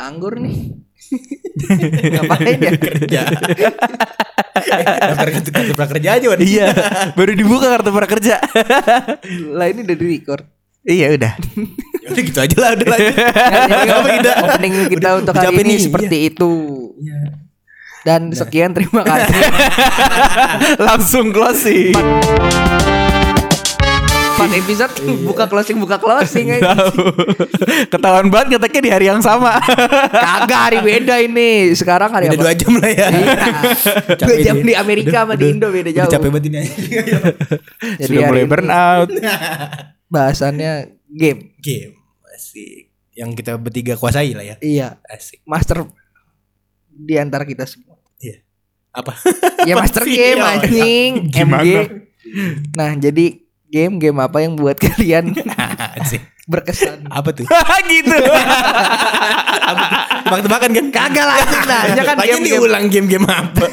nganggur 0.00 0.40
nih. 0.40 0.58
Ngapain 2.16 2.56
ya? 2.56 2.72
Kerja. 2.76 3.20
Daftar 5.10 5.28
kartu 5.28 5.50
kartu 5.50 5.72
prakerja 5.74 6.08
aja 6.16 6.26
Wan. 6.30 6.40
Iya, 6.40 6.66
baru 7.12 7.32
dibuka 7.34 7.66
kartu 7.68 7.90
prakerja. 7.90 8.40
Lah 9.52 9.66
ini 9.68 9.84
udah 9.84 9.96
di 9.96 10.06
record. 10.08 10.44
iya 10.80 11.12
udah. 11.12 11.36
Ya 12.00 12.08
udah 12.08 12.22
gitu 12.24 12.38
aja 12.40 12.56
lah 12.56 12.70
udah 12.72 12.86
lanjut. 12.88 13.14
Apa 14.00 14.08
kita? 14.16 14.30
Opening 14.40 14.72
kita 14.88 14.96
Udah- 14.96 15.18
untuk 15.20 15.34
hari 15.36 15.46
capek 15.52 15.60
ini 15.60 15.68
nih, 15.68 15.78
seperti 15.78 16.16
itu. 16.32 16.52
Dan 18.00 18.32
sekian 18.32 18.72
terima 18.72 19.04
kasih. 19.04 19.36
Langsung 20.88 21.36
closing. 21.36 21.92
Empat 24.40 24.56
episode 24.56 24.94
buka 25.20 25.44
closing 25.44 25.76
buka 25.76 25.96
closing 26.00 26.48
aja. 26.48 26.72
Tahu. 26.72 26.96
Ketahuan 27.86 28.32
banget 28.32 28.56
ngeteknya 28.56 28.80
di 28.80 28.90
hari 28.90 29.06
yang 29.06 29.20
sama. 29.20 29.60
Kagak 30.08 30.60
hari 30.64 30.78
beda 30.80 31.20
ini. 31.20 31.76
Sekarang 31.76 32.08
hari 32.08 32.32
Udah 32.32 32.40
apa? 32.40 32.44
dua 32.48 32.52
jam 32.56 32.72
lah 32.72 32.88
ya. 32.88 33.08
Iya. 33.12 33.36
Dua 34.16 34.36
jam 34.40 34.56
di 34.58 34.72
Amerika 34.72 35.28
sama 35.28 35.36
di 35.36 35.44
Indo 35.52 35.68
beda 35.68 35.92
jauh. 35.92 36.08
capek 36.08 36.28
banget 36.32 36.44
ini. 36.48 36.58
Jadi 38.00 38.08
Sudah 38.08 38.20
hari 38.24 38.30
mulai 38.32 38.40
ini 38.40 38.48
burn 38.48 38.68
out. 38.72 39.08
Bahasannya 40.14 40.72
game. 41.06 41.52
Game. 41.60 41.92
Asik. 42.32 42.88
Yang 43.12 43.30
kita 43.36 43.52
bertiga 43.60 43.94
kuasai 43.94 44.32
lah 44.32 44.42
ya. 44.42 44.56
Iya. 44.58 45.04
Asik. 45.04 45.44
Master 45.44 45.84
di 46.88 47.14
antara 47.20 47.44
kita 47.44 47.68
semua. 47.68 48.00
Iya. 48.16 48.40
Apa? 48.90 49.12
Ya 49.68 49.76
master 49.76 50.02
game 50.02 50.40
Oh, 50.40 50.48
iya. 50.48 50.56
anjing. 50.56 51.10
Gimana? 51.28 51.60
MG. 51.60 51.70
Nah, 52.72 52.90
jadi 52.96 53.26
game 53.70 54.02
game 54.02 54.18
apa 54.18 54.42
yang 54.42 54.58
buat 54.58 54.76
kalian 54.90 55.30
berkesan? 56.44 57.06
Apa 57.06 57.30
tuh? 57.30 57.46
gitu. 57.90 58.16
Tebak-tebakan 60.26 60.70
kan? 60.74 60.86
Kagak 60.90 61.24
lah 61.24 61.36
nanya 61.40 62.02
kan 62.02 62.16
game, 62.18 62.42
game. 62.42 62.44
diulang 62.50 62.84
game-game 62.90 63.26
apa? 63.26 63.66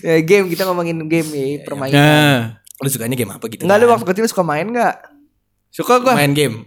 Ya, 0.00 0.20
game 0.28 0.48
kita 0.48 0.64
ngomongin 0.64 0.96
game 1.06 1.28
ya, 1.28 1.44
permainan. 1.62 1.96
Nah, 1.96 2.40
Lu 2.76 2.88
sukanya 2.92 3.16
game 3.16 3.32
apa 3.32 3.44
gitu? 3.48 3.64
Enggak 3.64 3.78
lu 3.80 3.86
kan? 3.88 3.92
waktu 3.96 4.06
kecil 4.12 4.24
suka 4.28 4.44
main 4.44 4.68
enggak? 4.68 4.96
suka 5.68 6.00
gua. 6.00 6.16
main 6.16 6.32
game. 6.32 6.64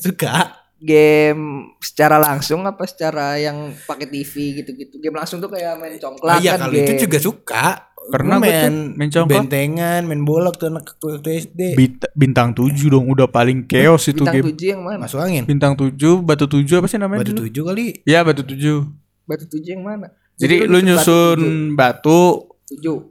Suka. 0.00 0.52
Game 0.76 1.72
secara 1.80 2.20
langsung 2.20 2.60
apa 2.64 2.84
secara 2.84 3.40
yang 3.40 3.72
pakai 3.88 4.04
TV 4.08 4.60
gitu-gitu? 4.60 5.00
Game 5.00 5.16
langsung 5.16 5.40
tuh 5.40 5.48
kayak 5.48 5.80
main 5.80 5.96
congklak 5.96 6.36
Oh, 6.36 6.40
iya 6.40 6.60
kan 6.60 6.68
kalau 6.68 6.76
game. 6.76 6.84
itu 6.84 7.08
juga 7.08 7.18
suka. 7.20 7.64
Pernah 8.06 8.38
tuh 8.38 8.42
main, 8.46 8.72
main 8.94 9.10
congklak. 9.10 9.36
bentengan, 9.42 10.00
main 10.06 10.22
bola 10.22 10.50
tuh 10.50 10.70
anak 10.70 10.94
waktu 10.94 11.30
SD. 11.42 11.60
Bit- 11.74 12.12
bintang 12.14 12.54
7 12.54 12.70
dong 12.86 13.10
udah 13.10 13.26
paling 13.26 13.66
chaos 13.66 14.06
itu 14.06 14.22
Bintang 14.22 14.34
game. 14.40 14.46
7 14.54 14.72
yang 14.72 14.82
mana? 14.82 14.96
Masuk 15.02 15.18
angin. 15.18 15.42
Bintang 15.42 15.74
7, 15.74 16.22
batu 16.22 16.46
7 16.46 16.78
apa 16.78 16.86
sih 16.86 16.98
namanya? 16.98 17.26
Batu 17.26 17.32
dulu? 17.34 17.42
tujuh 17.50 17.62
kali. 17.66 17.86
Ya, 18.06 18.22
batu 18.22 18.42
7. 18.42 18.86
Batu 19.26 19.44
7 19.44 19.74
yang 19.74 19.82
mana? 19.82 20.14
Jadi 20.36 20.64
lu 20.64 20.78
nyusun 20.78 21.38
batu 21.74 22.46
7. 22.70 23.02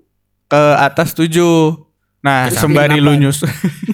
ke 0.47 0.63
atas 0.77 1.11
7. 1.11 1.35
Nah, 2.21 2.49
Ke 2.49 2.57
sembari 2.57 2.97
lu 2.97 3.13
nyusun 3.13 3.45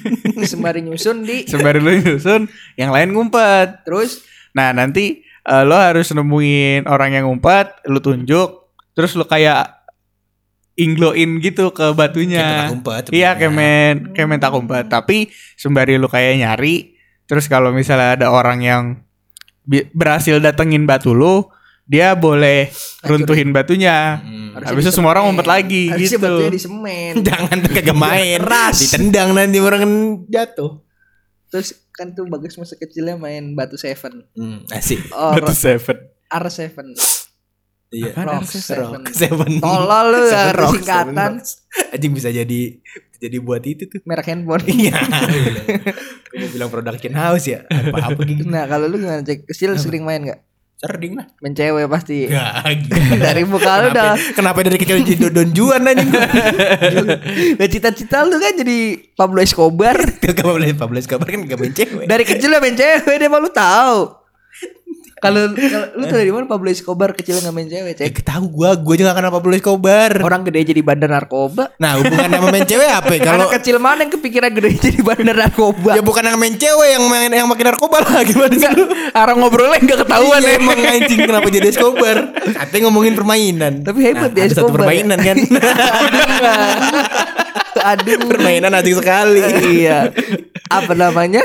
Sembari 0.51 0.79
nyusun 0.81 1.21
di 1.21 1.43
sembari 1.51 1.77
lu 1.77 1.91
nyusun, 1.91 2.47
yang 2.73 2.89
lain 2.89 3.11
ngumpet. 3.11 3.83
terus 3.83 4.23
Nah, 4.51 4.71
nanti 4.71 5.19
eh, 5.23 5.63
lo 5.63 5.73
harus 5.73 6.11
nemuin 6.11 6.85
orang 6.85 7.11
yang 7.11 7.25
ngumpet, 7.25 7.87
lu 7.87 7.97
tunjuk, 7.97 8.71
terus 8.91 9.15
lu 9.15 9.23
kayak 9.23 9.80
ingloin 10.75 11.39
gitu 11.39 11.71
ke 11.71 11.91
batunya. 11.91 12.71
Iya, 13.11 13.35
kayak 13.35 13.53
kayak 14.15 14.27
main 14.27 14.41
tak 14.41 14.55
umpet. 14.55 14.85
Tapi 14.87 15.27
sembari 15.55 15.99
lu 15.99 16.07
kayak 16.07 16.39
nyari, 16.39 16.95
terus 17.25 17.45
kalau 17.45 17.71
misalnya 17.71 18.15
ada 18.17 18.27
orang 18.31 18.59
yang 18.63 18.83
bi- 19.61 19.87
berhasil 19.91 20.39
datengin 20.39 20.87
batu 20.87 21.11
lu, 21.11 21.47
dia 21.83 22.15
boleh 22.15 22.71
runtuhin 23.03 23.51
batunya. 23.51 24.21
Hmm. 24.23 24.55
Habis 24.63 24.87
itu 24.87 24.93
semua 24.95 25.15
orang 25.15 25.31
ngumpet 25.31 25.47
lagi 25.47 25.91
Harusnya 25.91 26.07
gitu. 26.11 26.23
batunya 26.23 26.51
di 26.51 26.61
semen. 26.61 27.13
Jangan 27.27 27.57
kagak 27.67 27.97
main. 27.97 28.39
Keras. 28.39 28.77
Ditendang 28.79 29.35
nanti 29.35 29.57
orang 29.59 29.79
kan 29.83 29.93
jatuh. 30.27 30.71
Terus 31.51 31.75
kan 31.91 32.15
tuh 32.15 32.27
bagus 32.31 32.55
masa 32.55 32.79
kecilnya 32.79 33.19
main 33.19 33.55
batu 33.55 33.75
seven. 33.75 34.23
Hmm, 34.35 34.63
asik. 34.71 35.11
Oh, 35.11 35.35
Batu 35.35 35.51
seven. 35.51 35.99
R 36.31 36.45
seven. 36.47 36.95
Iya. 37.91 38.15
Rock 38.15 38.47
R7? 38.47 38.55
seven. 38.63 38.87
Rock 38.95 39.07
Seven. 39.11 39.51
Tolol 39.59 40.05
lu 40.15 40.19
Seven 40.31 40.47
ada 40.47 40.53
Rock, 40.55 40.73
singkatan. 40.79 41.31
Anjing 41.91 42.11
bisa 42.15 42.29
jadi 42.31 42.61
jadi 43.21 43.37
buat 43.43 43.61
itu 43.67 43.83
tuh. 43.85 43.99
Merek 44.07 44.31
handphone. 44.31 44.63
Iya. 44.65 44.95
Gue 46.31 46.49
bilang 46.55 46.71
production 46.71 47.13
house 47.13 47.51
ya. 47.51 47.67
Apa 47.67 48.15
apa 48.15 48.21
gitu. 48.23 48.47
Nah 48.47 48.63
kalau 48.65 48.87
lu 48.87 48.95
gimana 48.95 49.21
cek 49.21 49.43
kecil 49.43 49.75
sering 49.75 50.07
main 50.07 50.23
gak? 50.23 50.39
Sering 50.81 51.19
lah. 51.19 51.27
Main 51.43 51.53
cewek 51.53 51.85
pasti. 51.91 52.31
Gak 52.31 52.63
gitu. 52.79 52.95
Dari 53.27 53.43
muka 53.43 53.71
lu 53.83 53.87
udah. 53.93 54.17
Kenapa, 54.33 54.63
dari 54.65 54.79
kecil 54.79 55.03
jadi 55.03 55.29
don 55.29 55.51
juan 55.51 55.83
anjing? 55.83 56.09
Nah 57.59 57.67
cita-cita 57.69 58.23
lu 58.25 58.39
kan 58.39 58.55
jadi 58.55 58.79
Pablo 59.13 59.43
Escobar. 59.43 59.99
Gak 60.23 60.41
boleh 60.41 60.73
15 60.73 61.11
kabar 61.11 61.27
kan 61.27 61.39
gak 61.43 61.59
main 61.59 61.75
cewek. 61.75 62.05
Dari 62.07 62.23
kecil 62.23 62.49
lu 62.49 62.57
main 62.63 62.73
cewek 62.73 63.15
dia 63.19 63.29
malu 63.29 63.51
tahu. 63.51 64.20
Kalau 65.21 65.53
lu 65.93 66.03
tuh 66.03 66.17
dari 66.17 66.27
mana 66.27 66.43
Pablo 66.43 66.65
Escobar 66.67 67.13
kecil 67.13 67.37
nggak 67.37 67.53
main 67.53 67.69
cewek 67.69 67.93
Eh, 67.93 68.09
cek? 68.09 68.25
tahu 68.25 68.49
gua, 68.51 68.73
gua 68.73 68.95
juga 68.95 69.09
gak 69.09 69.17
kenal 69.17 69.31
Pablo 69.31 69.53
Escobar. 69.53 70.09
Orang 70.17 70.41
gede 70.41 70.65
jadi 70.67 70.81
bandar 70.81 71.07
narkoba. 71.07 71.77
Nah, 71.77 71.95
hubungan 71.95 72.25
sama 72.27 72.49
main 72.49 72.65
cewek 72.65 72.89
apa? 72.89 73.11
ya? 73.11 73.21
Kalau 73.29 73.45
Anak 73.45 73.53
kecil 73.55 73.77
mana 73.77 74.01
yang 74.01 74.11
kepikiran 74.11 74.49
gede 74.51 74.69
jadi 74.81 74.99
bandar 74.99 75.37
narkoba? 75.37 75.93
ya 75.93 76.01
bukan 76.01 76.23
yang 76.23 76.35
main 76.35 76.55
cewek 76.55 76.89
yang 76.91 77.03
main 77.05 77.29
yang 77.29 77.45
makin 77.45 77.65
narkoba 77.67 78.01
lah 78.01 78.25
gimana 78.27 78.49
sih 78.51 78.69
lu? 78.71 78.83
Arah 79.11 79.35
ngobrolnya 79.35 79.77
nggak 79.79 79.99
ketahuan 80.01 80.39
Iya, 80.39 80.49
ya. 80.49 80.57
emang 80.57 80.79
anjing 80.81 81.19
kenapa 81.21 81.47
jadi 81.47 81.67
Escobar? 81.69 82.17
Katanya 82.33 82.81
ngomongin 82.83 83.13
permainan. 83.13 83.73
Tapi 83.81 83.99
hebat 84.01 84.31
ya 84.31 84.41
ada 84.41 84.51
satu 84.51 84.67
Escobar. 84.67 84.77
permainan 84.81 85.19
kan. 85.21 85.37
Aduh. 87.81 88.17
permainan 88.27 88.73
asing 88.73 88.97
sekali. 88.97 89.41
iya. 89.77 90.09
Apa 90.65 90.93
namanya? 90.93 91.41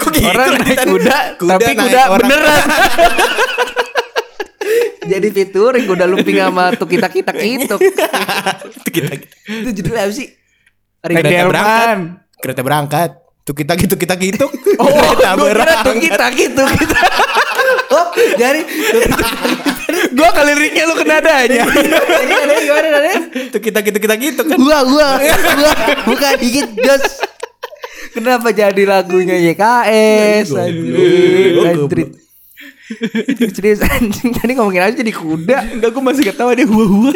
Kok 0.00 0.10
gitu? 0.10 0.26
Orang 0.26 0.48
naik 0.56 0.74
Kan 0.74 0.86
kuda, 0.88 1.16
tapi 1.36 1.62
naik 1.62 1.78
kuda 1.78 2.00
orang- 2.08 2.20
beneran. 2.24 2.64
Jadi 5.10 5.28
featuring 5.28 5.86
udah 5.86 6.06
lumping 6.06 6.36
sama 6.38 6.72
tuh 6.72 6.86
kita 6.86 7.08
kita 7.08 7.32
itu. 7.34 7.76
Kita 8.86 9.12
Itu 9.42 9.70
judulnya 9.72 10.06
apa 10.06 10.12
sih? 10.12 10.28
Kereta 11.00 11.44
berangkat. 11.44 11.98
Kereta 12.38 12.62
berangkat. 12.62 13.10
Tuh 13.40 13.52
kita 13.52 13.72
gitu 13.74 13.94
kita 13.96 14.14
gitu. 14.16 14.46
Oh, 14.80 14.86
Kereta 14.86 15.34
kira 15.34 15.34
tuh 15.34 15.46
berangkat. 15.50 15.94
kita 15.98 16.26
gitu 16.32 16.62
kita. 16.62 16.98
Oh, 17.90 18.06
jadi 18.36 18.60
Gua 20.10 20.30
kali 20.30 20.50
liriknya 20.54 20.84
lu 20.84 20.94
kena 20.94 21.18
adanya. 21.18 21.64
Jadi 21.66 22.32
ada 22.32 22.54
gimana 22.56 22.88
ada? 22.94 23.10
Tuh 23.50 23.60
kita 23.60 23.78
gitu 23.82 23.98
kita 23.98 24.14
gitu 24.14 24.40
kan. 24.44 24.56
Gua 24.56 24.78
gua 24.84 25.08
gua 25.18 25.72
bukan 26.06 26.32
dikit 26.38 26.68
Jos. 26.76 27.04
Kenapa 28.10 28.50
jadi 28.50 28.82
lagunya 28.84 29.36
YKS? 29.38 30.50
Goblok. 30.50 30.66
Anjing, 30.66 31.54
Goblok. 31.54 31.90
anjing. 31.90 32.10
Serius 33.54 33.80
anjing 33.86 34.34
tadi 34.34 34.52
ngomongin 34.58 34.82
aja 34.82 34.96
jadi 34.98 35.12
kuda. 35.14 35.78
Enggak 35.78 35.90
gua 35.94 36.02
masih 36.10 36.26
ketawa 36.26 36.52
dia 36.52 36.66
hua-hua. 36.66 37.14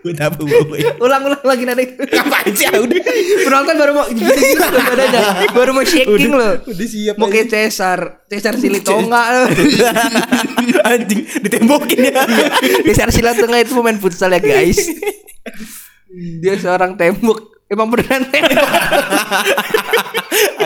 Udah 0.00 0.32
apa 0.32 0.40
gua 0.40 0.76
ya? 0.80 0.96
Ulang-ulang 0.96 1.44
lagi 1.44 1.64
nanti. 1.68 1.84
Ngapain 1.96 2.52
sih? 2.56 2.64
Ah, 2.68 2.80
Udah. 2.80 3.00
Penonton 3.44 3.74
baru 3.76 3.92
mau 3.92 4.06
gitu 4.08 4.32
gitu 4.32 4.64
loh 4.64 4.80
badannya. 4.84 5.20
Baru 5.52 5.70
mau 5.76 5.84
shaking 5.84 6.32
loh. 6.32 6.54
Udah 6.64 6.86
siap. 6.88 7.14
Mau 7.20 7.28
kayak 7.28 7.48
Cesar, 7.52 8.24
Cesar 8.28 8.56
Silitonga. 8.56 9.48
Anjing 10.88 11.20
ditembokin 11.44 12.16
ya. 12.16 12.24
Cesar 12.84 13.12
Silitonga 13.12 13.60
itu 13.60 13.72
pemain 13.76 13.96
futsal 13.96 14.32
ya 14.32 14.40
guys. 14.40 14.80
Dia 16.40 16.56
seorang 16.56 16.96
tembok. 16.96 17.59
Emang 17.70 17.86
beneran 17.86 18.26
tembok. 18.34 18.66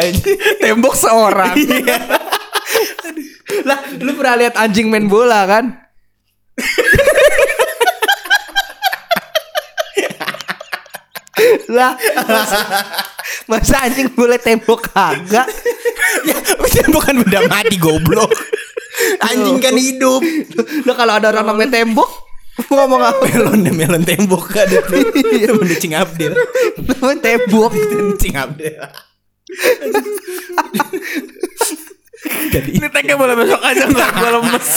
Anjing. 0.00 0.40
Tembok 0.56 0.96
seorang. 0.96 1.52
lah, 3.68 3.78
lu 4.00 4.16
pernah 4.16 4.40
lihat 4.40 4.56
anjing 4.56 4.88
main 4.88 5.04
bola 5.04 5.44
kan? 5.44 5.84
lah 11.68 11.92
masa, 12.24 12.58
masa 13.50 13.76
anjing 13.84 14.08
boleh 14.14 14.38
tembok 14.38 14.86
kagak 14.94 15.50
Ya, 16.24 16.86
bukan 16.88 17.26
benda 17.26 17.44
mati 17.50 17.76
goblok. 17.76 18.32
Anjing 19.20 19.60
kan 19.60 19.76
hidup. 19.76 20.24
lah 20.88 20.94
kalau 20.96 21.20
ada 21.20 21.28
orang 21.30 21.52
namanya 21.52 21.82
tembok 21.82 22.23
mau 22.54 22.86
ngomong 22.86 23.02
apa 23.02 23.24
Melon 23.34 23.66
deh, 23.66 23.74
melon 23.74 24.02
tembok 24.06 24.46
kan 24.54 24.66
itu. 24.70 25.10
Temen 25.50 25.68
Cing 25.74 25.94
Abdel. 25.98 26.32
namanya 26.78 27.18
tembok 27.18 27.72
Cing 28.18 28.36
Abdel. 28.38 28.78
Jadi 32.24 32.80
Ini 32.80 32.88
tagnya 32.88 33.20
boleh 33.20 33.36
besok 33.36 33.60
aja 33.60 33.84
nggak 33.84 34.10
gua 34.16 34.30
lemes. 34.40 34.68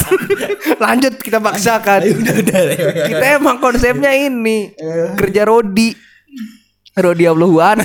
lanjut 0.84 1.14
kita 1.22 1.40
paksakan 1.40 2.04
udah 2.04 2.36
udah. 2.44 2.62
kita 3.08 3.26
emang 3.40 3.58
konsepnya 3.64 4.12
ini 4.12 4.76
kerja 5.16 5.48
Rodi 5.48 5.96
Rodi 6.98 7.24
Abluhuan 7.24 7.80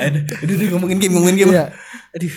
Aduh, 0.00 0.22
aduh, 0.22 0.54
ngomongin 0.76 0.98
game, 1.02 1.12
ngomongin 1.18 1.36
game. 1.36 1.52
Iya. 1.52 1.64
Aduh. 2.14 2.32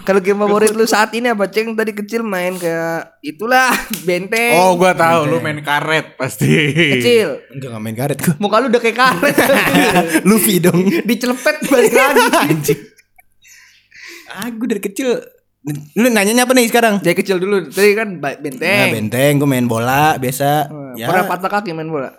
Kalau 0.00 0.18
game 0.18 0.38
favorit 0.38 0.72
lu 0.72 0.84
saat 0.84 1.12
ini 1.12 1.28
apa? 1.28 1.44
Ceng 1.46 1.72
tadi 1.72 1.92
kecil 1.92 2.20
main 2.20 2.54
kayak 2.54 3.20
itulah 3.20 3.68
benteng. 4.06 4.56
Oh, 4.56 4.74
gua 4.74 4.92
tahu 4.92 5.26
lu 5.26 5.36
main 5.38 5.60
karet 5.60 6.14
pasti. 6.14 6.48
kecil. 6.96 7.44
Enggak 7.50 7.68
enggak 7.68 7.82
main 7.82 7.94
karet 7.94 8.18
gua. 8.18 8.34
Muka 8.38 8.56
lu 8.58 8.66
udah 8.68 8.80
kayak 8.80 8.96
karet. 8.96 9.36
Luffy 10.28 10.56
dong. 10.58 10.88
Dicelepet 11.08 11.56
balik 11.66 11.92
lagi. 11.92 12.24
Anjing. 12.48 12.80
Aku 14.46 14.64
dari 14.64 14.80
kecil 14.80 15.20
Lu 15.96 16.12
nanyanya 16.12 16.44
apa 16.44 16.52
nih 16.52 16.68
sekarang? 16.68 17.00
Dari 17.00 17.16
kecil 17.16 17.40
dulu. 17.40 17.72
Tadi 17.72 17.96
kan 17.96 18.20
ba- 18.20 18.32
Nah, 18.32 18.40
benteng. 18.42 18.88
benteng, 18.92 19.32
gue 19.40 19.48
main 19.48 19.64
bola 19.64 20.20
biasa. 20.20 20.68
ya, 20.92 21.08
Pernah 21.08 21.24
patah 21.24 21.48
kaki 21.50 21.72
main 21.72 21.88
bola? 21.88 22.12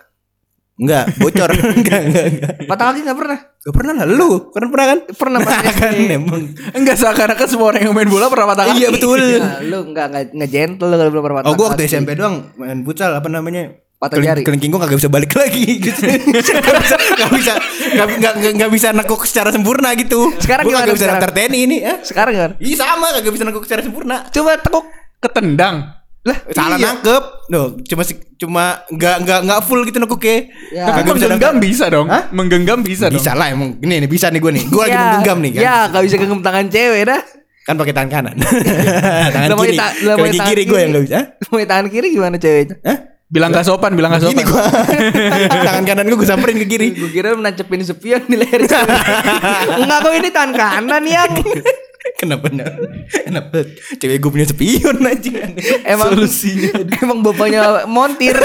Enggak, 0.76 1.04
bocor. 1.16 1.50
enggak, 1.80 2.00
enggak, 2.06 2.24
enggak. 2.30 2.52
Patah 2.68 2.84
kaki 2.92 3.00
nggak 3.02 3.18
pernah? 3.18 3.38
Gak 3.66 3.74
pernah 3.74 3.92
lah 3.98 4.06
lu, 4.06 4.30
kan 4.54 4.62
pernah 4.70 4.86
kan? 4.86 4.98
Pernah 5.10 5.38
pas 5.42 5.58
kan 5.82 5.94
emang. 5.96 6.42
Enggak 6.70 6.96
seakan-akan 6.96 7.46
semua 7.48 7.66
orang 7.74 7.82
yang 7.88 7.94
main 7.96 8.06
bola 8.06 8.28
pernah 8.28 8.46
patah 8.52 8.64
kaki. 8.70 8.78
Iya 8.78 8.88
betul. 8.92 9.20
Nah, 9.40 9.58
lu 9.64 9.78
nggak 9.90 10.06
nggak 10.12 10.24
nggak 10.36 10.50
gentle 10.52 10.86
lu 10.86 10.96
kalau 10.96 11.10
belum 11.10 11.22
pernah 11.24 11.38
patah 11.42 11.48
Oh, 11.50 11.54
gua 11.56 11.66
waktu 11.72 11.82
kaki. 11.82 11.90
SMP 11.90 12.10
doang 12.14 12.36
main 12.54 12.78
futsal 12.84 13.10
apa 13.10 13.26
namanya? 13.26 13.74
Patah 13.96 14.20
jari. 14.20 14.44
Kelingking 14.44 14.68
gua 14.68 14.84
kagak 14.84 15.00
bisa 15.00 15.08
balik 15.08 15.32
lagi 15.32 15.64
gitu. 15.80 16.00
Gak 16.36 16.44
bisa 16.44 16.96
gak 17.16 17.30
bisa 17.32 17.52
gak, 17.96 18.06
gak, 18.20 18.34
gak, 18.36 18.52
gak 18.60 18.70
bisa 18.70 18.88
nekuk 18.92 19.24
secara 19.24 19.48
sempurna 19.48 19.96
gitu. 19.96 20.28
Sekarang 20.36 20.68
gua 20.68 20.76
gimana 20.76 20.84
kagak 20.84 20.96
bisa 21.00 21.08
daftar 21.16 21.30
TNI 21.32 21.58
ini, 21.64 21.76
ya. 21.80 21.94
Sekarang 22.04 22.34
kan? 22.36 22.50
Iya 22.60 22.76
sama 22.76 23.08
kagak 23.16 23.32
bisa 23.32 23.44
nekuk 23.48 23.64
secara 23.64 23.80
sempurna. 23.80 24.28
Coba 24.28 24.60
tekuk. 24.60 24.84
Ketendang. 25.16 25.95
Lah, 26.26 26.36
Salah 26.50 26.78
iya. 26.82 26.86
nangkep. 26.90 27.22
Duh, 27.46 27.68
cuma 27.86 28.02
cuma 28.36 28.64
enggak 28.90 29.16
enggak 29.22 29.38
enggak 29.46 29.60
full 29.62 29.80
gitu 29.86 29.98
nekuknya. 30.02 30.50
Ya. 30.74 30.84
Tapi 30.90 31.00
bisa 31.06 31.30
menggenggam 31.30 31.54
bisa 31.62 31.84
dong. 31.86 32.06
Hah? 32.10 32.22
Menggenggam 32.34 32.78
bisa, 32.82 33.06
dong. 33.06 33.22
Bisa 33.22 33.30
lah 33.38 33.54
emang. 33.54 33.78
Ini 33.78 34.02
nih 34.02 34.10
bisa 34.10 34.26
nih 34.34 34.40
gua 34.42 34.50
nih. 34.50 34.64
Gua 34.66 34.82
lagi 34.90 34.96
Ya, 34.98 35.02
menggenggam 35.06 35.38
nih 35.38 35.50
kan. 35.54 35.62
Ya, 35.62 35.76
gak 35.94 36.02
bisa 36.02 36.14
genggam 36.18 36.40
tangan 36.42 36.66
cewek 36.66 37.02
dah. 37.06 37.22
Kan 37.62 37.74
pakai 37.78 37.94
tangan 37.94 38.10
kanan. 38.10 38.36
tangan 39.34 39.48
kiri. 39.54 39.78
mau 39.78 40.26
Kaki 40.26 40.38
tangan 40.38 40.50
kiri 40.50 40.62
gua 40.66 40.78
yang 40.82 40.90
enggak 40.90 41.04
bisa. 41.06 41.18
Mau 41.46 41.58
tangan 41.62 41.86
kiri 41.86 42.06
gimana 42.10 42.36
ceweknya? 42.42 42.76
Hah? 42.82 42.98
Bilang 43.26 43.50
gak 43.50 43.66
sopan, 43.66 43.90
bilang 43.94 44.10
gak 44.14 44.22
sopan. 44.26 44.42
gua. 44.46 44.66
tangan 45.70 45.84
kanan 45.86 46.04
gua 46.10 46.18
gua 46.18 46.28
samperin 46.30 46.58
ke 46.58 46.66
kiri. 46.66 46.88
Gue 46.94 47.10
kira 47.14 47.38
menancepin 47.38 47.82
di 47.82 48.36
leher. 48.38 48.66
Enggak 49.78 49.98
kok 50.06 50.12
ini 50.14 50.30
tangan 50.34 50.54
kanan 50.58 51.02
ya. 51.06 51.22
Kenapa 52.16 52.48
Kenapa 53.12 53.56
cewek 54.00 54.18
gue 54.24 54.30
punya 54.32 54.46
spion 54.48 55.04
anjing 55.04 55.36
Emang 55.84 56.16
solusinya 56.16 56.72
emang 57.04 57.20
bapaknya 57.20 57.84
montir. 57.84 58.36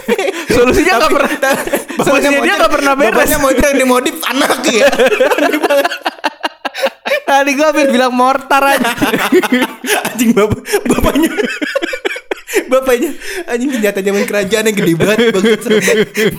Solusinya 0.56 0.92
gak 1.02 1.12
pernah. 1.12 1.54
Solusinya 2.00 2.40
dia 2.40 2.54
gak 2.54 2.72
pernah 2.72 2.92
beres. 2.94 3.12
Bapaknya 3.12 3.38
mau 3.42 3.50
yang 3.50 3.76
dimodif 3.76 4.16
anak 4.30 4.62
ya 4.70 4.88
Tadi 7.26 7.50
gue 7.58 7.66
hampir 7.66 7.90
bilang 7.90 8.14
mortar 8.14 8.62
aja. 8.62 8.94
Anjing 10.14 10.30
bapak 10.30 10.62
Bapaknya 10.86 11.30
Bapaknya 12.70 13.10
Anjing 13.50 13.70
senjata 13.74 14.00
zaman 14.06 14.22
kerajaan 14.22 14.70
yang 14.70 14.76
gede 14.78 14.92
banget 14.94 15.18
banget. 15.34 15.60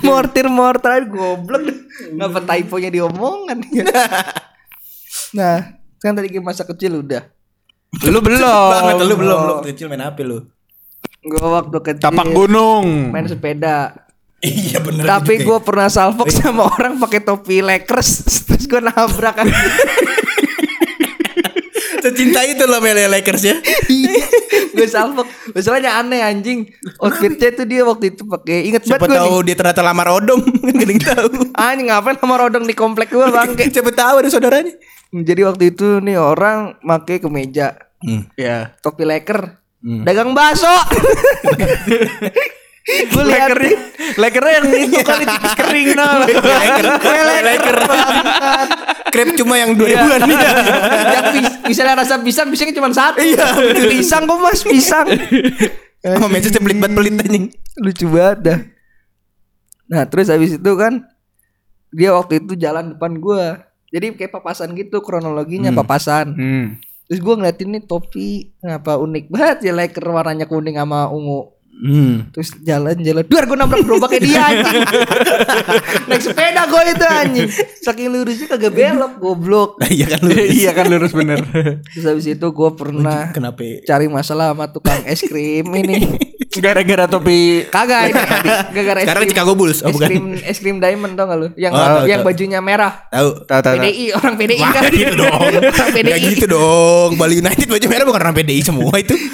Mortir 0.07 0.47
mortar 0.47 1.03
aja 1.03 1.05
goblok. 1.05 1.67
Ngapa 2.15 2.39
typonya 2.47 2.89
diomongan 2.89 3.59
ya? 3.75 3.85
Nah, 5.35 5.76
kan 5.97 6.13
tadi 6.13 6.29
game 6.29 6.43
masa 6.43 6.63
kecil 6.63 7.01
udah. 7.01 7.25
Lu 8.03 8.19
belum. 8.19 8.69
Banget 8.69 8.95
lu 9.01 9.15
belum 9.15 9.39
Lu 9.39 9.53
kecil 9.63 9.87
main 9.87 10.01
apa 10.01 10.19
lu 10.19 10.43
Gue 11.19 11.39
waktu 11.41 11.77
kecil 11.81 12.03
Tapak 12.03 12.27
gunung. 12.29 13.09
main 13.09 13.25
sepeda. 13.25 13.95
Iya 14.37 14.77
bener 14.79 15.01
Tapi 15.01 15.33
juga. 15.35 15.45
gue 15.49 15.57
pernah 15.65 15.87
salfok 15.87 16.29
sama 16.29 16.69
orang 16.69 16.99
pakai 16.99 17.19
topi 17.19 17.57
Lakers 17.59 18.09
terus 18.45 18.65
gue 18.65 18.77
nabrak 18.77 19.33
kan. 19.35 19.47
Secinta 21.97 22.41
itu 22.41 22.63
loh 22.63 22.77
Mele 22.77 23.07
Lakers 23.07 23.43
ya 23.43 23.55
gue 24.69 24.85
salfok. 24.85 25.25
Masalahnya 25.51 25.97
aneh 25.97 26.21
anjing. 26.21 26.69
Outfitnya 26.97 27.49
tuh 27.51 27.65
dia 27.65 27.81
waktu 27.81 28.13
itu 28.13 28.21
pakai 28.23 28.61
inget 28.63 28.85
Siapa 28.85 29.03
banget 29.03 29.17
gue 29.17 29.19
tahu 29.19 29.35
dia 29.41 29.55
ternyata 29.55 29.81
lamar 29.81 30.07
odom 30.11 30.37
Kan 30.65 30.73
gak 30.75 30.85
yang 30.87 31.01
tahu 31.01 31.27
Anjing 31.51 31.87
ngapain 31.89 32.15
sama 32.15 32.35
rodong 32.37 32.63
di 32.63 32.73
komplek 32.73 33.09
gue 33.09 33.25
bangke. 33.25 33.69
Siapa 33.73 33.89
tahu 33.89 34.21
ada 34.21 34.29
saudaranya 34.29 34.77
Jadi 35.09 35.41
waktu 35.41 35.63
itu 35.71 35.97
nih 35.97 36.15
orang 36.15 36.77
pakai 36.79 37.17
kemeja, 37.17 37.73
Hmm. 37.97 38.29
Ya. 38.37 38.77
topi 38.77 39.01
leker, 39.01 39.57
dagang 39.81 40.37
bakso. 40.37 40.69
gue 42.87 43.23
lihat 43.27 43.51
Lekernya, 43.51 43.75
lekernya 44.15 44.53
yang 44.63 44.67
itu 44.79 44.99
kan 45.03 45.19
itu 45.19 45.47
kering 45.59 45.87
nah. 45.99 46.23
Leker. 47.43 47.77
Krep 49.11 49.27
cuma 49.35 49.59
yang 49.59 49.75
dua 49.75 49.87
ribuan 49.91 50.19
nih 50.23 50.37
Yang 51.11 51.25
misalnya 51.67 51.99
rasa 51.99 52.15
pisang, 52.23 52.47
pisangnya 52.47 52.75
cuma 52.79 52.87
satu. 52.95 53.19
Iya, 53.19 53.47
pisang 53.91 54.23
kok 54.23 54.39
mas 54.39 54.63
pisang. 54.63 55.07
Sama 55.99 56.27
message 56.31 56.55
pelit 56.63 56.79
banget 56.79 56.95
pelit 56.95 57.13
anjing 57.19 57.45
Lucu 57.83 58.05
banget 58.07 58.39
dah. 58.39 58.59
Nah 59.91 60.03
terus 60.07 60.31
habis 60.31 60.55
itu 60.55 60.71
kan 60.79 61.03
dia 61.91 62.15
waktu 62.15 62.39
itu 62.39 62.55
jalan 62.55 62.95
depan 62.95 63.19
gua. 63.19 63.67
Jadi 63.91 64.15
kayak 64.15 64.31
papasan 64.31 64.75
gitu 64.79 65.03
kronologinya 65.03 65.75
papasan. 65.75 66.35
Hmm. 66.35 66.65
Terus 67.07 67.19
gua 67.19 67.35
ngeliatin 67.39 67.75
nih 67.75 67.83
topi 67.83 68.55
ngapa 68.63 68.99
unik 68.99 69.25
banget 69.27 69.71
ya 69.71 69.73
leker 69.75 70.07
warnanya 70.07 70.47
kuning 70.47 70.79
sama 70.79 71.11
ungu. 71.11 71.56
Hmm. 71.77 72.33
Terus 72.33 72.57
jalan-jalan, 72.65 73.21
duar 73.29 73.45
gue 73.45 73.57
nabrak 73.57 73.85
gerobaknya 73.85 74.19
dia 74.25 74.41
anjing. 74.49 74.81
Naik 76.09 76.21
sepeda 76.25 76.65
gue 76.65 76.81
itu 76.89 77.05
anjing. 77.05 77.47
Saking 77.85 78.07
lurusnya 78.09 78.47
kagak 78.49 78.73
belok, 78.73 79.13
goblok. 79.21 79.69
Nah, 79.77 79.89
iya 79.95 80.05
kan 80.09 80.19
lu. 80.25 80.33
iya 80.33 80.71
kan 80.73 80.85
lurus 80.89 81.13
bener. 81.13 81.45
Terus 81.93 82.05
habis 82.09 82.25
itu 82.25 82.47
gue 82.49 82.69
pernah 82.73 83.29
Kenapa? 83.29 83.61
cari 83.85 84.09
masalah 84.09 84.57
sama 84.57 84.65
tukang 84.73 85.05
es 85.05 85.21
krim 85.21 85.69
ini. 85.77 86.33
Gara-gara 86.59 87.05
topi 87.05 87.39
Kagak 87.65 88.01
ini 88.05 88.13
gara-gara 88.75 88.99
es 88.99 89.05
Sekarang 89.05 89.23
krim. 89.23 89.31
Chicago 89.31 89.51
Bulls, 89.53 89.79
oh, 89.79 89.87
es 89.87 89.93
bukan. 89.93 90.07
krim 90.07 90.25
es 90.37 90.57
krim 90.57 90.77
diamond 90.77 91.13
tau 91.13 91.25
gak 91.25 91.37
lu? 91.37 91.47
Yang 91.53 91.71
Oh, 91.71 91.79
tahu, 91.79 91.97
yang 92.05 92.19
tahu. 92.19 92.27
bajunya 92.27 92.59
merah. 92.59 92.93
Tahu. 93.07 93.29
Tahu 93.43 93.61
tahu. 93.61 93.75
PDI 93.77 94.05
orang 94.13 94.33
PDI 94.35 94.59
Wah, 94.59 94.71
kan. 94.71 94.81
gitu 94.89 95.15
dong. 95.15 95.39
Orang 95.69 95.89
PDI. 95.91 96.09
Gak 96.09 96.21
gitu 96.27 96.45
dong. 96.47 97.09
Bali 97.15 97.35
United 97.35 97.67
baju 97.67 97.85
merah 97.87 98.05
bukan 98.05 98.21
orang 98.21 98.35
PDI 98.35 98.61
semua 98.61 98.93
itu. 98.95 99.15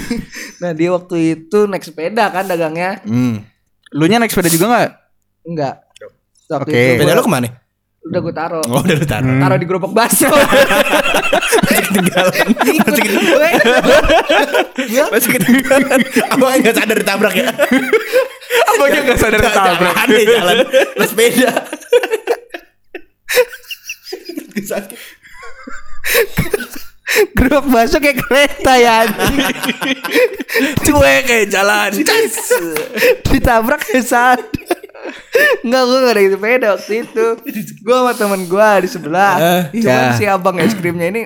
Nah, 0.54 0.70
dia 0.70 0.88
waktu 0.88 1.16
itu 1.36 1.66
naik 1.66 1.82
sepeda 1.82 2.30
kan 2.30 2.46
dagangnya. 2.46 3.02
Hmm. 3.02 3.42
Lu 3.90 4.06
nya 4.06 4.16
naik 4.16 4.30
sepeda 4.30 4.48
juga 4.48 4.64
gak? 4.70 4.90
Enggak. 5.44 5.74
Oke. 6.46 6.72
itu 6.72 6.94
Sepeda 6.96 7.12
lo 7.12 7.20
ke 7.20 7.28
mana? 7.28 7.48
Udah 8.04 8.20
gue 8.20 8.34
taruh. 8.36 8.64
Oh, 8.68 8.84
udah 8.84 8.96
lu 9.00 9.06
taruh. 9.08 9.36
Taruh 9.40 9.56
di 9.56 9.66
gerobak 9.66 9.92
bakso. 9.96 10.28
Ketinggalan. 11.64 12.46
Masih 12.84 13.00
ketinggalan. 13.00 13.54
Masih 15.08 15.30
ketinggalan. 15.40 16.00
Abang 16.28 16.60
gak 16.60 16.74
sadar 16.76 16.96
ditabrak 17.00 17.34
ya. 17.34 17.48
Abangnya 18.76 19.00
gak 19.08 19.18
sadar 19.18 19.40
ketabrak. 19.40 19.94
Aneh 20.04 20.24
jalan. 20.28 20.56
Lo 21.00 21.04
sepeda. 21.08 21.50
Gerobak 27.32 27.66
bakso 27.72 27.96
kayak 28.04 28.20
kereta 28.20 28.72
ya. 28.76 28.96
Cuek 30.84 31.20
kayak 31.24 31.46
jalan. 31.48 31.90
Ditabrak 33.32 33.80
ke 33.80 34.04
sana. 34.04 34.44
Enggak 35.64 35.82
gue 35.84 35.98
gak 35.98 36.14
ada 36.14 36.22
sepeda 36.28 36.66
waktu 36.76 36.94
itu. 37.02 37.26
Gue 37.80 37.96
sama 37.96 38.12
temen 38.12 38.40
gue 38.44 38.70
di 38.84 38.88
sebelah. 38.88 39.34
Eh, 39.40 39.62
Cuman 39.80 40.16
si 40.16 40.24
abang 40.24 40.56
es 40.60 40.74
krimnya 40.74 41.08
ini 41.08 41.22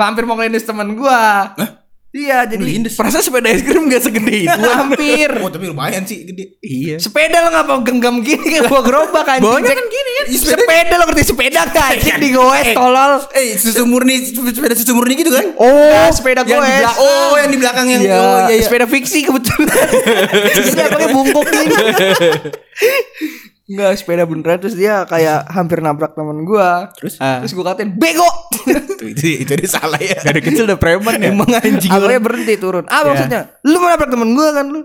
Hampir 0.00 0.24
mau 0.24 0.32
ngelindes 0.32 0.64
temen 0.64 0.96
gue 0.96 1.20
Iya 2.10 2.42
jadi 2.44 2.90
Perasaan 2.90 3.22
sepeda 3.22 3.48
es 3.48 3.62
krim 3.62 3.86
gak 3.86 4.02
segede 4.02 4.34
itu. 4.44 4.50
Hampir 4.66 5.30
Oh, 5.38 5.46
tapi 5.46 5.64
lumayan 5.64 6.02
sih 6.02 6.24
gede. 6.24 6.58
iya. 6.58 6.98
Sepeda 6.98 7.38
lo 7.38 7.48
gak 7.48 7.64
mau 7.64 7.78
genggam 7.80 8.18
gini 8.18 8.42
Kayak 8.42 8.66
gua 8.66 8.82
gerobak 8.82 9.22
Bawahnya 9.38 9.62
Cek- 9.64 9.78
kan 9.78 9.86
gini 9.86 10.10
kan. 10.12 10.24
Sepeda 10.32 10.94
lo 10.96 11.04
ngerti 11.06 11.22
sepeda 11.24 11.62
kan 11.66 11.94
Anjing 11.94 12.18
digoes 12.18 12.66
tolol 12.72 13.12
Eh, 13.30 13.54
susu 13.54 13.82
murni 13.84 14.18
sepeda 14.26 14.74
susu 14.74 14.90
murni 14.90 15.14
gitu 15.14 15.30
kan? 15.30 15.54
Oh 15.54 16.10
sepeda 16.10 16.42
yang 16.42 16.58
di 16.58 16.66
goes 16.66 16.82
belakang. 16.82 16.98
Oh, 16.98 17.32
yang 17.36 17.48
di 17.48 17.58
belakang 17.58 17.86
yang 17.88 18.02
Iya, 18.02 18.16
oh 18.16 18.38
iya 18.42 18.52
iya. 18.52 18.62
sepeda 18.64 18.86
fiksi 18.86 19.18
kebetulan. 19.22 19.70
Jadi 20.66 20.90
pakai 20.90 21.08
bungkuk 21.10 21.46
gini. 21.46 21.74
Enggak, 23.70 24.02
sepeda 24.02 24.26
beneran 24.26 24.58
terus 24.58 24.74
dia 24.74 25.06
kayak 25.06 25.46
hampir 25.56 25.78
nabrak 25.78 26.18
temen 26.18 26.42
gua. 26.42 26.90
Terus? 26.98 27.22
Ah. 27.22 27.38
Terus 27.38 27.54
gua 27.54 27.70
katain, 27.70 27.94
"Bego!" 27.94 28.26
itu 28.98 29.14
itu, 29.14 29.46
itu 29.46 29.52
dia 29.54 29.70
salah 29.70 30.00
ya. 30.02 30.18
Dari 30.18 30.42
kecil 30.42 30.66
udah 30.66 30.74
preman 30.74 31.22
ya. 31.22 31.30
Emang 31.30 31.46
anjing. 31.46 31.86
Akhirnya 31.86 32.18
berhenti 32.18 32.54
turun. 32.58 32.84
Ah, 32.90 33.06
maksudnya, 33.06 33.54
lu 33.62 33.78
mau 33.78 33.86
nabrak 33.86 34.10
temen 34.10 34.34
gua 34.34 34.48
kan 34.50 34.66
lu? 34.66 34.82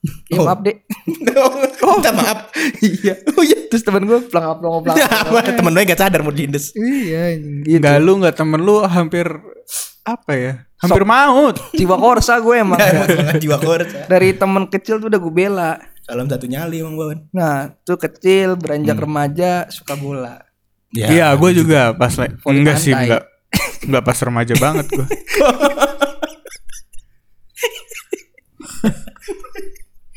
Ya 0.32 0.40
Oh. 0.40 0.48
maaf, 0.48 0.64
Dek. 0.64 0.88
oh, 1.36 1.52
minta 2.00 2.08
maaf. 2.14 2.48
Iya. 2.80 3.20
Oh 3.36 3.44
iya. 3.44 3.68
Terus 3.68 3.84
temen 3.84 4.08
gua 4.08 4.24
pelangap 4.24 4.64
pelangap 4.64 4.96
Apa 4.96 5.52
temen 5.52 5.70
lo 5.74 5.78
yang 5.82 5.92
gak 5.92 6.00
sadar 6.00 6.24
mau 6.24 6.32
diindes. 6.32 6.72
Iya, 6.72 7.36
gitu. 7.36 7.76
Enggak 7.76 8.00
lu 8.00 8.12
enggak 8.16 8.36
temen 8.40 8.64
lu 8.64 8.80
hampir 8.80 9.28
apa 10.00 10.32
ya? 10.32 10.52
Hampir 10.80 11.04
maut. 11.04 11.60
Jiwa 11.76 12.00
korsa 12.00 12.40
gue 12.40 12.56
emang. 12.56 12.80
Ya, 12.80 13.36
jiwa 13.36 13.60
korsa. 13.60 14.08
Dari 14.08 14.32
temen 14.32 14.72
kecil 14.72 14.96
tuh 14.96 15.12
udah 15.12 15.20
gue 15.20 15.32
bela. 15.36 15.76
Salam 16.10 16.26
satu 16.26 16.50
nyali 16.50 16.82
emang 16.82 16.98
Bawan. 16.98 17.22
Nah, 17.30 17.70
tuh 17.86 17.94
kecil 17.94 18.58
beranjak 18.58 18.98
remaja 18.98 19.70
suka 19.70 19.94
bola. 19.94 20.42
Ya, 20.90 21.06
Iya, 21.06 21.28
gue 21.38 21.50
juga 21.54 21.94
pas 21.94 22.10
Voli 22.10 22.66
enggak 22.66 22.82
sih 22.82 22.90
enggak 22.90 23.30
enggak 23.86 24.02
pas 24.02 24.18
remaja 24.18 24.54
banget 24.58 24.90
gue. 24.90 25.06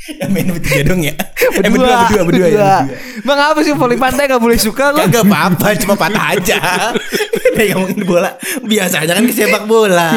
Ya 0.04 0.28
main 0.28 0.52
bertiga 0.52 0.82
dong 0.84 1.00
ya. 1.00 1.16
Eh 1.16 1.70
berdua, 1.72 2.12
berdua, 2.12 2.24
berdua, 2.28 2.48
ya. 2.48 2.52
Berdua. 2.52 2.76
Bang 3.24 3.40
apa 3.40 3.60
sih 3.64 3.72
voli 3.72 3.96
pantai 3.96 4.28
gak 4.28 4.44
boleh 4.44 4.60
suka 4.60 4.92
lu? 4.92 5.00
Kagak 5.00 5.24
apa-apa, 5.24 5.68
cuma 5.80 5.96
patah 5.96 6.36
aja. 6.36 6.60
Kayak 7.56 7.80
ngomongin 7.80 8.04
bola. 8.04 8.30
Biasanya 8.68 9.16
kan 9.16 9.24
ke 9.24 9.32
sepak 9.32 9.64
bola. 9.64 10.12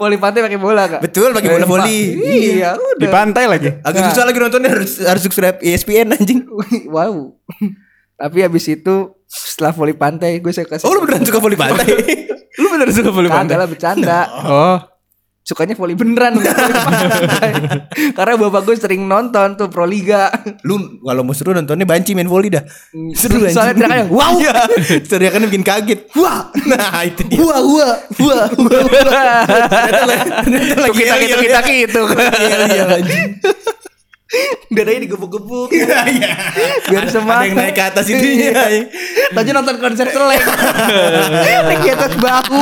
voli 0.00 0.16
pantai 0.16 0.40
pakai 0.40 0.56
bola 0.56 0.82
kak? 0.88 1.00
Betul, 1.04 1.36
pakai 1.36 1.48
bola 1.52 1.66
voli. 1.68 2.00
Iya, 2.16 2.80
Di 2.96 3.04
udah. 3.04 3.10
pantai 3.12 3.44
lagi. 3.44 3.68
Agak 3.84 4.08
susah 4.08 4.24
lagi 4.24 4.38
nontonnya 4.40 4.70
harus 4.72 5.02
harus 5.04 5.20
subscribe 5.20 5.60
ESPN 5.60 6.16
anjing. 6.16 6.48
wow. 6.94 7.36
Tapi 8.16 8.38
habis 8.40 8.64
itu 8.72 9.16
setelah 9.28 9.76
voli 9.76 9.92
pantai 9.92 10.40
gue 10.40 10.52
saya 10.52 10.64
kasih. 10.64 10.88
Oh 10.88 10.96
lu 10.96 11.04
beneran 11.04 11.28
suka 11.28 11.40
voli 11.42 11.60
pantai? 11.60 11.86
Lu 12.60 12.66
bener 12.66 12.90
suka 12.90 13.14
voli 13.14 13.30
Kagak 13.30 13.56
lah 13.56 13.68
bercanda. 13.70 14.20
Oh, 14.42 14.76
Sukanya 15.50 15.74
voli 15.74 15.98
beneran. 15.98 16.38
Karena 18.16 18.34
bapak 18.38 18.62
gue 18.62 18.78
sering 18.78 19.02
nonton 19.02 19.58
tuh 19.58 19.66
Pro 19.66 19.82
Liga. 19.82 20.30
lu 20.62 21.02
kalau 21.02 21.26
mau 21.26 21.34
seru 21.34 21.50
nontonnya 21.50 21.82
banci 21.82 22.14
main 22.14 22.30
voli 22.30 22.54
dah. 22.54 22.62
Seru 23.18 23.42
anjing. 23.42 23.58
Soalnya 23.58 23.74
teriakannya, 23.74 24.06
wow. 24.14 24.38
Iya. 24.38 24.54
Teriakannya 25.10 25.46
bikin 25.50 25.66
kaget. 25.66 26.00
Wah. 26.14 26.54
Nah, 26.70 27.02
itu 27.02 27.26
dia. 27.26 27.42
Wah, 27.42 27.58
wah, 27.66 27.94
wah, 28.22 28.46
wah. 28.46 29.42
Ternyata 30.46 30.82
lagi 30.86 30.94
kita 30.94 31.14
kita 31.18 31.34
ya. 31.34 31.38
kita 31.42 31.58
gitu. 31.66 32.02
Iya, 34.30 34.46
iya. 34.46 34.54
Dadanya 34.70 35.00
digebuk-gebuk. 35.04 35.68
Iya, 35.76 35.98
iya. 36.06 36.32
Biar 36.86 37.02
Ada- 37.04 37.12
semangat. 37.12 37.42
Ada 37.42 37.46
yang 37.46 37.56
naik 37.58 37.74
ke 37.74 37.82
atas 37.84 38.06
itu 38.06 38.26
ya. 38.38 38.52
Tadi 39.30 39.48
nonton 39.50 39.76
konser 39.76 40.06
selek. 40.06 40.42
Lagi 41.66 41.88
atas 41.90 42.12
bahu. 42.14 42.58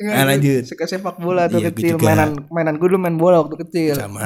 Nah, 0.00 0.24
lanjut. 0.26 0.62
Suka 0.64 0.84
sepak 0.86 1.20
bola 1.20 1.46
tuh 1.46 1.60
Iya, 1.60 1.70
kecil. 1.70 1.94
Mainan 2.00 2.46
mainan 2.48 2.74
gue 2.78 2.88
dulu 2.88 2.98
main 2.98 3.16
bola 3.16 3.44
waktu 3.44 3.56
kecil. 3.60 3.94
Sama. 3.96 4.24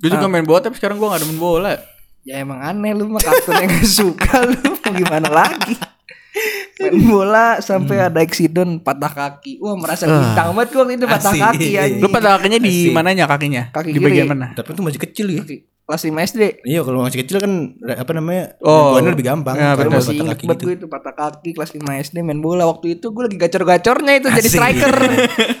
gue 0.00 0.08
juga 0.08 0.32
main 0.32 0.46
bola 0.48 0.64
tapi 0.64 0.80
sekarang 0.80 0.96
gue 0.96 1.08
gak 1.08 1.20
demen 1.20 1.36
bola. 1.36 1.76
Ya 2.20 2.40
emang 2.40 2.60
aneh 2.60 2.92
lu 2.92 3.08
mah 3.08 3.20
kartun 3.20 3.52
yang 3.58 3.68
gak 3.70 3.84
suka 3.86 4.44
lu 4.44 4.56
mau 4.80 4.92
gimana 4.92 5.28
lagi. 5.28 5.76
Main 6.80 6.96
bola 7.12 7.60
sampai 7.60 7.96
ada 8.00 8.18
accident 8.18 8.80
patah 8.80 9.12
kaki. 9.12 9.60
Wah 9.60 9.76
merasa 9.76 10.08
bintang 10.08 10.56
banget 10.56 10.68
gua 10.72 10.80
waktu 10.82 10.94
itu 10.96 11.06
patah 11.06 11.32
Asik. 11.32 11.42
kaki 11.44 11.68
anjing. 11.76 12.00
Lu 12.00 12.08
pada 12.08 12.28
kakinya 12.34 12.58
di 12.58 12.74
mananya 12.90 13.24
kakinya? 13.28 13.62
Kaki 13.70 13.92
di 13.92 14.00
kiri. 14.00 14.06
bagian 14.08 14.26
mana? 14.26 14.46
Tapi 14.56 14.68
itu 14.72 14.82
masih 14.82 15.00
kecil 15.00 15.26
ya. 15.30 15.42
Kaki- 15.44 15.62
Kelas 15.90 16.06
5 16.06 16.22
SD. 16.30 16.42
Iya 16.62 16.86
kalau 16.86 17.02
masih 17.02 17.18
kecil 17.18 17.42
kan 17.42 17.52
apa 17.82 18.14
namanya? 18.14 18.54
Oh. 18.62 18.94
lebih 18.94 19.26
gampang. 19.26 19.58
Ya, 19.58 19.74
Kalau 19.74 19.90
masih 19.90 20.22
patah 20.22 20.38
kaki 20.38 20.44
gitu. 20.46 20.62
gue 20.62 20.74
itu 20.78 20.86
patah 20.86 21.10
kaki 21.10 21.50
kelas 21.50 21.70
5 21.74 21.82
SD 22.06 22.16
main 22.22 22.38
bola 22.38 22.62
waktu 22.62 22.94
itu 22.94 23.10
gue 23.10 23.26
lagi 23.26 23.34
gacor-gacornya 23.34 24.22
itu 24.22 24.28
jadi 24.30 24.46
Asik. 24.46 24.54
striker. 24.54 24.94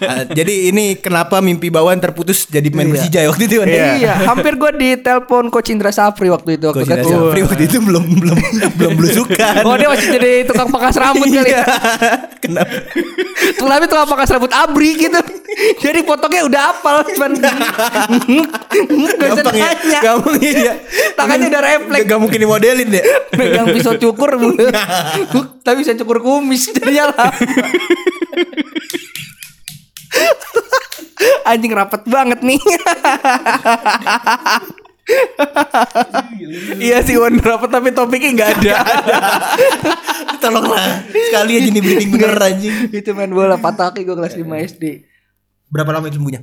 Ah, 0.00 0.22
jadi 0.24 0.70
ini 0.70 0.96
kenapa 0.96 1.42
mimpi 1.42 1.66
bawaan 1.68 1.98
terputus 1.98 2.46
jadi 2.46 2.70
main 2.70 2.86
Iya. 2.86 2.94
Persija 2.94 3.18
waktu 3.26 3.42
itu 3.44 3.54
kan? 3.58 3.68
Iya, 3.98 4.14
hampir 4.22 4.54
gue 4.54 4.70
ditelepon 4.72 5.50
coach 5.50 5.68
Indra 5.68 5.90
Sapri 5.90 6.30
waktu 6.30 6.56
itu 6.56 6.70
waktu 6.70 6.86
Coach 6.86 7.10
Indra 7.10 7.42
waktu 7.42 7.64
itu 7.66 7.78
belum 7.82 8.04
belum 8.16 8.38
belum 8.78 8.92
belusukan. 8.94 9.62
Oh 9.66 9.74
dia 9.74 9.90
masih 9.90 10.14
jadi 10.14 10.46
tukang 10.46 10.70
pangkas 10.70 10.94
rambut 10.94 11.26
kali 11.26 11.42
Iya. 11.42 11.58
ya. 11.58 11.64
Kenapa? 12.38 12.70
Tuh 13.58 13.66
tapi 13.66 13.84
tukang 13.84 14.06
pangkas 14.06 14.30
rambut 14.30 14.52
abri 14.54 14.90
gitu. 14.94 15.18
Jadi 15.80 16.00
potongnya 16.04 16.42
udah 16.48 16.62
apal 16.72 17.04
cuman 17.04 17.32
Gak 17.40 17.56
Gampang 19.20 19.56
ya. 19.56 20.00
Gampang 20.00 20.36
ya. 20.40 20.74
Tangannya 21.14 21.46
udah 21.52 21.62
refleks. 21.62 22.04
Gak 22.08 22.20
mungkin 22.20 22.38
dimodelin 22.40 22.88
deh. 22.88 23.04
Megang 23.36 23.66
pisau 23.72 23.94
cukur 24.00 24.40
Tapi 25.66 25.76
bisa 25.84 25.92
cukur 26.00 26.24
kumis 26.24 26.72
Jadinya 26.72 27.12
lah 27.12 27.30
Anjing 31.44 31.72
rapet 31.76 32.02
banget 32.08 32.40
nih 32.40 32.60
Iya 36.78 37.02
sih 37.02 37.18
Wonder 37.18 37.58
apa 37.58 37.66
tapi 37.66 37.90
topiknya 37.90 38.30
nggak 38.30 38.50
ada. 38.62 38.74
Tolonglah 40.38 41.02
sekali 41.10 41.58
aja 41.58 41.68
nih 41.68 41.82
briefing 41.82 42.10
bener 42.14 42.38
anjing. 42.38 42.94
Itu 42.94 43.10
main 43.18 43.34
bola 43.34 43.58
patah 43.58 43.90
kaki 43.90 44.06
gue 44.06 44.14
kelas 44.14 44.38
5 44.38 44.46
SD 44.46 44.84
Berapa 45.70 45.90
lama 45.90 46.06
itu 46.06 46.18
sembuhnya? 46.18 46.42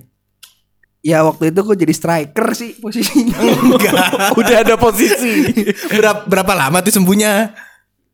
Ya 1.02 1.22
waktu 1.22 1.52
itu 1.52 1.60
gue 1.62 1.76
jadi 1.78 1.94
striker 1.94 2.48
sih 2.52 2.76
posisinya 2.76 3.38
Enggak. 3.70 4.34
Udah 4.34 4.58
ada 4.58 4.76
posisi. 4.76 5.46
berapa 5.90 6.26
berapa 6.26 6.54
lama 6.54 6.82
tuh 6.82 6.92
sembuhnya? 6.92 7.54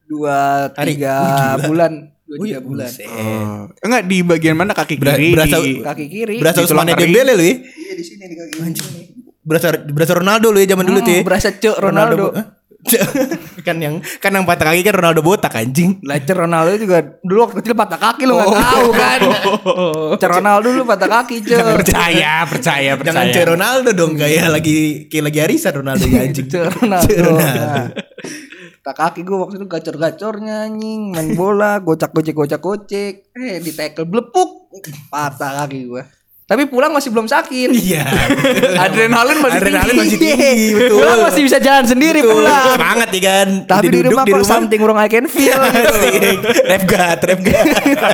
Dua 0.04 0.68
Hari. 0.70 0.94
tiga 0.94 1.16
gila. 1.56 1.64
bulan 1.64 1.92
Dua 2.24 2.38
tiga 2.40 2.60
bulan 2.60 2.86
buset. 2.86 3.08
Enggak 3.80 4.02
di 4.04 4.18
bagian 4.22 4.54
mana 4.54 4.72
kaki 4.72 4.96
Ber- 4.96 5.16
kiri? 5.16 5.32
berasa- 5.32 5.58
di- 5.60 5.80
Kaki 5.80 6.06
kiri 6.08 6.36
Berasa 6.38 6.60
Usmane. 6.62 6.94
Dembele 6.94 7.32
lu 7.32 7.42
ya? 7.42 7.56
Iya 7.56 7.94
di 7.94 8.04
sini 8.04 8.24
di 8.26 8.36
kaki 8.36 8.54
kiri 8.60 9.04
Berasa 9.42 9.68
berasa 9.76 10.14
Ronaldo 10.14 10.48
lu 10.50 10.60
ya 10.60 10.68
zaman 10.70 10.86
dulu 10.86 11.00
tuh 11.00 11.10
ya. 11.10 11.20
Hmm, 11.20 11.28
Berasa 11.28 11.50
cek 11.52 11.76
Ronaldo 11.78 12.26
Hah? 12.32 12.46
kan 13.68 13.78
yang 13.80 14.04
kan 14.20 14.32
yang 14.36 14.44
patah 14.44 14.72
kaki 14.72 14.84
kan 14.84 14.94
Ronaldo 15.00 15.24
botak 15.24 15.56
anjing. 15.56 16.04
Lacer 16.04 16.36
Ronaldo 16.36 16.76
juga 16.76 17.04
dulu 17.24 17.48
waktu 17.48 17.56
kecil 17.64 17.76
patah 17.76 18.00
kaki 18.00 18.24
lu 18.28 18.36
nggak 18.36 18.52
tahu 18.52 18.88
kan. 18.92 19.20
Cer 20.22 20.30
Ronaldo 20.30 20.68
dulu 20.68 20.84
patah 20.88 21.10
kaki 21.10 21.36
cer. 21.44 21.64
percaya, 21.80 22.44
percaya, 22.46 22.92
percaya. 23.00 23.08
Jangan 23.08 23.26
cek 23.32 23.46
Ronaldo 23.56 23.90
dong 23.96 24.14
kayak 24.20 24.52
lagi 24.52 25.08
kayak 25.08 25.24
lagi 25.32 25.40
arisan 25.40 25.74
Ronaldo 25.80 26.06
ya 26.06 26.20
anjing. 26.28 26.48
Cer 26.52 26.68
Ronaldo. 26.70 27.08
Cek 27.08 27.20
Ronaldo. 27.24 27.64
Nah, 27.64 27.88
patah 28.84 28.96
kaki 29.08 29.22
gue 29.24 29.38
waktu 29.40 29.56
itu 29.64 29.68
gacor-gacornya 29.72 30.68
anjing 30.68 31.16
main 31.16 31.40
bola 31.40 31.80
gocak 31.80 32.12
gocek 32.12 32.36
gocak 32.36 32.60
gocek 32.60 33.32
eh 33.32 33.64
di 33.64 33.72
tackle 33.72 34.04
blepuk 34.04 34.76
patah 35.08 35.64
kaki 35.64 35.88
gue. 35.88 36.04
Tapi 36.44 36.68
pulang 36.68 36.92
masih 36.92 37.08
belum 37.08 37.24
sakit. 37.24 37.72
Iya. 37.72 38.04
Adrenalin 38.78 39.40
masih 39.40 39.60
Adrenalin 39.64 39.88
tinggi. 39.88 40.02
masih 40.04 40.18
tinggi 40.20 40.54
betul. 40.76 41.00
Pulang 41.00 41.20
masih 41.24 41.42
bisa 41.42 41.58
jalan 41.58 41.86
sendiri 41.88 42.20
Betul. 42.20 42.36
pulang. 42.36 42.68
Semangat 42.76 43.10
ya 43.10 43.22
kan. 43.24 43.48
Tapi 43.64 43.86
di 43.88 44.00
rumah, 44.04 44.24
kok 44.24 44.44
something 44.44 44.82
wrong 44.84 45.00
I 45.00 45.08
can 45.08 45.26
feel 45.26 45.56
gitu. 46.04 46.30
Rap 46.68 46.84
god, 46.84 47.20
rap 47.24 47.40
god. 47.42 47.66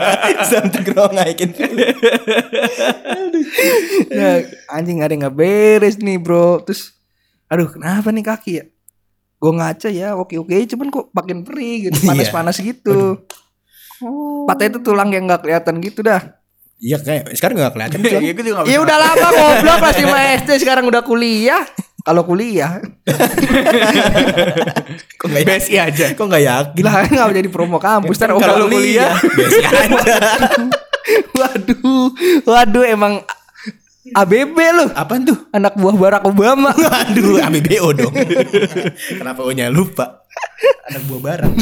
Something 0.54 0.86
wrong 0.94 1.18
I 1.18 1.34
can 1.34 1.52
feel. 1.52 1.74
ya, 4.12 4.32
anjing 4.70 5.02
ada 5.02 5.14
nggak 5.16 5.36
beres 5.36 5.98
nih 5.98 6.18
bro 6.18 6.62
terus 6.62 6.96
aduh 7.50 7.66
kenapa 7.66 8.10
nih 8.10 8.24
kaki 8.24 8.52
ya 8.52 8.64
gue 9.40 9.52
ngaca 9.56 9.90
ya 9.90 10.10
oke 10.14 10.36
oke 10.38 10.54
cuman 10.68 10.88
kok 10.92 11.06
makin 11.12 11.42
perih 11.42 11.90
gitu 11.90 11.98
Iya. 12.04 12.10
panas 12.12 12.30
panas 12.30 12.58
gitu 12.60 13.24
patah 14.46 14.66
itu 14.68 14.80
tulang 14.80 15.10
yang 15.10 15.26
nggak 15.26 15.42
kelihatan 15.42 15.80
gitu 15.80 16.04
dah 16.04 16.39
Iya 16.80 16.96
kayak 16.98 17.36
sekarang 17.36 17.60
gak 17.60 17.76
kelihatan. 17.76 18.00
Iya, 18.00 18.32
gue 18.32 18.40
juga 18.40 18.56
nggak 18.58 18.66
ya 18.66 18.72
bisa. 18.72 18.84
udah 18.84 18.98
lama 18.98 19.28
goblok 19.30 19.78
kelas 19.78 19.98
5 20.00 20.40
SD 20.40 20.50
sekarang 20.60 20.86
udah 20.86 21.02
kuliah 21.02 21.64
kalau 22.00 22.24
kuliah 22.24 22.80
Kok 25.20 25.28
gak 25.28 25.44
BSI 25.44 25.76
aja. 25.76 26.06
Kok 26.16 26.26
gak 26.26 26.40
yakin? 26.42 26.82
lah 26.82 27.04
nggak 27.04 27.36
jadi 27.36 27.50
promo 27.50 27.78
kampus 27.78 28.16
ntar 28.16 28.32
Kan 28.32 28.40
kalau 28.40 28.66
kuliah 28.66 29.12
Biasa 29.12 29.76
aja. 29.78 30.16
waduh 31.36 32.08
waduh 32.46 32.86
emang 32.86 33.14
ABB 34.10 34.56
lu 34.74 34.86
Apaan 34.94 35.22
tuh? 35.22 35.38
anak 35.52 35.76
buah 35.76 35.94
Barack 35.94 36.24
Obama 36.24 36.72
Aduh, 36.72 37.38
ABBO 37.38 37.92
dong. 38.00 38.16
Kenapa 39.12 39.44
O-nya 39.44 39.68
lupa? 39.68 40.24
Anak 40.88 41.04
buah 41.06 41.22
barang. 41.22 41.54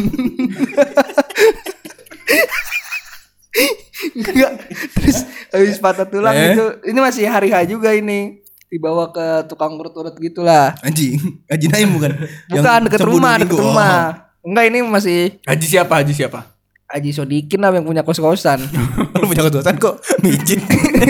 Enggak. 4.14 4.52
Terus 4.94 5.18
habis 5.50 5.78
patah 5.78 6.06
tulang 6.06 6.32
Eh? 6.32 6.54
itu 6.54 6.66
ini 6.86 7.00
masih 7.00 7.26
hari 7.26 7.50
H 7.50 7.66
juga 7.66 7.92
ini. 7.92 8.40
Dibawa 8.68 9.10
ke 9.10 9.48
tukang 9.48 9.74
urut-urut 9.74 10.12
gitulah. 10.14 10.76
Anjing, 10.80 11.16
Haji 11.48 11.68
Naim 11.68 11.90
bukan? 11.90 12.12
Bukan 12.48 12.80
deket 12.86 13.00
rumah, 13.02 13.40
dua 13.40 13.42
deket 13.42 13.56
minggu. 13.56 13.64
rumah. 13.64 13.96
Enggak 14.42 14.64
ini 14.68 14.80
masih 14.82 15.20
Haji 15.44 15.66
siapa? 15.66 15.94
Haji 16.00 16.14
siapa? 16.14 16.40
Haji 16.88 17.12
Sodikin 17.12 17.60
lah 17.60 17.72
yang 17.72 17.84
punya 17.84 18.00
kos-kosan. 18.00 18.64
Oh, 18.64 19.20
lu 19.20 19.28
punya 19.28 19.44
kosan 19.44 19.76
kok 19.76 20.00
mijit. 20.20 20.64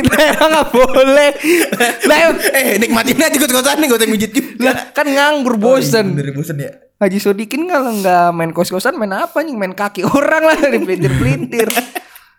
Lah 0.10 0.50
enggak 0.50 0.68
boleh. 0.70 1.30
Lah 2.10 2.18
eh, 2.34 2.78
nikmatin 2.78 3.14
aja 3.18 3.38
kosan 3.38 3.78
nih, 3.78 3.86
gak 3.86 4.00
usah 4.02 4.10
mijit 4.10 4.32
juga. 4.34 4.74
lah, 4.74 4.76
kan 4.90 5.06
nganggur 5.06 5.58
bosen. 5.58 6.18
Dari 6.18 6.34
bosen 6.34 6.58
ya. 6.58 6.74
Haji 6.98 7.22
Sodikin 7.22 7.70
kalau 7.70 7.94
nggak 7.94 8.34
main 8.34 8.50
kos-kosan 8.50 8.98
main 8.98 9.14
apa 9.14 9.38
nih? 9.42 9.54
Main 9.54 9.74
kaki 9.74 10.02
orang 10.02 10.46
lah 10.46 10.58
dipelintir-pelintir. 10.74 11.70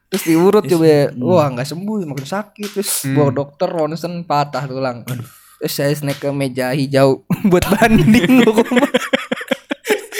Terus 0.09 0.25
diurut 0.25 0.65
coba, 0.65 1.13
wah 1.21 1.47
nggak 1.53 1.69
sembuh, 1.69 2.09
makin 2.09 2.25
sakit. 2.25 2.81
Terus 2.81 3.05
bawa 3.13 3.29
dokter 3.29 3.69
ronsen 3.69 4.25
patah 4.25 4.65
tulang. 4.65 5.05
Terus 5.05 5.73
saya 5.75 5.93
naik 6.01 6.23
ke 6.25 6.33
meja 6.33 6.73
hijau 6.73 7.29
buat 7.51 7.69
banding 7.69 8.41
hukuman. 8.49 8.89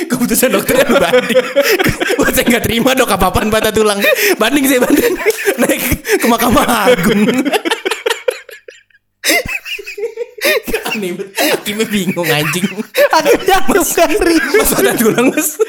Keputusan 0.09 0.51
dokternya 0.53 0.85
lu 0.89 0.97
banding. 0.99 1.41
Buat 2.19 2.33
saya 2.35 2.47
gak 2.49 2.65
terima 2.67 2.91
dok 2.97 3.13
apa-apaan 3.13 3.53
patah 3.53 3.71
tulang. 3.71 4.01
Banding 4.41 4.65
saya 4.67 4.81
banding. 4.83 5.15
Naik 5.61 5.83
ke 6.19 6.27
Mahkamah 6.27 6.65
Agung. 6.91 7.23
Aneh 10.89 11.13
banget. 11.13 11.29
Hakimnya 11.37 11.87
bingung 11.87 12.25
anjing. 12.25 12.65
Akhirnya 13.13 13.61
aku 13.63 13.85
garis. 13.85 14.41
Mas 14.57 14.73
ada 14.73 14.93
tulang 14.97 15.29
mas. 15.29 15.61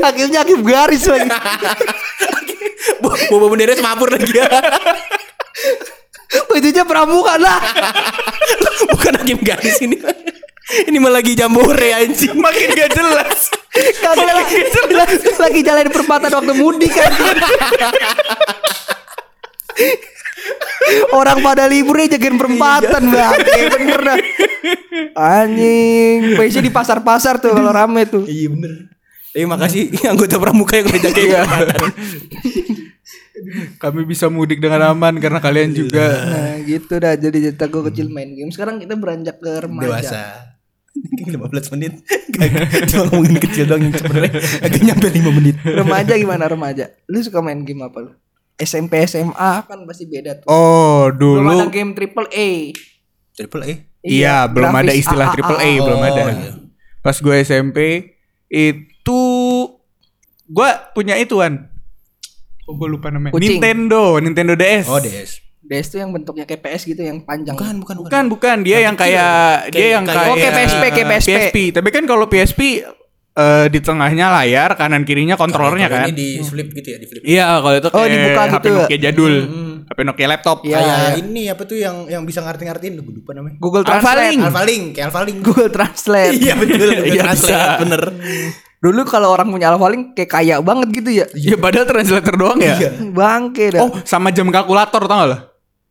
Akhirnya 0.00 0.46
hakim 0.46 0.60
garis 0.64 1.04
lagi. 1.08 1.30
Bawa 3.02 3.46
bendera 3.52 3.74
semapur 3.76 4.08
lagi 4.12 4.30
ya. 4.32 4.48
Bajunya 6.50 6.82
pramuka 6.86 7.34
lah. 7.38 7.60
Bukan 8.90 9.12
hakim 9.22 9.38
garis 9.42 9.78
ini. 9.82 9.98
Ini 10.64 10.96
malah 10.96 11.20
lagi 11.20 11.36
jambore 11.36 11.92
anjing. 11.92 12.34
Makin 12.40 12.68
gak 12.72 12.90
jelas. 12.96 13.52
Kagak 13.74 14.32
lagi, 14.32 14.58
lagi 15.36 15.60
jalan 15.60 15.90
perempatan 15.90 16.30
waktu 16.30 16.54
mudik 16.56 16.94
kan. 16.94 17.12
Orang 21.12 21.40
pada 21.40 21.64
liburnya 21.64 22.16
jagain 22.16 22.36
perempatan 22.36 23.08
bang 23.08 23.32
Bener 23.72 24.00
dah 24.04 24.18
Anjing 25.16 26.36
Biasanya 26.36 26.64
di 26.68 26.72
pasar-pasar 26.74 27.40
tuh 27.40 27.56
kalau 27.56 27.72
rame 27.72 28.04
tuh 28.04 28.28
Iya 28.28 28.52
bener. 28.52 28.93
Tapi 29.34 29.44
makasih. 29.44 29.90
Anggota 30.14 30.38
pramuka 30.38 30.78
yang 30.78 30.86
udah 30.86 31.00
jagain 31.02 31.28
perempatan. 31.34 31.82
Kami 33.82 34.06
bisa 34.06 34.30
mudik 34.30 34.62
dengan 34.62 34.94
aman 34.94 35.18
karena 35.18 35.36
kalian 35.36 35.74
juga. 35.74 36.06
Nah 36.24 36.54
gitu 36.62 36.96
dah. 36.96 37.12
Jadi 37.12 37.50
cerita 37.50 37.66
gue 37.66 37.82
kecil 37.90 38.06
main 38.08 38.30
game. 38.30 38.48
Sekarang 38.48 38.78
kita 38.78 38.94
beranjak 38.94 39.36
ke 39.36 39.52
remaja. 39.60 39.90
Dewasa. 39.90 40.22
15 40.94 41.74
menit. 41.74 41.92
Cuma 42.88 43.10
ngomongin 43.10 43.38
kecil 43.42 43.66
doang 43.66 43.82
yang 43.82 43.92
sebenarnya. 43.92 44.38
Agak 44.62 44.80
nyampe 44.80 45.06
5 45.10 45.26
menit. 45.34 45.54
Remaja 45.60 46.14
gimana 46.14 46.46
remaja? 46.46 46.94
Lu 47.04 47.18
suka 47.18 47.42
main 47.42 47.58
game 47.60 47.82
apa 47.82 47.98
lu? 48.00 48.10
SMP 48.54 49.02
SMA 49.02 49.66
kan 49.66 49.78
pasti 49.82 50.06
beda 50.06 50.38
tuh. 50.38 50.46
Oh, 50.46 51.10
Belum 51.10 51.42
ada 51.42 51.66
dulu 51.66 51.74
game 51.74 51.90
triple 51.90 52.30
A. 52.30 52.50
Triple 53.34 53.62
E 53.66 53.74
Iya, 54.04 54.46
belum 54.46 54.70
ada 54.70 54.94
istilah 54.94 55.26
AAA. 55.26 55.34
triple 55.34 55.58
A, 55.58 55.70
belum 55.82 55.98
Oh, 55.98 56.06
ada. 56.06 56.22
iya. 56.30 56.52
Pas 57.02 57.16
gue 57.18 57.36
SMP 57.42 57.78
itu 58.46 58.93
gue 60.46 60.68
punya 60.92 61.14
ituan. 61.14 61.68
Oh, 62.64 62.74
gue 62.74 62.88
lupa 62.88 63.08
namanya. 63.08 63.32
Kucing. 63.32 63.60
Nintendo, 63.60 64.16
Nintendo 64.18 64.54
DS. 64.54 64.88
Oh 64.88 64.96
DS 64.96 65.44
DS 65.60 65.86
tuh 65.88 65.98
yang 65.98 66.12
bentuknya 66.12 66.44
kayak 66.44 66.60
PS 66.60 66.84
gitu 66.84 67.00
yang 67.00 67.24
panjang 67.24 67.56
Bukan 67.56 67.80
bukan 67.80 67.94
bukan 67.96 68.04
Bukan, 68.04 68.24
bukan. 68.28 68.56
Dia 68.60 68.78
yang 68.80 68.92
kayak 68.94 69.72
dia 69.72 69.96
yang 69.96 70.04
kayak 70.04 70.28
Oh, 70.28 70.36
kayak 70.36 70.52
PSP, 70.54 70.82
kayak 70.90 71.08
PSP. 71.10 71.56
Tapi 71.72 71.88
kan 71.88 72.04
kalau 72.04 72.24
PSP 72.24 72.84
eh, 73.34 73.66
di 73.66 73.80
tengahnya 73.80 74.28
layar, 74.30 74.76
kanan 74.76 75.02
kirinya 75.02 75.34
kontrolernya 75.34 75.88
kan. 75.88 76.04
Ini 76.04 76.12
di 76.12 76.28
flip 76.38 76.68
gitu 76.70 76.84
ya 76.86 76.98
di 77.00 77.06
flip 77.08 77.22
Iya, 77.24 77.48
kalau 77.58 77.74
itu 77.74 77.88
Oh, 77.88 77.96
kayak 77.98 78.12
dibuka 78.12 78.42
HP 78.44 78.52
gitu. 78.60 78.72
Nokia 78.78 78.98
jadul. 79.02 79.34
HP 79.84 79.98
Nokia 80.02 80.26
laptop. 80.28 80.56
Iya. 80.62 80.76
Kayak 80.78 81.16
ini 81.22 81.42
apa 81.48 81.62
tuh 81.64 81.76
yang 81.76 81.96
yang 82.06 82.22
bisa 82.24 82.40
ngerti-ngertiin 82.40 82.92
gue 82.94 83.14
lupa 83.14 83.32
namanya 83.32 83.56
Google 83.56 83.82
Alpha 83.82 84.00
Translate 84.04 84.20
Link. 84.26 84.40
Alpha 84.42 84.62
Link 84.62 84.84
kayak 84.92 85.06
Alpha 85.08 85.20
Link 85.22 85.38
Google 85.40 85.70
Translate 85.70 86.32
Iya 86.36 86.54
betul 86.54 86.88
Google 86.94 87.08
Iya, 87.08 87.22
Translate 87.22 87.56
bisa. 87.56 87.80
bener 87.80 88.02
Dulu 88.84 89.00
kalau 89.02 89.28
orang 89.30 89.48
punya 89.48 89.66
Alpha 89.66 89.88
Link 89.88 90.12
kayak 90.12 90.28
kaya 90.30 90.60
banget 90.60 90.88
gitu 90.92 91.10
ya 91.14 91.26
Ya 91.32 91.56
padahal 91.56 91.86
translator 91.86 92.34
doang 92.34 92.60
ya. 92.60 92.76
Iya. 92.76 92.90
Bangke 93.08 93.72
dah 93.72 93.80
Oh, 93.80 93.96
sama 94.02 94.28
jam 94.28 94.44
kalkulator 94.46 95.00
tau 95.00 95.16
gak 95.16 95.28
lo? 95.30 95.38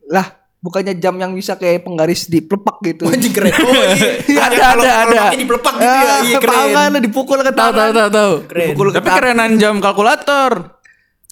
Lah 0.08 0.28
bukannya 0.60 0.96
jam 0.96 1.18
yang 1.18 1.34
bisa 1.34 1.56
kayak 1.56 1.82
penggaris 1.82 2.26
di 2.26 2.40
pelepak 2.40 2.78
gitu 2.84 3.04
Anjing 3.04 3.34
keren 3.34 3.50
Oh 3.60 3.74
iya 3.90 4.22
Iya, 4.24 4.42
ada, 4.44 4.56
Kalau- 4.56 4.80
ada, 4.80 4.92
kalau 4.94 5.10
ada. 5.10 5.22
pakai 5.26 5.36
di 5.36 5.48
pelepak 5.48 5.74
gitu 5.74 5.90
ya 5.98 6.14
Iya 6.22 6.38
keren 6.38 6.68
kan 6.70 7.02
dipukul 7.02 7.38
ke 7.40 7.44
Tahu 7.46 7.56
tahu 7.56 7.72
tangan 7.74 7.92
tahu 7.92 8.10
tahu. 8.12 8.34
Keren. 8.46 8.68
Dipukul 8.70 8.88
Tapi 8.88 9.02
tangan. 9.04 9.18
kerenan 9.18 9.52
jam 9.58 9.74
kalkulator. 9.80 10.52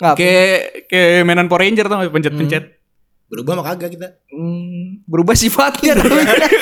Kayak 0.01 0.57
kayak 0.89 1.23
mainan 1.23 1.45
Power 1.45 1.61
Ranger 1.61 1.85
tau 1.85 1.97
gak 1.99 2.09
pencet-pencet. 2.09 2.63
Berubah 3.31 3.63
mah 3.63 3.65
kagak 3.71 3.95
kita. 3.95 4.07
Hmm, 4.27 5.07
berubah 5.07 5.39
sifatnya. 5.39 5.95
Dong. 5.95 6.11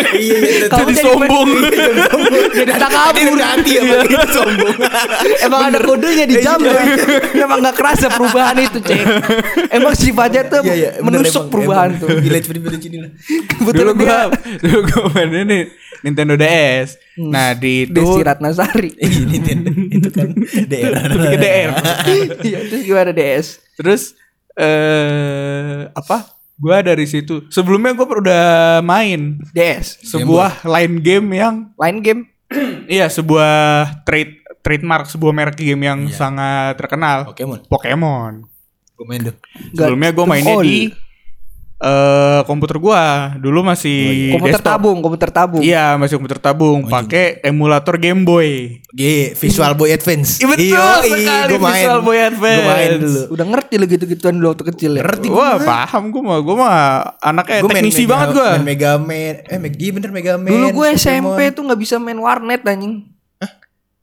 Iya 0.10 0.38
iya 0.42 0.68
Kamu 0.70 0.90
Jadi 0.90 0.94
jadi 0.94 1.06
sombong. 1.06 1.50
Tadi 2.82 3.22
kabur. 3.22 3.34
udah 3.38 3.48
hati 3.56 3.72
ya 3.78 3.82
sombong. 4.30 4.76
Emang 5.50 5.62
ada 5.70 5.80
kodenya 5.82 6.26
di 6.30 6.36
jam 6.42 6.58
Iya. 6.62 6.82
Emang 7.46 7.62
gak 7.62 7.74
kerasa 7.78 8.10
perubahan 8.14 8.58
itu 8.62 8.78
cek. 8.86 9.02
Emang 9.74 9.94
sifatnya 9.98 10.46
tuh 10.46 10.62
Iya 10.66 10.74
iya. 10.78 10.90
Menusuk 11.02 11.50
perubahan 11.50 11.98
tuh. 11.98 12.10
Village 12.22 12.46
village 12.54 12.86
ini 12.86 12.98
lah. 13.02 13.12
Dulu 13.66 13.92
gua 13.98 14.30
dulu 14.62 14.80
gua 14.86 15.02
main 15.18 15.30
ini 15.46 15.60
Nintendo 16.06 16.38
DS. 16.38 17.02
Nah, 17.18 17.54
di 17.58 17.90
itu 17.90 17.98
Desi 17.98 18.22
Ratnasari. 18.22 18.92
Iya 18.98 19.24
Nintendo. 19.26 19.70
Itu 19.74 20.10
kan 20.14 20.30
daerah 20.70 21.02
ke 21.06 21.38
DR. 21.38 21.70
Iya 22.46 22.58
terus 22.70 22.82
gimana 22.86 23.10
DS 23.10 23.48
Terus 23.74 24.02
eh 24.54 25.90
apa? 25.94 26.39
Gua 26.60 26.84
dari 26.84 27.08
situ. 27.08 27.48
Sebelumnya 27.48 27.96
gua 27.96 28.08
udah 28.20 28.46
main 28.84 29.40
DS 29.56 30.04
sebuah 30.04 30.68
line 30.68 30.96
game 31.00 31.28
yang 31.40 31.56
Lain 31.80 32.04
game? 32.04 32.22
Iya 32.90 33.08
sebuah 33.08 34.02
trade 34.04 34.42
trademark 34.66 35.08
sebuah 35.08 35.34
merek 35.34 35.58
game 35.58 35.86
yang 35.86 36.00
sangat 36.12 36.76
terkenal. 36.76 37.32
Pokemon. 37.32 37.60
Pokemon. 37.70 38.34
Gue 39.00 39.06
main 39.08 39.22
tuh 39.24 39.36
Sebelumnya 39.72 40.12
gue 40.12 40.26
mainnya 40.28 40.56
di 40.60 40.92
eh 41.80 42.40
komputer 42.44 42.76
gua. 42.76 43.04
Dulu 43.36 43.64
masih 43.64 44.32
Komputer 44.32 44.60
desktop. 44.60 44.72
tabung 44.76 44.98
Komputer 45.00 45.30
tabung 45.30 45.62
Iya, 45.62 45.96
masih 45.96 46.16
komputer 46.16 46.36
tabung, 46.38 46.80
pakai 46.86 47.40
emulator 47.42 47.96
Game 47.96 48.22
Boy. 48.22 48.84
G 48.90 49.02
Visual 49.34 49.74
Boy 49.74 49.90
Advance 49.92 50.38
Iya, 50.38 50.48
betul 50.50 50.66
sekali, 51.06 51.10
gue 51.48 51.60
main 51.60 51.74
Visual 51.78 52.00
Boy 52.02 52.18
Advance. 52.20 52.60
Gue 52.60 52.68
main 52.70 52.92
dulu 52.98 53.22
Udah 53.30 53.46
ngerti 53.48 53.74
lo 53.76 53.86
gitu-gituan 53.86 54.34
dulu 54.34 54.48
waktu 54.50 54.66
kecil 54.68 54.92
ya 54.92 55.02
Ngerti 55.02 55.28
Wah, 55.30 55.56
paham 55.58 56.04
gue 56.10 56.22
mah. 56.22 56.40
Gue 56.40 56.56
mah 56.58 56.78
anaknya 57.18 57.58
Gua 57.60 57.70
main 57.70 57.78
teknisi 57.80 58.02
Mega- 58.02 58.12
banget 58.12 58.28
gue. 58.34 58.50
Main 58.52 58.66
Mega 58.66 58.92
Man 58.98 59.36
Eh 59.46 59.58
Meg- 59.58 59.78
iya 59.78 59.92
bener 59.92 60.10
Mega 60.10 60.34
Man 60.36 60.50
Dulu 60.50 60.68
gue 60.76 60.90
Pokemon. 60.90 61.00
SMP 61.00 61.40
tuh 61.52 61.64
gak 61.64 61.80
bisa 61.80 61.96
main 61.96 62.18
warnet 62.18 62.62
anjing 62.62 63.09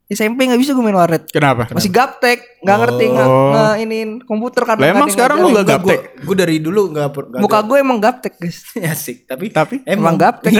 SMP 0.07 0.47
gak 0.47 0.55
bisa 0.55 0.71
gue 0.71 0.79
main 0.79 0.95
warnet 0.95 1.27
Kenapa? 1.27 1.67
Masih 1.67 1.91
gaptek 1.91 2.39
Gak 2.63 2.77
ngerti 2.79 3.11
nggak 3.11 3.27
Oh. 3.27 3.51
nggak 3.51 3.73
iniin 3.83 4.09
komputer 4.23 4.63
nggak 4.63 4.79
emang 4.95 5.11
sekarang 5.11 5.43
lu 5.43 5.51
nggak 5.51 5.67
gaptek? 5.67 5.99
Gue 6.23 6.35
dari 6.35 6.63
dulu 6.63 6.95
gak, 6.95 7.11
per- 7.11 7.27
gak 7.27 7.41
Muka 7.43 7.59
gue 7.59 7.77
emang 7.83 7.99
gaptek 7.99 8.33
guys. 8.39 8.63
Asik 8.95 9.27
Tapi 9.27 9.51
Tapi? 9.51 9.75
Emang 9.83 10.15
gaptek. 10.15 10.55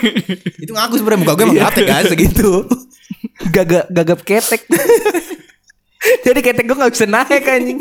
Itu 0.64 0.76
ngaku 0.76 1.00
sebenernya 1.00 1.20
Muka 1.24 1.32
gue 1.32 1.44
emang 1.48 1.60
gaptek 1.64 1.84
kan 1.88 2.04
Segitu. 2.04 2.50
Gagap 3.48 3.88
gagap 3.88 4.20
ketek. 4.28 4.60
Jadi 6.28 6.40
ketek 6.44 6.64
gue 6.68 6.76
gak 6.76 6.92
bisa 6.92 7.08
naik 7.08 7.44
anjing. 7.48 7.80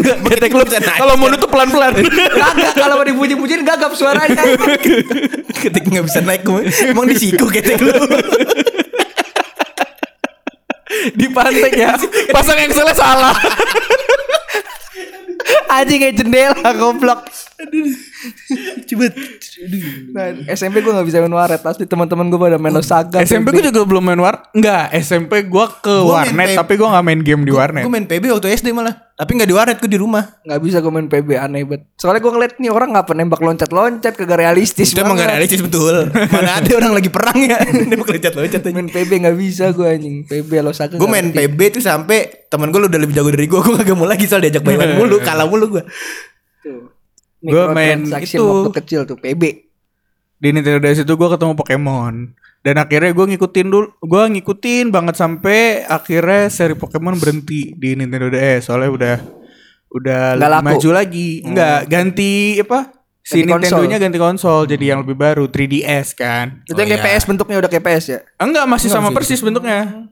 Ketek 0.00 0.52
lu 0.52 0.64
kalau 0.96 1.14
mau 1.20 1.28
nutup 1.28 1.52
pelan-pelan. 1.52 2.00
Gagap 2.08 2.72
kalau 2.72 2.96
mau 2.96 3.04
dipuji-pujiin 3.04 3.68
gagap 3.68 3.92
suaranya. 3.92 4.48
Ketika 5.60 5.86
gak 5.92 6.06
bisa 6.08 6.24
naik 6.24 6.40
gue 6.40 6.72
Emang 6.88 7.04
di 7.04 7.20
siku 7.20 7.52
ketek 7.52 7.84
lu 7.84 7.92
Dipantek 11.30 11.72
ya. 11.78 11.94
Pasang 12.34 12.58
yang 12.58 12.74
salah. 12.74 13.34
Anjing 15.70 16.02
kayak 16.02 16.18
jendela 16.18 16.70
goblok 16.74 17.30
Coba 18.90 19.06
Nah, 20.10 20.26
SMP 20.50 20.82
gue 20.82 20.90
gak 20.90 21.06
bisa 21.06 21.22
main 21.22 21.30
warnet 21.30 21.62
Pasti 21.62 21.86
teman-teman 21.86 22.26
gue 22.26 22.36
pada 22.36 22.58
main 22.58 22.74
Saga 22.82 23.22
SMP 23.22 23.54
gue 23.54 23.70
juga 23.70 23.86
belum 23.86 24.02
main 24.02 24.18
war. 24.18 24.50
Enggak, 24.50 24.90
SMP 24.98 25.46
gue 25.46 25.64
ke 25.78 25.94
Gua 26.02 26.26
warnet 26.26 26.58
tapi 26.58 26.74
gue 26.74 26.84
nggak 26.84 27.04
main 27.04 27.20
game 27.20 27.42
di 27.44 27.52
warnet. 27.52 27.86
Gue 27.86 27.92
main 27.92 28.04
PB 28.04 28.24
waktu 28.32 28.50
SD 28.50 28.72
malah 28.72 29.14
Tapi 29.14 29.36
gak 29.36 29.46
di 29.46 29.54
warnet 29.54 29.76
gue 29.78 29.86
di 29.86 30.00
rumah. 30.00 30.40
Gak 30.42 30.58
bisa 30.58 30.80
gue 30.80 30.90
main 30.90 31.06
PB 31.06 31.28
aneh 31.36 31.62
banget 31.62 31.86
Soalnya 31.94 32.18
gue 32.18 32.32
ngeliat 32.32 32.52
nih 32.56 32.70
orang 32.72 32.88
gak 32.90 33.12
nembak 33.12 33.38
loncat-loncat 33.38 34.12
Kagak 34.16 34.38
realistis 34.40 34.90
Itu 34.90 35.04
emang 35.04 35.14
gak 35.14 35.30
realistis 35.30 35.60
betul. 35.60 36.08
Mana 36.10 36.58
ada 36.58 36.72
orang 36.74 36.92
lagi 36.96 37.10
perang 37.12 37.38
ya? 37.38 37.60
Nembak 37.90 38.10
loncat-loncat 38.10 38.60
aja. 38.60 38.72
Main 38.72 38.88
PB 38.88 39.10
gak 39.22 39.36
bisa 39.36 39.64
gue 39.70 39.86
anjing. 39.86 40.16
PB 40.24 40.50
lo 40.60 40.72
Saga 40.72 40.96
Gue 40.96 41.06
main 41.06 41.30
ngerti. 41.30 41.46
PB 41.46 41.58
tuh 41.78 41.82
sampai 41.84 42.48
temen 42.50 42.72
gue 42.72 42.80
udah 42.80 42.98
lebih 42.98 43.14
jago 43.14 43.30
dari 43.30 43.46
gue 43.46 43.60
Gue 43.60 43.78
gak 43.78 43.94
mau 43.94 44.08
lagi 44.08 44.26
soal 44.26 44.42
diajak 44.42 44.64
main 44.64 44.96
mulu 44.96 45.20
Kalah 45.26 45.46
mulu 45.46 45.78
gue 45.78 45.84
Tuh. 46.60 46.89
Gua 47.40 47.72
main 47.72 48.04
itu. 48.04 48.40
waktu 48.40 48.70
kecil 48.84 49.00
tuh 49.08 49.16
PB 49.16 49.70
di 50.40 50.48
Nintendo 50.56 50.80
DS 50.80 51.04
itu 51.04 51.12
gue 51.14 51.28
ketemu 51.28 51.52
Pokemon. 51.52 52.14
Dan 52.60 52.76
akhirnya 52.76 53.12
gue 53.16 53.26
ngikutin 53.36 53.66
dulu 53.72 53.88
gue 54.04 54.22
ngikutin 54.36 54.92
banget 54.92 55.16
sampai 55.16 55.84
akhirnya 55.84 56.48
seri 56.52 56.76
Pokemon 56.76 57.16
berhenti 57.16 57.72
di 57.76 57.96
Nintendo 57.96 58.28
DS 58.28 58.68
soalnya 58.68 58.90
udah 58.92 59.16
udah 59.92 60.22
Nggak 60.36 60.48
lebih 60.48 60.56
laku. 60.60 60.68
maju 60.68 60.88
lagi. 60.92 61.30
Enggak 61.44 61.78
ganti 61.88 62.32
apa? 62.60 62.80
Si 63.20 63.44
Ganti 63.44 63.68
Nintendo-nya 63.68 63.96
ganti 64.00 64.18
konsol 64.20 64.64
jadi 64.64 64.96
yang 64.96 65.04
lebih 65.04 65.16
baru 65.16 65.44
3DS 65.48 66.16
kan. 66.16 66.64
Itu 66.64 66.76
yang 66.76 66.88
kayak 66.88 67.04
iya. 67.04 67.16
PS 67.16 67.24
bentuknya 67.28 67.56
udah 67.60 67.70
kayak 67.72 67.84
PS 67.84 68.04
ya? 68.08 68.20
Enggak 68.40 68.64
masih 68.68 68.88
sama 68.88 69.08
persis 69.12 69.40
bentuknya 69.40 70.08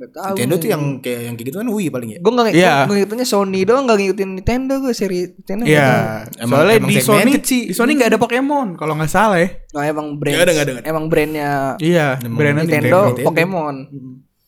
Gak 0.00 0.32
Nintendo 0.32 0.56
tuh 0.56 0.68
yang 0.68 0.82
kayak 0.98 1.20
yang 1.22 1.34
kayak 1.34 1.46
gitu 1.46 1.56
kan 1.56 1.68
Wii 1.68 1.88
paling 1.88 2.10
ya 2.10 2.18
Gue 2.18 2.32
gak 2.32 2.50
Iya. 2.50 2.74
ngikutinnya 2.86 3.24
Sony 3.24 3.60
doang 3.62 3.84
Gak 3.84 3.98
ngikutin 3.98 4.30
Nintendo 4.34 4.74
gue 4.78 4.90
seri 4.90 5.28
Nintendo 5.28 5.62
nggak. 5.62 5.70
Iya, 5.70 5.90
Emang- 6.38 6.50
soalnya 6.50 6.74
emang 6.74 6.88
di 6.88 6.96
Sony 6.98 7.32
sih. 7.36 7.62
di 7.68 7.74
Sony 7.74 7.90
nggak 7.94 8.10
ada 8.10 8.18
Pokemon 8.18 8.68
kalau 8.74 8.92
nggak 8.94 9.08
salah 9.08 9.36
ya. 9.36 9.48
Nah 9.70 9.84
emang 9.84 10.06
brand 10.14 10.32
Nggak 10.32 10.40
ada, 10.40 10.52
nggak 10.52 10.62
ada, 10.62 10.72
nggak 10.72 10.82
ada. 10.82 10.88
Emang 10.88 11.04
brandnya 11.06 11.50
Iya, 11.78 12.06
brandnya 12.22 12.64
Nintendo, 12.64 12.98
Nintendo. 13.06 13.26
Pokemon 13.26 13.74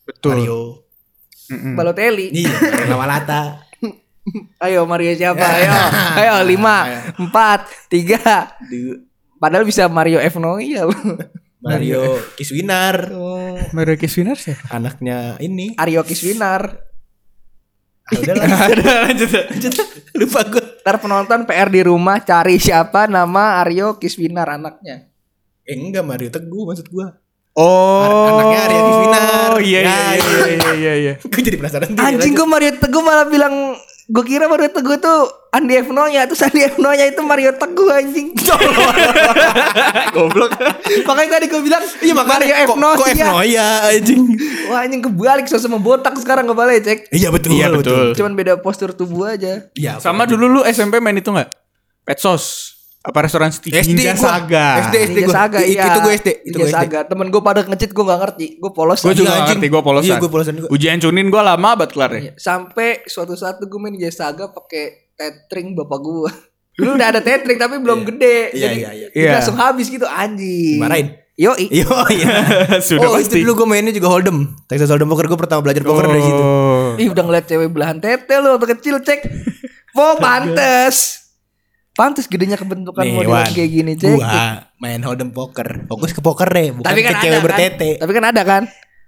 Betul. 0.03 0.31
Mario 0.33 0.59
Mm-mm. 1.45 1.75
Balotelli 1.75 2.27
Iya 2.33 2.55
Lawalata 2.87 3.61
Ayo 4.63 4.83
Mario 4.83 5.11
siapa? 5.13 5.43
Ayo. 5.59 5.71
Ayo 6.15 6.33
lima, 6.41 6.87
empat, 7.13 7.67
tiga. 7.87 8.55
Padahal 9.35 9.61
bisa 9.63 9.83
Mario 9.85 10.17
F 10.17 10.39
Noia. 10.39 10.87
Mario 11.63 12.03
Kiswinar 12.33 12.95
Oh. 13.09 13.55
Mario 13.71 13.95
Kiswinar 13.95 14.35
sih. 14.35 14.51
anaknya 14.67 15.39
ini 15.39 15.73
Aryo 15.73 16.03
Kiswinar. 16.03 16.61
ah, 18.03 18.11
udahlah 18.13 18.47
Ada 18.67 18.91
lanjut. 19.07 19.29
lanjut 19.31 19.73
lupa 20.13 20.39
gue 20.45 20.63
Ntar 20.77 20.95
penonton 20.97 21.39
PR 21.43 21.67
di 21.67 21.81
rumah 21.81 22.19
cari 22.19 22.57
siapa 22.57 23.07
nama 23.07 23.59
Aryo 23.59 23.95
Kiswinar 23.95 24.51
anaknya. 24.51 25.07
eh 25.61 25.73
enggak 25.73 26.03
Mario 26.03 26.27
Teguh 26.29 26.63
maksud 26.65 26.85
gue 26.85 27.07
Oh. 27.53 28.01
Anaknya 28.27 28.59
Arya 28.61 28.81
Kiswinar. 28.81 29.23
Oh 29.47 29.61
iya 29.61 29.79
iya 29.79 29.85
Ya, 29.85 30.17
iya 30.17 30.45
iya 30.49 30.73
iya. 30.73 30.93
iya. 30.97 31.13
gue 31.23 31.41
jadi 31.41 31.55
penasaran 31.55 31.93
Anjing 31.93 32.33
gue 32.33 32.43
Mario 32.45 32.71
Teguh 32.75 32.99
malah 32.99 33.23
bilang 33.23 33.77
gue 34.03 34.23
kira 34.25 34.45
Mario 34.45 34.67
Teguh 34.67 34.97
tuh 34.97 35.19
Andi 35.49 35.79
F 35.79 35.87
Nonya 35.89 36.27
terus 36.27 36.41
Andi 36.41 36.59
F 36.61 36.75
Nonya 36.75 37.07
itu 37.07 37.21
Mario 37.21 37.53
Teguh 37.53 37.87
anjing. 37.89 38.35
Goblok. 40.15 40.51
Makanya 41.03 41.29
tadi 41.33 41.45
gue 41.47 41.61
bilang 41.61 41.83
iya 41.99 42.11
makanya 42.11 42.33
Mario 42.35 42.55
F 42.57 42.67
kok, 42.67 42.77
kok 42.99 43.07
F 43.07 43.15
Nonya. 43.15 43.25
Noya 43.29 43.67
anjing 43.87 44.21
Wah 44.65 44.79
anjing 44.81 45.01
kebalik 45.01 45.45
sosok 45.45 45.71
membotak 45.71 46.13
sekarang 46.17 46.43
gak 46.45 46.57
boleh 46.57 46.77
cek. 46.77 46.99
iya 47.09 47.31
betul 47.31 47.53
Iya 47.53 47.67
betul. 47.69 48.11
Cuman 48.13 48.33
beda 48.33 48.59
postur 48.59 48.91
tubuh 48.91 49.29
aja. 49.29 49.67
iya 49.73 49.97
Sama 49.97 50.25
dulu 50.25 50.49
lu 50.49 50.61
SMP 50.63 50.99
main 50.99 51.15
itu 51.15 51.31
enggak? 51.31 51.55
Petsos. 52.03 52.75
Apa 53.03 53.27
restoran 53.27 53.51
City 53.51 53.67
SD 53.69 53.99
Ninja 53.99 54.15
gua. 54.15 54.23
Saga. 54.31 54.67
SD. 54.87 54.95
Ninja 55.11 55.27
gua. 55.27 55.35
Saga 55.35 55.57
I- 55.59 55.67
iya. 55.69 55.83
itu 55.83 55.99
gue 55.99 56.13
SD, 56.15 56.29
itu 56.31 56.39
Ninja 56.47 56.55
gue 56.55 56.67
SD. 56.71 56.77
Saga. 56.79 56.99
Temen 57.03 57.27
gue 57.27 57.41
pada 57.43 57.59
ngecit 57.61 57.91
gue 57.91 58.05
gak 58.05 58.19
ngerti. 58.23 58.47
Gue 58.57 58.71
polos. 58.71 58.99
Gue 58.99 59.11
juga 59.11 59.19
Iya, 59.19 59.27
gak 59.27 59.35
anjing. 59.35 59.59
ngerti, 59.59 59.67
gue 59.67 59.81
polosan. 59.83 60.07
Iya, 60.07 60.15
gua 60.17 60.31
polosan 60.31 60.53
juga. 60.55 60.67
Ujian 60.71 60.97
cunin 60.97 61.27
gue 61.27 61.41
lama 61.43 61.69
banget 61.75 61.91
kelar 61.91 62.11
ya. 62.11 62.21
Iya. 62.21 62.33
Sampai 62.35 63.03
suatu 63.03 63.35
saat 63.35 63.59
gue 63.59 63.75
main 63.77 63.91
Ninja 63.91 64.07
Saga 64.09 64.47
pakai 64.47 65.11
tethering 65.13 65.75
bapak 65.75 65.99
gue. 65.99 66.31
Dulu 66.73 66.89
udah 66.97 67.07
ada 67.09 67.19
tethering 67.19 67.59
tapi 67.59 67.75
belum 67.77 68.07
gede. 68.07 68.55
Iya, 68.55 68.61
Jadi, 68.63 68.77
iya, 68.77 68.89
iya. 68.95 69.07
Iya. 69.11 69.31
langsung 69.35 69.57
habis 69.57 69.87
gitu 69.87 70.07
anjing. 70.07 70.79
Marahin? 70.79 71.07
Yo 71.33 71.51
Iya, 71.59 71.89
iya. 72.07 72.33
Sudah 72.87 73.09
oh, 73.09 73.17
pasti. 73.17 73.41
itu 73.41 73.43
dulu 73.43 73.59
gue 73.59 73.67
mainnya 73.67 73.91
juga 73.91 74.07
Hold'em. 74.07 74.47
Texas 74.63 74.87
Hold'em 74.87 75.09
poker 75.09 75.27
gue 75.27 75.35
pertama 75.35 75.59
belajar 75.59 75.83
poker 75.83 76.07
dari 76.07 76.21
situ. 76.21 76.39
Oh. 76.39 76.93
Ih 76.95 77.11
udah 77.11 77.23
ngeliat 77.25 77.45
cewek 77.49 77.67
belahan 77.67 77.99
tete 77.99 78.37
lu 78.37 78.55
waktu 78.55 78.79
kecil 78.79 79.01
cek. 79.01 79.27
Oh 79.91 80.15
pantes. 80.15 81.22
Pantes 81.93 82.25
gedenya 82.25 82.57
kebentukan 82.57 83.05
Nih, 83.05 83.13
model 83.13 83.45
kayak 83.53 83.69
gini 83.69 83.93
cek. 83.93 84.17
Gua 84.17 84.65
main 84.81 84.97
Hold'em 85.05 85.29
poker. 85.29 85.85
Fokus 85.85 86.09
ke 86.09 86.25
poker 86.25 86.49
deh, 86.49 86.73
bukan 86.73 86.89
Tapi 86.89 86.99
kan 87.05 87.13
ke 87.13 87.17
ada 87.17 87.21
cewek 87.21 87.37
kan? 87.37 87.45
bertete. 87.45 87.89
Tapi 88.01 88.11
kan 88.17 88.23
ada 88.25 88.41
kan. 88.41 88.63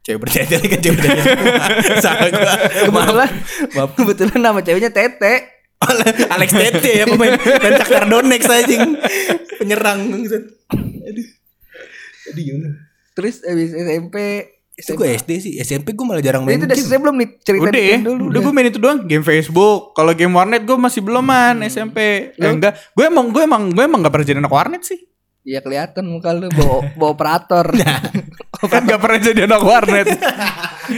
Cewek 0.06 0.19
bertete 0.21 0.54
lagi 0.62 0.69
kan 0.69 0.80
cewek 0.86 0.98
bertete. 1.02 1.30
Salah 2.06 2.30
gua. 2.30 2.54
Kebetulan, 2.86 3.30
Maaf. 3.74 3.89
kebetulan 3.98 4.39
nama 4.39 4.60
ceweknya 4.62 4.91
Tete. 4.93 5.34
Alex 6.34 6.50
Tete 6.54 6.91
ya 6.93 7.06
pemain 7.10 7.36
Shakhtar 7.74 8.06
Donetsk 8.06 8.54
anjing. 8.54 8.82
Penyerang 9.58 10.00
gitu. 10.21 10.38
Aduh. 11.10 11.28
Aduh 12.32 12.41
gimana? 12.45 12.69
Terus 13.17 13.41
abis 13.41 13.74
SMP 13.74 14.15
Itu 14.75 14.91
gue 14.93 15.07
SD 15.09 15.31
sih. 15.39 15.53
SMP 15.57 15.91
gue 15.91 16.03
malah 16.03 16.19
jarang 16.19 16.43
Nah, 16.43 16.51
main 16.51 16.57
itu 16.57 16.65
udah 16.65 16.71
game. 16.71 16.83
selesai 16.83 16.99
belum 16.99 17.15
nih 17.15 17.29
cerita 17.41 17.63
Udah 17.63 17.71
di 17.71 17.79
ya, 17.79 17.89
game 17.91 18.03
dulu. 18.05 18.23
udah 18.27 18.39
gue 18.39 18.53
main 18.53 18.67
itu 18.67 18.79
doang. 18.79 18.99
Game 19.01 19.23
Facebook. 19.23 19.79
Kalau 19.91 20.11
game 20.11 20.31
warnet 20.31 20.61
gue 20.61 20.75
masih 20.75 20.99
belum 20.99 21.23
man 21.23 21.63
SMP. 21.63 21.97
Eh, 22.31 22.43
enggak, 22.45 22.75
gue 22.91 23.05
emang 23.05 23.31
gue 23.31 23.41
emang 23.41 23.63
gue 23.69 23.81
emang 23.81 23.99
gak 23.99 24.11
pernah 24.11 24.27
jadi 24.27 24.39
anak 24.39 24.51
warnet 24.51 24.83
sih. 24.83 24.99
Iya 25.41 25.61
kelihatan 25.61 26.03
muka 26.05 26.29
lu 26.29 26.49
bawa, 26.49 26.77
bawa 26.99 27.09
operator. 27.11 27.65
kan 28.65 28.81
gak 28.83 28.99
pernah 28.99 29.19
jadi 29.21 29.41
anak 29.45 29.61
warnet. 29.61 30.07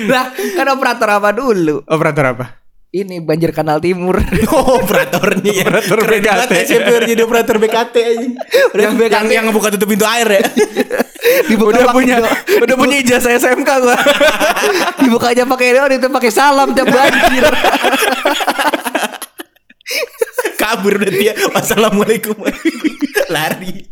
lah 0.07 0.25
kan 0.33 0.67
operator 0.67 1.09
apa 1.11 1.29
dulu? 1.31 1.83
Operator 1.83 2.25
apa? 2.27 2.45
Ini 2.87 3.19
banjir 3.19 3.51
kanal 3.51 3.83
timur. 3.83 4.15
Oh, 4.47 4.79
operatornya 4.79 5.51
ya. 5.51 5.65
Operator 5.69 5.99
Keren 6.01 6.21
BKT. 6.23 6.51
SMP 6.65 6.87
udah 6.89 7.07
jadi 7.07 7.21
operator 7.21 7.55
BKT 7.59 7.95
anjing. 7.99 8.33
yang, 8.73 8.93
BKT. 8.95 9.11
yang, 9.13 9.27
yang 9.27 9.43
ngebuka 9.51 9.67
tutup 9.75 9.91
pintu 9.91 10.07
air 10.07 10.39
ya. 10.39 10.43
Dibuka 11.51 11.83
udah 11.83 11.91
punya 11.91 12.15
do- 12.23 12.37
udah 12.63 12.75
punya 12.79 12.97
ijazah 13.03 13.35
SMK 13.35 13.67
gue. 13.83 13.97
dibuka 15.03 15.35
aja 15.35 15.43
pakai 15.43 15.75
doang 15.75 15.91
itu 15.91 16.07
pakai 16.07 16.31
salam 16.31 16.71
tiap 16.71 16.87
banjir. 16.87 17.43
Kabur 20.55 20.95
udah 20.95 21.11
dia. 21.11 21.33
Wassalamualaikum. 21.51 22.39
Lari. 23.27 23.83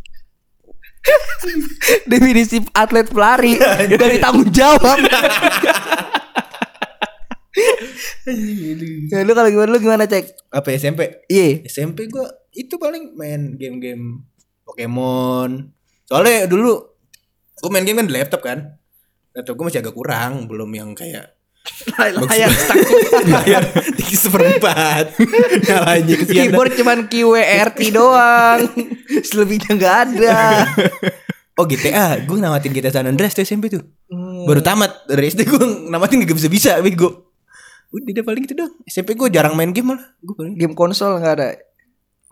Definisi 2.08 2.63
atlet 2.71 3.12
pelari 3.12 3.60
dari 3.91 4.17
tanggung 4.17 4.47
jawab. 4.49 4.95
Ya, 9.11 9.23
lu 9.25 9.33
kalau 9.33 9.49
gimana 9.51 9.69
lu 9.75 9.79
gimana 9.79 10.03
cek? 10.05 10.51
Apa 10.51 10.75
SMP? 10.75 11.25
Iya. 11.27 11.65
SMP 11.67 12.07
gue 12.07 12.27
itu 12.55 12.75
paling 12.79 13.15
main 13.15 13.55
game-game 13.59 14.25
Pokemon. 14.65 15.71
Soalnya 16.07 16.49
dulu 16.49 16.79
gue 17.55 17.69
main 17.71 17.85
game 17.85 18.01
kan 18.01 18.07
di 18.07 18.15
laptop 18.15 18.41
kan. 18.43 18.79
Laptop 19.35 19.55
gue 19.59 19.65
masih 19.67 19.81
agak 19.83 19.95
kurang, 19.95 20.47
belum 20.47 20.71
yang 20.71 20.95
kayak 20.95 21.35
Layar 21.97 22.51
layar 23.25 23.63
tiga 23.97 24.17
seperempat. 24.17 25.05
Nyalanya 25.65 26.15
kesian. 26.21 26.35
keyboard 26.49 26.71
cuman 26.77 26.99
QWERT 27.09 27.77
doang. 27.89 28.69
Selebihnya 29.27 29.73
nggak 29.73 29.95
ada. 30.05 30.38
Oh 31.55 31.65
GTA, 31.65 32.19
gue 32.21 32.38
namatin 32.38 32.75
GTA 32.75 32.91
San 32.91 33.07
Andreas 33.09 33.33
tuh 33.33 33.47
SMP 33.47 33.71
tuh. 33.71 33.81
Hmm. 34.11 34.45
Baru 34.45 34.61
tamat 34.61 35.07
dari 35.07 35.31
SD 35.31 35.47
gue 35.47 35.89
namatin 35.89 36.21
gak 36.21 36.38
bisa 36.38 36.49
bisa, 36.51 36.71
bego. 36.83 37.24
Udah 37.95 38.12
deh 38.12 38.25
paling 38.27 38.43
itu 38.43 38.51
dong. 38.51 38.75
SMP 38.84 39.15
gue 39.15 39.31
jarang 39.31 39.55
main 39.55 39.71
game 39.71 39.95
malah. 39.95 40.03
Gue 40.19 40.36
paling 40.36 40.53
Game 40.60 40.75
konsol 40.75 41.15
nggak 41.23 41.36
ada. 41.39 41.55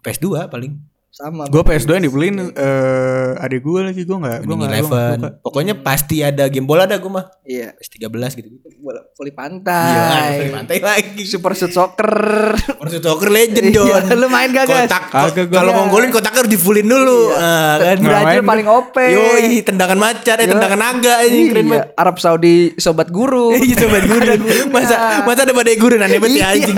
PS2 0.04 0.52
paling. 0.52 0.76
Sama. 1.14 1.46
gue 1.46 1.62
PS2 1.62 1.94
yang 1.94 2.06
dibeliin 2.10 2.36
eh 2.52 3.38
adik 3.38 3.62
gue 3.62 3.86
lagi 3.86 4.02
gue 4.02 4.18
nggak 4.18 4.38
gue 4.44 4.56
nggak. 4.58 5.46
Pokoknya 5.46 5.78
pasti 5.78 6.26
ada 6.26 6.50
game 6.50 6.66
bola 6.66 6.90
dah 6.90 6.98
gue 6.98 7.06
mah. 7.06 7.30
Iya. 7.46 7.78
PS13 7.78 8.42
gitu. 8.42 8.50
Bola 8.82 8.98
voli 9.14 9.30
Iya, 9.30 9.38
pantai. 9.38 10.34
pantai 10.50 10.78
lagi. 10.82 11.22
Super 11.24 11.54
Shoot 11.54 11.70
Soccer. 11.70 12.10
Harus 12.58 12.98
soccer 12.98 13.30
legend 13.30 13.70
Iya, 13.70 14.02
Don. 14.02 14.18
lu 14.18 14.28
main 14.28 14.50
gak, 14.50 14.66
guys? 14.66 14.90
Kotak. 14.90 15.04
Kalau 15.48 15.72
mau 15.72 15.86
golin 15.88 16.10
kotaknya 16.10 16.42
harus 16.42 16.50
di 16.50 16.58
fullin 16.58 16.90
dulu. 16.90 17.30
Ah, 17.32 17.78
kan. 17.78 18.02
Brazil 18.02 18.42
paling 18.42 18.66
OP. 18.66 18.96
Yoi, 18.98 19.62
tendangan 19.62 19.96
macan, 19.96 20.36
eh 20.36 20.48
tendangan 20.50 20.80
naga 20.82 21.22
ini 21.22 21.40
keren 21.48 21.66
banget. 21.70 21.86
Iya, 21.86 21.94
Arab 21.96 22.18
Saudi 22.18 22.74
sobat 22.76 23.14
guru. 23.14 23.54
Iya 23.62 23.76
sobat 23.80 24.04
guru. 24.04 24.34
masa 24.68 25.22
masa 25.22 25.46
ada 25.46 25.54
badai 25.54 25.78
guru 25.78 25.94
aneh 25.96 26.18
banget 26.18 26.42
ya 26.42 26.50
Iya, 26.50 26.74
anjing. 26.74 26.78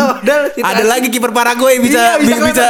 Ada 0.60 0.84
lagi 0.84 1.08
kiper 1.08 1.32
Paraguay 1.32 1.80
bisa 1.80 2.20
Iya, 2.20 2.36
bisa, 2.36 2.36
bisa 2.52 2.66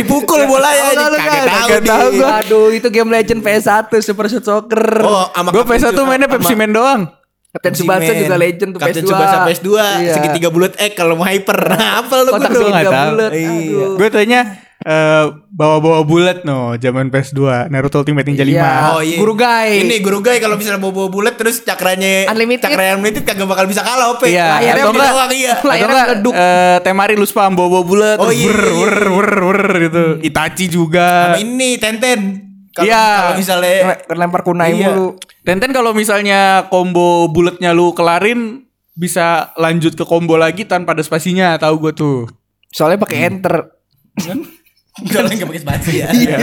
dipukul 0.01 0.41
bola 0.45 0.69
ya. 0.69 0.83
Lu, 0.89 1.03
Kagak 1.07 1.21
kan? 1.21 1.43
tahu 1.43 1.67
Kagak 1.67 1.81
tahu 1.83 2.07
gua. 2.13 2.29
Aduh, 2.39 2.67
itu 2.71 2.87
game 2.89 3.09
legend 3.09 3.39
PS1 3.39 3.69
Super 3.99 4.25
Shoot 4.27 4.41
Soccer. 4.41 4.83
Oh, 4.99 5.29
sama 5.29 5.49
gue 5.49 5.61
Kapten 5.61 5.79
PS1 5.79 5.93
Su- 5.93 6.03
mainnya 6.03 6.27
Pepsi 6.27 6.53
Man 6.53 6.71
doang 6.71 7.01
Kapten 7.51 7.73
Subasa 7.73 8.11
juga 8.13 8.35
legend 8.35 8.69
tuh 8.71 8.79
Kapten 8.79 8.95
PS2. 8.97 9.07
Subasa 9.07 9.37
PS2 9.43 9.69
Iya. 9.75 10.13
segitiga 10.13 10.47
bulat 10.47 10.73
X 10.73 10.91
kalau 10.93 11.13
mau 11.13 11.23
hyper. 11.23 11.57
Nah, 11.69 11.89
apa 12.01 12.13
lu 12.17 12.31
Kotak 12.31 12.47
gua 12.47 12.57
Gua 12.57 12.63
nggak 12.65 12.79
segitiga 12.79 12.91
tahu. 12.91 13.07
bulat. 13.09 13.31
Iya. 13.31 13.49
Aduh. 13.51 13.91
gue 13.95 14.09
tanya 14.09 14.41
eh 14.81 15.25
bawa-bawa 15.47 16.01
bulat 16.01 16.41
no 16.41 16.73
zaman 16.75 17.13
PS2 17.13 17.37
Naruto 17.69 18.01
Ultimate 18.01 18.25
Ninja 18.25 18.41
5 18.41 18.49
Iya. 18.49 18.69
Oh 18.89 18.97
iya. 18.99 19.13
Guru 19.15 19.33
Gai. 19.35 19.77
Ini 19.79 19.95
guru 19.99 20.19
Gai 20.19 20.39
kalau 20.39 20.55
misalnya 20.55 20.79
bawa-bawa 20.79 21.05
bulat 21.07 21.35
terus 21.35 21.61
cakranya 21.61 22.25
Unlimited. 22.25 22.65
Cakranya 22.65 22.95
unlimited 22.95 23.21
kagak 23.21 23.45
bakal 23.45 23.67
bisa 23.67 23.83
kalah 23.83 24.09
OP. 24.09 24.25
Iya, 24.25 24.57
Layarnya 24.57 24.81
atau 24.81 24.89
enggak- 24.89 25.13
doang 25.13 25.31
iya. 25.35 25.51
Atau 25.53 25.67
Layarnya 25.67 25.85
enggak 25.91 26.07
meleduk. 26.09 26.33
eh, 26.33 26.77
Temari 26.81 27.13
lu 27.13 27.25
spam 27.25 27.51
bawa-bawa 27.51 27.83
bulat 27.83 28.17
Oh, 28.17 28.31
iya, 28.31 28.47
wer, 28.47 28.57
iya. 28.57 28.77
wer, 28.79 28.97
wer, 29.11 29.31
gitu 29.79 30.03
Itachi 30.19 30.65
juga 30.65 31.31
Sama 31.31 31.39
ini 31.39 31.75
Tenten. 31.75 32.19
Kalau 32.71 32.87
Iya. 32.87 33.03
kalau 33.21 33.33
misalnya 33.35 33.73
Terlempar 34.01 34.41
kunai 34.41 34.71
Iya. 34.73 34.89
mulu. 34.89 35.19
Tenten 35.41 35.69
kalau 35.69 35.91
misalnya 35.91 36.39
combo 36.67 37.27
bulatnya 37.27 37.71
lu 37.71 37.91
kelarin 37.91 38.63
bisa 38.91 39.51
lanjut 39.55 39.93
ke 39.93 40.03
combo 40.03 40.35
lagi 40.35 40.63
tanpa 40.63 40.91
ada 40.91 41.01
spasinya 41.01 41.55
tahu 41.55 41.79
gue 41.81 41.93
tuh 41.93 42.17
Soalnya 42.69 42.99
pakai 42.99 43.27
enter. 43.27 43.75
kalau 45.07 45.27
nggak 45.27 45.47
pakai 45.47 45.61
spasi 45.61 45.91
ya. 45.97 46.07
Iya. 46.11 46.37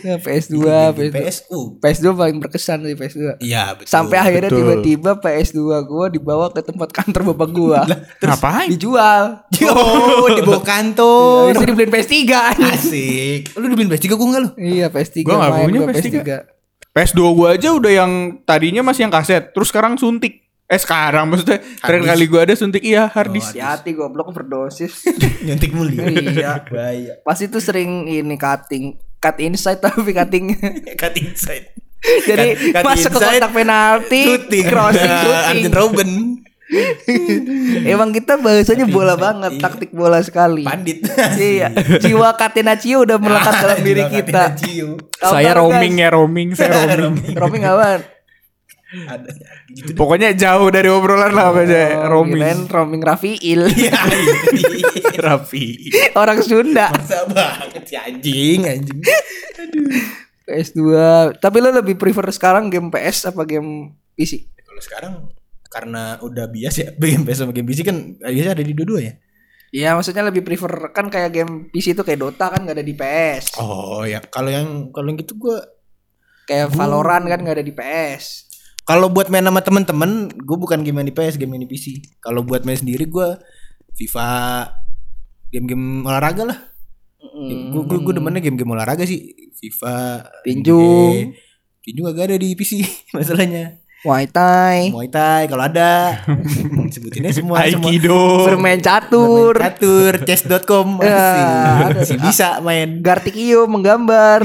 Ya, 0.00 0.16
PS2, 0.16 0.56
PS2. 0.96 1.12
PSU. 1.12 1.60
PS2 1.78 2.06
paling 2.16 2.36
berkesan 2.40 2.84
dari 2.84 2.96
PS2. 2.96 3.40
Iya, 3.40 3.76
betul. 3.76 3.90
Sampai 3.90 4.16
akhirnya 4.20 4.50
tiba-tiba 4.50 5.20
PS2 5.20 5.60
gua 5.84 6.06
dibawa 6.08 6.46
ke 6.52 6.64
tempat 6.64 6.88
kantor 6.90 7.34
bapak 7.34 7.48
gua. 7.52 7.80
ngapain 8.20 8.68
Dijual. 8.72 9.44
Oh, 9.70 10.28
di 10.32 10.42
bawah 10.44 10.64
kantor. 10.64 11.52
Itu 11.52 11.64
dibeliin 11.68 11.90
PS3. 11.92 12.14
Asik. 12.72 13.40
Lu 13.56 13.66
dibeliin 13.68 13.90
PS3 13.92 14.06
gue 14.12 14.28
enggak 14.28 14.42
lu? 14.42 14.50
iya, 14.60 14.86
PS3 14.88 15.16
Gua 15.24 15.36
nggak 15.40 15.50
main 15.52 15.66
punya 15.68 15.80
gua 15.80 15.88
PS3. 15.92 16.08
PS3. 16.08 16.30
PS2 16.94 17.20
gue 17.26 17.48
aja 17.58 17.68
udah 17.74 17.92
yang 17.92 18.12
tadinya 18.46 18.86
masih 18.86 19.10
yang 19.10 19.14
kaset 19.14 19.50
terus 19.50 19.74
sekarang 19.74 19.98
suntik 19.98 20.46
eh 20.64 20.80
sekarang 20.80 21.28
maksudnya 21.28 21.60
terakhir 21.82 22.06
kali 22.08 22.24
gue 22.24 22.40
ada 22.40 22.54
suntik 22.56 22.82
iya 22.86 23.04
harddisk 23.10 23.52
Hati-hati 23.52 23.92
goblok 23.92 24.32
overdosis. 24.32 25.04
Nyuntik 25.44 25.74
mulu. 25.76 25.92
Iya. 25.92 26.64
Bahaya. 26.64 27.20
Pas 27.20 27.36
itu 27.36 27.58
sering 27.60 28.08
ini 28.08 28.38
cutting, 28.40 28.96
cut 29.24 29.40
inside 29.40 29.80
tapi 29.80 30.12
cutting. 30.12 30.52
Cut 31.00 31.16
inside. 31.16 31.72
Jadi 32.04 32.48
Cut- 32.70 32.76
cut 32.76 32.84
masuk 32.84 33.10
ke 33.10 33.16
inside, 33.16 33.40
kotak 33.40 33.52
penalti, 33.54 34.22
Shooting. 34.22 34.64
crossing, 34.68 35.08
Nah, 35.08 35.18
shooting. 35.18 35.48
Arjen 35.48 35.72
Robben. 35.72 36.10
Emang 37.86 38.10
kita 38.10 38.36
bahasanya 38.36 38.84
bola 38.84 39.14
banget, 39.14 39.56
Iya. 39.56 39.62
taktik 39.62 39.90
bola 39.90 40.20
sekali. 40.20 40.64
Pandit. 40.64 41.00
Iya, 41.40 41.68
jiwa 41.98 42.32
Catenaccio 42.34 43.04
udah 43.04 43.16
melekat 43.16 43.54
dalam 43.58 43.78
diri 43.80 44.04
kita. 44.06 44.52
Saya 45.18 45.52
roaming 45.54 45.94
guys? 45.94 46.02
ya 46.02 46.08
roaming, 46.10 46.48
saya 46.52 46.72
roaming. 46.94 47.32
Roaming 47.32 47.64
apaan? 47.64 48.00
Ada 48.94 49.30
gitu. 49.70 49.96
Pokoknya 49.98 50.30
jauh 50.34 50.70
dari 50.70 50.86
obrolan 50.86 51.34
lah 51.34 51.50
apa 51.50 51.66
aja. 51.66 52.06
Oh, 52.06 52.20
roaming. 52.20 52.38
kirain 52.38 52.60
roaming 52.70 53.02
Rafiil. 53.02 53.66
Iya. 53.66 53.98
Rapi. 55.26 55.90
Orang 56.14 56.38
Sunda. 56.44 56.94
Masa 56.94 57.26
banget 57.26 57.82
si 57.86 57.94
anjing 57.98 58.60
anjing. 58.68 59.00
PS2. 60.44 60.80
Tapi 61.40 61.56
lo 61.58 61.70
lebih 61.72 61.96
prefer 61.98 62.28
sekarang 62.30 62.68
game 62.70 62.92
PS 62.92 63.34
apa 63.34 63.42
game 63.42 63.96
PC? 64.14 64.46
Kalau 64.62 64.82
sekarang 64.82 65.14
karena 65.66 66.22
udah 66.22 66.46
biasa 66.46 66.78
ya 66.78 66.90
game 66.94 67.26
PS 67.26 67.38
sama 67.42 67.50
game 67.50 67.66
PC 67.66 67.82
kan 67.82 67.96
biasa 68.20 68.54
ada 68.54 68.64
di 68.64 68.74
dua-dua 68.76 69.00
ya. 69.02 69.14
Iya, 69.74 69.98
maksudnya 69.98 70.22
lebih 70.30 70.46
prefer 70.46 70.94
kan 70.94 71.10
kayak 71.10 71.34
game 71.34 71.52
PC 71.74 71.98
itu 71.98 72.06
kayak 72.06 72.22
Dota 72.22 72.46
kan 72.46 72.62
gak 72.62 72.78
ada 72.78 72.86
di 72.86 72.94
PS. 72.94 73.58
Oh 73.58 74.06
ya 74.06 74.22
kalau 74.22 74.46
yang 74.46 74.94
kalau 74.94 75.10
yang 75.10 75.18
gitu 75.18 75.34
gua 75.34 75.58
Kayak 76.44 76.76
Valorant 76.76 77.24
kan 77.24 77.40
gak 77.40 77.56
ada 77.56 77.64
di 77.64 77.72
PS. 77.72 78.52
Kalau 78.84 79.08
buat 79.08 79.32
main 79.32 79.44
sama 79.44 79.64
temen-temen 79.64 80.28
gue 80.32 80.56
bukan 80.60 80.84
game 80.84 81.00
yang 81.00 81.08
di 81.08 81.14
PS 81.16 81.40
game 81.40 81.56
yang 81.56 81.64
di 81.64 81.70
PC. 81.70 81.86
Kalau 82.20 82.44
buat 82.44 82.68
main 82.68 82.76
sendiri 82.76 83.08
gua 83.08 83.40
FIFA 83.96 84.28
game-game 85.48 86.04
olahraga 86.04 86.44
lah. 86.44 86.58
Gue 87.72 87.82
gue 87.88 87.98
gue 88.04 88.14
demennya 88.14 88.44
game-game 88.44 88.76
olahraga 88.76 89.08
sih. 89.08 89.32
FIFA, 89.56 90.28
Tinju. 90.44 90.76
NBA. 90.76 91.32
Tinju 91.84 92.00
gak 92.04 92.28
ada 92.28 92.36
di 92.36 92.52
PC 92.52 92.84
masalahnya. 93.16 93.80
Muay 94.04 94.28
Thai, 94.28 94.92
Muay 94.92 95.08
Thai 95.08 95.48
kalau 95.48 95.64
ada. 95.64 96.20
Sebutinnya 96.92 97.32
semua 97.32 97.64
semua. 97.64 97.88
Aikido. 97.88 98.44
bermain 98.44 98.76
catur, 98.76 99.56
Catur, 99.56 100.20
chess.com 100.28 101.00
Ya, 101.00 101.08
masih, 101.08 101.40
ada. 101.40 101.98
masih 102.04 102.18
bisa 102.20 102.48
main. 102.60 103.00
Gartikio 103.00 103.64
menggambar, 103.64 104.44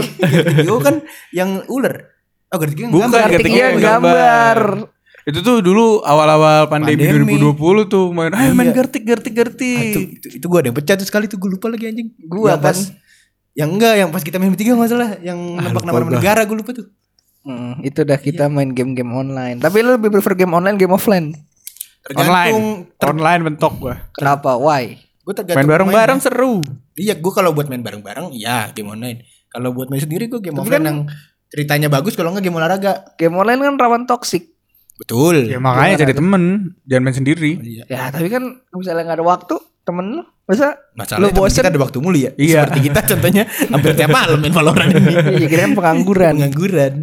Itu 0.63 0.79
kan 0.79 1.03
yang 1.35 1.67
ular. 1.67 2.07
Oh, 2.49 2.57
Gartikio 2.57 2.83
yang 2.83 2.93
Bukan, 2.93 3.09
gambar. 3.09 3.29
Yang 3.37 3.73
menggambar. 3.75 4.59
Itu 5.21 5.39
tuh 5.39 5.61
dulu 5.61 6.01
awal-awal 6.01 6.65
pandemi, 6.65 7.05
Pandemi. 7.05 7.37
2020 7.37 7.53
tuh 7.85 8.09
main, 8.09 8.33
ayo 8.33 8.51
main 8.51 8.67
Iya. 8.67 8.75
gertik 8.75 9.03
gertik 9.03 9.29
Ah, 9.29 9.37
itu, 9.37 9.45
gertik. 9.45 10.07
itu, 10.15 10.27
itu 10.33 10.45
gue 10.47 10.57
ada 10.57 10.67
yang 10.67 10.77
pecah 10.77 10.95
tuh 10.95 11.05
sekali 11.05 11.25
tuh 11.25 11.37
gue 11.37 11.49
lupa 11.51 11.69
lagi 11.69 11.85
anjing. 11.85 12.09
Gua 12.19 12.49
yang 12.49 12.59
pas 12.59 12.77
yang 13.53 13.69
enggak 13.69 13.93
yang 13.95 14.09
pas 14.09 14.23
kita 14.23 14.37
main 14.37 14.49
bertiga 14.49 14.73
masalah 14.73 15.19
yang 15.19 15.37
nebak 15.55 15.83
lupa 15.83 15.85
nama 15.85 16.01
gua. 16.01 16.17
negara 16.17 16.41
gue 16.43 16.57
lupa 16.57 16.71
tuh. 16.73 16.87
Hmm, 17.39 17.77
itu 17.81 18.01
dah 18.01 18.17
kita 18.17 18.47
main 18.47 18.69
game-game 18.69 19.11
online. 19.11 19.57
Tapi 19.57 19.77
lu 19.79 19.93
lebih 19.93 20.09
prefer 20.09 20.33
game 20.35 20.51
online, 20.51 20.75
game 20.75 20.91
offline? 20.91 21.37
Online. 22.09 22.55
Online 22.97 23.41
bentok 23.43 23.73
gua. 23.77 23.95
Kenapa? 24.11 24.57
Why? 24.57 24.97
Gue 25.21 25.33
tergantung 25.35 25.61
Main 25.61 25.69
bareng-bareng 25.69 26.19
seru. 26.19 26.65
Iya, 26.95 27.13
gue 27.13 27.31
kalau 27.31 27.53
buat 27.53 27.69
main 27.69 27.79
bareng-bareng, 27.79 28.33
ya 28.33 28.73
game 28.73 28.89
online. 28.89 29.29
Kalau 29.47 29.69
buat 29.71 29.87
main 29.87 30.01
sendiri 30.01 30.25
gue 30.25 30.41
game 30.41 30.53
Tapi 30.53 30.63
offline 30.63 30.73
kan- 30.75 30.89
yang 30.89 30.99
ceritanya 31.49 31.89
bagus. 31.89 32.13
Kalau 32.13 32.31
enggak 32.31 32.47
game 32.47 32.57
olahraga. 32.57 33.13
Game 33.17 33.35
online 33.35 33.59
kan 33.59 33.75
rawan 33.75 34.03
toxic. 34.05 34.53
Betul. 34.99 35.47
Ya 35.47 35.57
makanya 35.57 36.03
jadi 36.03 36.13
temen, 36.13 36.75
jangan 36.83 37.01
main 37.07 37.15
sendiri. 37.15 37.51
Iya. 37.59 37.83
Ya, 37.87 38.01
tapi 38.11 38.27
kan 38.27 38.59
misalnya 38.75 39.07
nggak 39.07 39.17
ada 39.23 39.27
waktu, 39.27 39.55
temen 39.87 40.05
lu 40.19 40.23
masa 40.43 40.75
Masalahnya 40.91 41.31
Lu 41.31 41.37
bosen? 41.39 41.61
kita 41.61 41.69
ada 41.71 41.79
waktu 41.79 41.97
mulu 42.03 42.17
ya. 42.19 42.31
Iya. 42.35 42.67
Seperti 42.67 42.79
kita 42.91 42.99
contohnya 43.07 43.43
hampir 43.71 43.91
tiap 43.95 44.11
malam 44.11 44.37
main 44.43 44.51
Valorant 44.51 44.91
ini. 44.91 45.13
Iya, 45.39 45.47
kira 45.47 45.61
kan 45.69 45.73
pengangguran. 45.73 46.33
Pengangguran. 46.35 46.93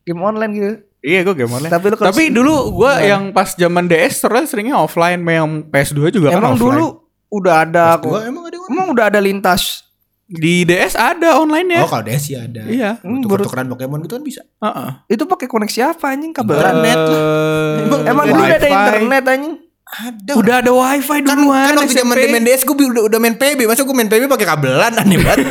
game 0.00 0.22
online 0.24 0.52
gitu. 0.56 0.70
Iya 1.00 1.20
gue 1.24 1.34
game 1.38 1.52
online. 1.54 1.72
Tapi 1.72 1.86
lu 1.92 1.96
Tapi 1.96 2.22
dulu 2.28 2.54
gue 2.82 2.92
yang 3.06 3.30
pas 3.30 3.54
zaman 3.54 3.84
DS 3.86 4.20
seringnya 4.20 4.46
seringnya 4.48 4.76
offline, 4.76 5.20
main 5.22 5.38
yang 5.40 5.50
PS2 5.70 6.12
juga 6.12 6.28
kan 6.34 6.40
Emang 6.42 6.56
offline. 6.58 6.76
dulu 6.76 6.86
udah 7.30 7.54
ada 7.62 7.84
Gua 8.02 8.26
emang 8.26 8.44
ada 8.50 8.56
yang 8.58 8.66
Emang 8.68 8.86
udah 8.90 9.04
ada 9.06 9.20
lintas. 9.22 9.86
Di 10.30 10.62
DS 10.62 10.94
ada 10.94 11.34
online 11.36 11.74
ya. 11.74 11.80
Oh, 11.82 11.90
kalau 11.90 12.06
DS 12.06 12.22
sih 12.22 12.38
ada. 12.38 12.62
Iya. 12.62 13.02
Hmm, 13.02 13.18
Untuk 13.18 13.34
baru- 13.34 13.42
tukeran 13.42 13.66
Pokemon 13.66 13.98
gitu 14.00 14.14
kan 14.14 14.22
bisa. 14.22 14.46
Heeh. 14.60 14.90
Itu 15.10 15.26
pakai 15.26 15.44
koneksi 15.44 15.80
apa 15.88 16.06
anjing? 16.08 16.30
Kabel 16.30 16.54
Internet 16.54 16.96
lah. 16.96 17.10
Eh, 17.10 17.82
Emang- 17.82 18.04
Emang 18.06 18.24
dulu 18.24 18.38
udah 18.38 18.46
ada 18.46 18.62
wifi. 18.62 18.70
internet 18.70 19.24
anjing. 19.26 19.54
Ada. 19.90 20.32
Udah 20.38 20.54
ada 20.56 20.70
wifi 20.72 21.18
kan, 21.18 21.34
duluan. 21.34 21.66
kan 21.66 21.74
waktu 21.76 21.94
zaman 21.96 22.16
main 22.30 22.44
DS 22.46 22.62
gue 22.62 22.74
udah, 22.78 23.02
udah 23.04 23.18
main 23.18 23.34
PB. 23.34 23.66
Masa 23.66 23.82
gue 23.82 23.90
main 23.90 24.06
PB 24.06 24.22
pakai 24.24 24.46
kabelan 24.46 24.92
aneh 24.94 25.18
banget. 25.18 25.46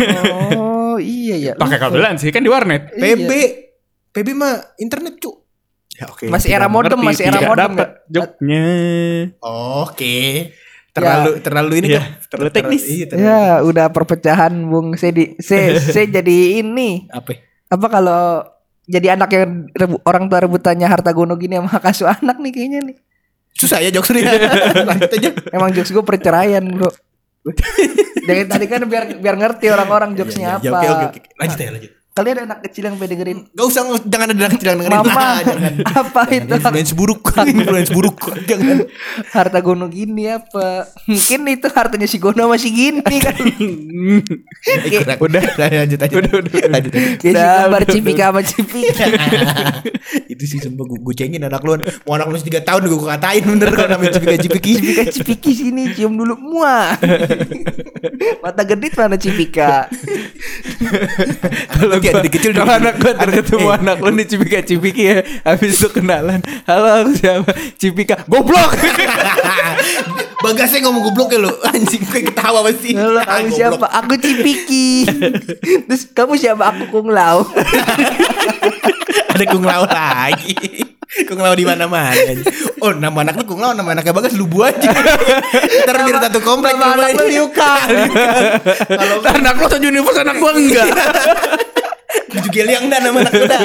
Oh, 0.55 0.95
iya 0.95 1.35
ya. 1.35 1.53
pakai 1.53 1.75
kabelan 1.75 2.15
sih 2.15 2.31
kan 2.31 2.39
di 2.39 2.47
warnet. 2.47 2.87
Iya. 2.95 3.19
PB. 3.19 3.31
PB 4.09 4.27
mah 4.31 4.55
internet, 4.75 5.19
cu. 5.19 5.43
Ya 5.91 6.07
oke. 6.07 6.31
Masih 6.31 6.49
era 6.49 6.71
modem, 6.71 6.95
masih 6.95 7.27
era 7.27 7.43
modem 7.43 7.75
dapat 7.75 7.89
ya? 8.07 8.07
joknya. 8.09 8.63
Oke. 9.43 10.15
Terlalu 10.89 11.31
terlalu 11.39 11.73
ini 11.77 11.87
Iya, 11.89 12.01
kan. 12.01 12.09
terlalu 12.27 12.49
teknis. 12.49 12.83
Iya, 12.83 13.05
terlalu. 13.07 13.23
Ya, 13.23 13.43
udah 13.61 13.85
perpecahan 13.89 14.53
Bung 14.63 14.93
saya 14.93 15.11
di 15.11 15.37
saya, 15.37 15.77
saya 15.93 16.05
jadi 16.11 16.37
ini. 16.59 17.05
Apa? 17.07 17.37
Apa 17.67 17.85
kalau 17.87 18.41
jadi 18.83 19.13
anak 19.13 19.29
yang 19.29 19.69
rebu- 19.69 20.01
orang 20.01 20.25
tua 20.25 20.39
rebutannya 20.41 20.83
harta 20.83 21.13
gono 21.13 21.35
gini 21.35 21.55
sama 21.55 21.69
hak 21.77 21.85
asuh 21.85 22.09
anak 22.09 22.37
nih 22.37 22.51
kayaknya 22.51 22.79
nih. 22.83 22.97
Susah 23.51 23.77
ya 23.79 23.89
jokes 23.89 24.09
ya. 24.11 24.33
Lanjut 24.89 25.11
aja. 25.11 25.29
Emang 25.51 25.69
jokes 25.69 25.91
gue 25.91 26.01
perceraian, 26.01 26.63
Bro. 26.63 26.89
Dari 28.19 28.45
tadi 28.45 28.65
kan 28.65 28.83
biar 28.83 29.15
biar 29.15 29.35
ngerti 29.35 29.67
orang-orang 29.67 30.13
jokesnya 30.13 30.59
Ya, 30.59 30.69
apa. 30.69 30.75
Oke, 30.75 30.87
oke, 30.87 31.05
oke. 31.07 31.19
Lanjut 31.35 31.57
ya, 31.57 31.69
lanjut. 31.71 31.91
Kali 32.19 32.35
ada 32.35 32.43
anak 32.43 32.59
kecil 32.61 32.83
yang 32.83 32.99
pengen 32.99 33.11
dengerin 33.15 33.39
Gak 33.49 33.63
usah, 33.65 33.81
jangan 34.03 34.27
ada 34.27 34.39
anak 34.41 34.53
kecil 34.53 34.67
yang 34.67 34.79
dengerin. 34.79 34.99
Mama 34.99 35.15
Nah, 35.15 35.39
jangan. 35.47 35.73
apa 35.87 36.21
itu 36.29 36.51
Influence 36.51 36.91
buruk, 36.91 37.21
influence 37.55 37.89
buruk. 37.89 38.17
Jangan. 38.43 38.77
harta 39.29 39.59
gono 39.59 39.87
gini 39.87 40.27
apa 40.27 40.67
mungkin 41.05 41.39
itu 41.47 41.67
hartanya 41.69 42.03
si 42.05 42.19
gono 42.19 42.45
masih 42.45 42.67
gini 42.69 43.15
kan 43.17 43.39
Eh. 43.39 45.15
Udah. 45.15 45.43
lanjut 45.55 45.99
aja. 46.03 46.13
Udah, 46.13 46.33
udah. 46.35 46.51
Lanjut 46.67 46.91
aja. 46.91 47.07
kayak 47.15 47.31
si 47.31 47.39
gambar 47.39 47.81
cipika 47.85 48.25
sama 48.27 48.41
cipika 48.43 49.05
itu 50.25 50.43
sih 50.45 50.59
sumpah 50.59 50.85
gue, 50.85 50.99
gue 50.99 51.15
cengin 51.15 51.41
anak 51.41 51.61
lu 51.61 51.77
mau 52.03 52.13
anak 52.13 52.27
lu 52.27 52.35
3 52.35 52.49
tahun 52.59 52.81
gue 52.83 52.99
katain 52.99 53.43
bener 53.45 53.69
kalau 53.69 53.89
namanya 53.89 54.11
cipika 54.15 54.35
cipiki 54.37 54.71
cipika 54.75 55.03
cipiki 55.07 55.51
sini 55.53 55.83
cium 55.93 56.17
dulu 56.17 56.35
muah 56.35 56.97
mata 58.39 58.61
gedit 58.63 58.93
mana 58.93 59.15
cipika 59.15 59.85
kalau 61.69 61.97
dia 62.09 62.17
dari 62.17 62.29
kecil 62.29 62.51
Kalau 62.51 62.73
anak 62.73 62.93
gue 62.95 63.11
ketemu 63.13 63.61
Eh, 63.61 63.77
anak 63.77 63.97
lu 63.99 64.09
nih 64.11 64.25
Cipika 64.25 64.59
Cipiki 64.59 65.03
ya 65.05 65.15
Habis 65.43 65.77
itu 65.77 65.87
kenalan 65.89 66.39
Halo 66.63 66.89
aku 66.99 67.11
siapa 67.13 67.49
Cipika 67.75 68.15
Goblok 68.25 68.73
Bagasnya 70.39 70.79
ngomong 70.81 71.03
goblok 71.05 71.29
ya 71.29 71.39
lu 71.39 71.51
Anjing 71.63 72.01
gue 72.01 72.21
ketawa 72.25 72.63
pasti 72.63 72.95
Halo, 72.95 73.19
Ah, 73.19 73.37
kamu 73.37 73.45
goblok. 73.45 73.55
siapa? 73.55 73.87
Aku 73.93 74.13
Cipiki. 74.15 74.87
Terus 75.87 76.03
kamu 76.09 76.33
siapa? 76.35 76.63
Aku 76.65 76.83
Kung 76.89 77.09
Lao. 77.09 77.43
Ada 79.29 79.45
kung 79.45 79.61
lao 79.61 79.85
lagi 79.85 80.53
Kung 81.23 81.37
lao 81.37 81.53
di 81.53 81.61
mana 81.61 81.85
mana 81.85 82.13
Oh 82.79 82.91
nama 82.91 83.23
anak 83.23 83.37
lu 83.37 83.45
kung 83.45 83.57
lao 83.57 83.71
Nama 83.71 83.93
anaknya 83.93 84.11
Bagas 84.11 84.33
lubu 84.33 84.61
aja 84.61 84.89
Ntar 85.85 85.95
biar 86.03 86.17
satu 86.19 86.39
komplek 86.39 86.73
Nama 86.73 86.93
anak 86.95 87.09
lu. 87.15 87.25
Liuka. 87.25 87.73
Kalau 88.85 89.17
Anak 89.23 89.53
lu 89.55 89.65
satu 89.65 89.81
universe 89.81 90.19
anak 90.19 90.35
gue 90.35 90.51
enggak 90.55 90.87
juga 92.31 92.59
yang 92.63 92.85
dah 92.85 92.99
nama 92.99 93.17
anak 93.19 93.33
lu 93.33 93.45
dah 93.45 93.61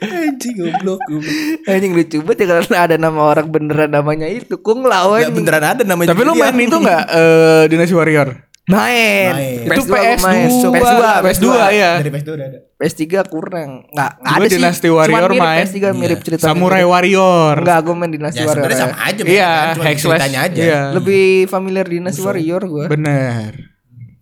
Anjing 0.00 0.54
goblok 0.56 1.00
goblok. 1.02 1.34
Anjing 1.64 1.92
lucu 1.92 2.16
banget 2.20 2.38
ya 2.38 2.46
karena 2.50 2.76
ada 2.80 2.96
nama 2.96 3.20
orang 3.22 3.46
beneran 3.46 3.90
namanya 3.90 4.26
itu 4.26 4.56
Kung 4.58 4.82
Lao 4.82 5.12
Nggak 5.12 5.20
anjing. 5.22 5.36
beneran 5.36 5.64
ada 5.64 5.82
namanya 5.82 6.08
Tapi 6.08 6.22
lu 6.22 6.32
main 6.32 6.56
itu 6.56 6.76
enggak 6.76 7.02
eh, 7.06 7.62
Dynasty 7.66 7.92
Warrior 7.92 8.28
Main. 8.68 9.32
Main. 9.32 9.64
Itu 9.64 9.80
PS2 9.80 9.96
PS2 9.96 10.20
main. 10.20 10.48
PS2 10.76 11.00
PS2 11.24 11.46
ya 11.72 11.92
Dari 11.98 12.10
PS2 12.10 12.30
udah 12.30 12.46
ada 12.46 12.58
PS3 12.76 13.04
kurang. 13.24 13.70
Enggak, 13.88 14.10
enggak 14.14 14.34
ada 14.34 14.44
sih. 14.44 14.52
Dynasty 14.54 14.86
Cuman 14.86 14.98
Warrior 15.00 15.24
mirip 15.26 15.40
main. 15.40 15.58
PS3 15.64 15.76
mirip 15.90 15.98
Iya. 16.14 16.22
cerita. 16.22 16.42
Samurai 16.44 16.84
Warrior 16.84 17.54
Enggak, 17.58 17.78
gue 17.80 17.94
main 17.96 18.10
Dynasty 18.10 18.38
Ya 18.38 18.44
Warrior. 18.44 18.54
sebenarnya 18.60 18.76
ya. 18.76 18.84
sama 18.84 18.96
aja 19.00 19.22
Iya 19.24 19.48
kan, 19.48 19.72
cuma 19.74 19.88
ceritanya 19.90 20.40
aja 20.42 20.60
Iya 20.60 20.80
Lebih 20.92 21.24
familiar 21.46 21.86
Dynasty 21.86 22.20
Warrior 22.20 22.62
gue. 22.62 22.84
Bener 22.88 23.52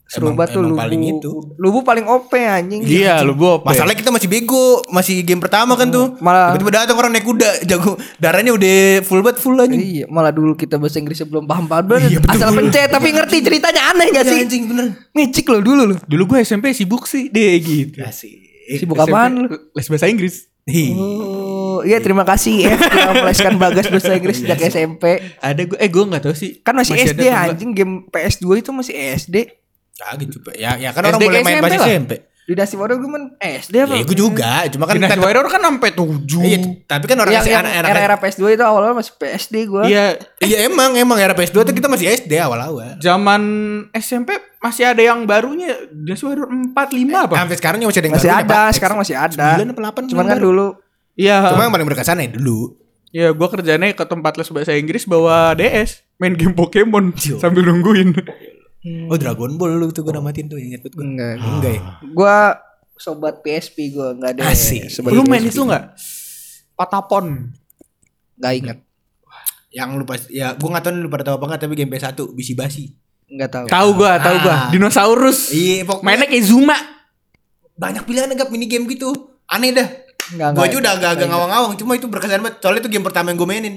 Seru 0.07 0.31
Emang- 0.31 0.39
banget 0.39 0.55
tuh 0.55 0.63
emang 0.63 0.71
Lubu. 0.71 0.81
paling 0.81 1.03
itu. 1.03 1.31
Lubu 1.59 1.79
paling 1.83 2.07
OP 2.07 2.31
anjing. 2.33 2.79
Iya 2.81 3.27
lu 3.27 3.35
gue 3.35 3.53
Masalahnya 3.59 3.99
kita 3.99 4.15
masih 4.15 4.31
bego, 4.31 4.87
masih 4.89 5.27
game 5.27 5.43
pertama 5.43 5.75
kan 5.75 5.91
tuh. 5.91 6.15
Malah- 6.23 6.55
tiba-tiba 6.55 6.71
datang 6.79 6.95
orang 6.95 7.11
naik 7.11 7.27
kuda, 7.27 7.67
jago 7.67 7.99
darahnya 8.17 8.55
udah 8.55 9.03
full 9.03 9.19
banget 9.21 9.39
full 9.43 9.59
aja. 9.59 9.75
Iya, 9.75 10.07
malah 10.07 10.31
dulu 10.31 10.55
kita 10.55 10.79
bahasa 10.79 11.03
Inggrisnya 11.03 11.27
belum 11.27 11.45
paham-paham 11.45 11.85
banget. 11.85 12.09
Iya, 12.15 12.19
betul. 12.23 12.39
Asal 12.39 12.51
pencet 12.55 12.87
tapi 12.87 13.09
ngerti 13.11 13.37
ceritanya 13.43 13.83
aneh 13.91 14.07
gak 14.15 14.25
sih? 14.25 14.39
anjing 14.41 14.63
bener. 14.71 14.87
Ngicik 15.11 15.47
lo 15.51 15.59
dulu 15.59 15.83
lo. 15.91 15.95
Dulu 15.99 16.23
gue 16.25 16.39
SMP 16.41 16.71
sibuk 16.71 17.05
sih 17.05 17.27
deh 17.27 17.59
gitu 17.59 17.99
Asik. 17.99 18.79
Sibuk 18.79 18.95
apaan 18.97 19.43
lu? 19.43 19.49
Les 19.75 19.87
bahasa 19.87 20.07
Inggris 20.07 20.47
Oh, 20.67 21.79
iya 21.87 22.03
terima 22.03 22.27
kasih 22.27 22.67
ya 22.67 22.75
telah 22.91 23.15
meleskan 23.23 23.55
Bagas 23.55 23.87
bahasa 23.87 24.15
Inggris 24.15 24.43
sejak 24.43 24.59
SMP. 24.61 25.23
Ada 25.39 25.63
gue 25.63 25.79
Eh 25.79 25.87
gue 25.87 26.03
gak 26.05 26.23
tahu 26.27 26.35
sih 26.35 26.59
Kan 26.63 26.75
masih, 26.75 26.99
SD 26.99 27.23
anjing 27.27 27.71
game 27.71 28.07
PS2 28.07 28.63
itu 28.63 28.71
masih 28.71 28.95
SD. 29.15 29.66
Kagak 29.97 30.17
gitu, 30.23 30.39
Pak. 30.41 30.55
Ya, 30.55 30.77
ya 30.77 30.93
kan 30.93 31.03
SD 31.03 31.09
orang 31.09 31.21
boleh 31.25 31.41
main 31.41 31.57
SMP 31.57 31.65
pas 31.65 31.73
lah. 31.73 31.89
SMP. 31.89 32.13
Dynasty 32.47 32.79
Warrior 32.79 32.99
gue 33.03 33.11
main 33.11 33.25
SD 33.43 33.75
apa? 33.75 33.93
Ya 33.93 34.05
gue 34.07 34.15
juga, 34.15 34.51
cuma 34.71 34.87
kan 34.87 34.95
tetap- 34.95 35.19
Warrior 35.19 35.47
kan 35.51 35.59
sampai 35.59 35.91
7. 35.91 36.39
Iya, 36.39 36.59
tapi 36.87 37.05
kan 37.05 37.17
orang 37.19 37.33
yang, 37.35 37.43
anak-anak 37.43 37.91
era-era 37.91 38.17
PS2 38.17 38.55
itu 38.55 38.63
awal-awal 38.63 38.95
masih 38.95 39.13
PSD 39.19 39.55
gue. 39.67 39.83
Iya, 39.83 40.05
Iya 40.39 40.59
emang 40.63 40.95
emang 40.95 41.19
era 41.19 41.35
PS2 41.35 41.67
tuh 41.67 41.75
kita 41.75 41.91
masih 41.91 42.07
SD 42.07 42.39
awal-awal. 42.39 43.03
zaman 43.03 43.43
SMP 43.91 44.31
masih 44.57 44.87
ada 44.87 45.03
yang 45.03 45.27
barunya 45.27 45.75
Dynasty 45.91 46.23
Warrior 46.23 46.47
4 46.71 46.71
5 46.71 47.27
apa? 47.27 47.35
Sampai 47.35 47.57
sekarang 47.59 47.79
masih 47.83 47.99
ada 47.99 48.07
yang 48.07 48.15
Masih 48.15 48.31
ada, 48.31 48.61
sekarang 48.71 48.97
masih 48.97 49.17
ada. 49.19 49.49
9 49.59 49.67
apa 49.67 49.81
8 49.91 50.07
Cuman 50.07 50.25
kan 50.29 50.39
dulu 50.39 50.67
Iya. 51.17 51.51
Cuma 51.51 51.67
yang 51.67 51.75
paling 51.75 51.89
berkesan 51.89 52.21
ya 52.21 52.31
dulu. 52.31 52.79
Ya 53.11 53.33
gua 53.33 53.49
kerjanya 53.49 53.91
ke 53.91 54.05
tempat 54.05 54.37
les 54.37 54.47
bahasa 54.47 54.71
Inggris 54.71 55.03
bawa 55.03 55.57
DS, 55.57 56.05
main 56.15 56.37
game 56.37 56.53
Pokemon 56.53 57.11
sambil 57.41 57.65
nungguin. 57.65 58.15
Oh 59.07 59.17
Dragon 59.17 59.53
Ball 59.55 59.75
lu 59.75 59.91
tuh 59.91 60.01
gue 60.01 60.13
namatin 60.13 60.47
tuh 60.47 60.57
inget 60.57 60.81
gue. 60.81 60.95
enggak. 60.97 61.37
Enggak 61.39 61.73
ya. 61.73 61.83
Gue 62.03 62.37
sobat 62.97 63.41
PSP 63.41 63.91
gue 63.91 64.09
nggak 64.15 64.31
ada. 64.35 64.43
Asik. 64.49 64.89
sobat 64.89 65.11
Lu 65.11 65.23
main 65.23 65.41
PSP. 65.41 65.53
itu 65.53 65.61
enggak? 65.63 65.85
Patapon. 66.73 67.51
Nggak 68.37 68.53
ingat, 68.55 68.79
Yang 69.71 69.89
lu 69.93 70.05
pas 70.05 70.21
ya 70.29 70.53
gue 70.53 70.69
gak 70.69 70.83
tau 70.83 70.93
lu 70.93 71.09
pada 71.09 71.25
tahu 71.25 71.37
apa 71.37 71.45
enggak 71.47 71.61
tapi 71.63 71.75
game 71.75 71.91
PS1 71.91 72.17
bisi 72.33 72.53
basi. 72.53 72.85
nggak 73.27 73.51
tahu. 73.51 73.67
Tahu 73.67 73.89
gua, 73.93 74.23
tahu 74.23 74.37
gua. 74.39 74.55
Ah. 74.55 74.69
Dinosaurus. 74.71 75.51
Iya, 75.51 75.83
pokoknya 75.83 76.07
Mainnya 76.07 76.27
kayak 76.27 76.45
Zuma. 76.45 76.79
banyak 77.75 78.03
pilihan 78.03 78.31
enggak 78.31 78.49
mini 78.49 78.65
game 78.65 78.87
gitu. 78.87 79.11
Aneh 79.45 79.75
dah. 79.75 79.89
Nggak, 80.29 80.49
Gue 80.49 80.57
nggak. 80.57 80.69
aja 80.69 80.77
udah 80.79 80.93
agak-agak 80.95 81.27
ngawang-ngawang 81.27 81.73
cuma 81.75 81.93
itu 81.93 82.07
berkesan 82.07 82.39
banget. 82.41 82.57
Soalnya 82.59 82.81
itu 82.81 82.91
game 82.91 83.03
pertama 83.03 83.29
yang 83.29 83.39
gue 83.39 83.49
mainin. 83.49 83.75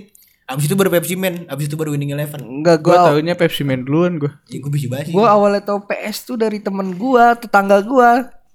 Abis 0.50 0.66
itu 0.66 0.74
baru 0.74 0.90
Pepsi 0.90 1.14
Man, 1.14 1.46
abis 1.46 1.70
itu 1.70 1.78
baru 1.78 1.94
Winning 1.94 2.18
Eleven. 2.18 2.42
Enggak, 2.42 2.82
gue 2.82 2.90
Gua 2.90 3.14
taunya 3.14 3.38
Pepsi 3.38 3.62
Man 3.62 3.86
duluan 3.86 4.18
gua. 4.18 4.34
Ya 4.50 4.58
gue 4.58 4.72
bisi 4.74 4.90
basi. 4.90 5.14
gue 5.14 5.28
awalnya 5.30 5.62
tau 5.62 5.86
PS 5.86 6.26
tuh 6.26 6.42
dari 6.42 6.58
temen 6.58 6.98
gue, 6.98 7.26
tetangga 7.38 7.86
gue. 7.86 8.10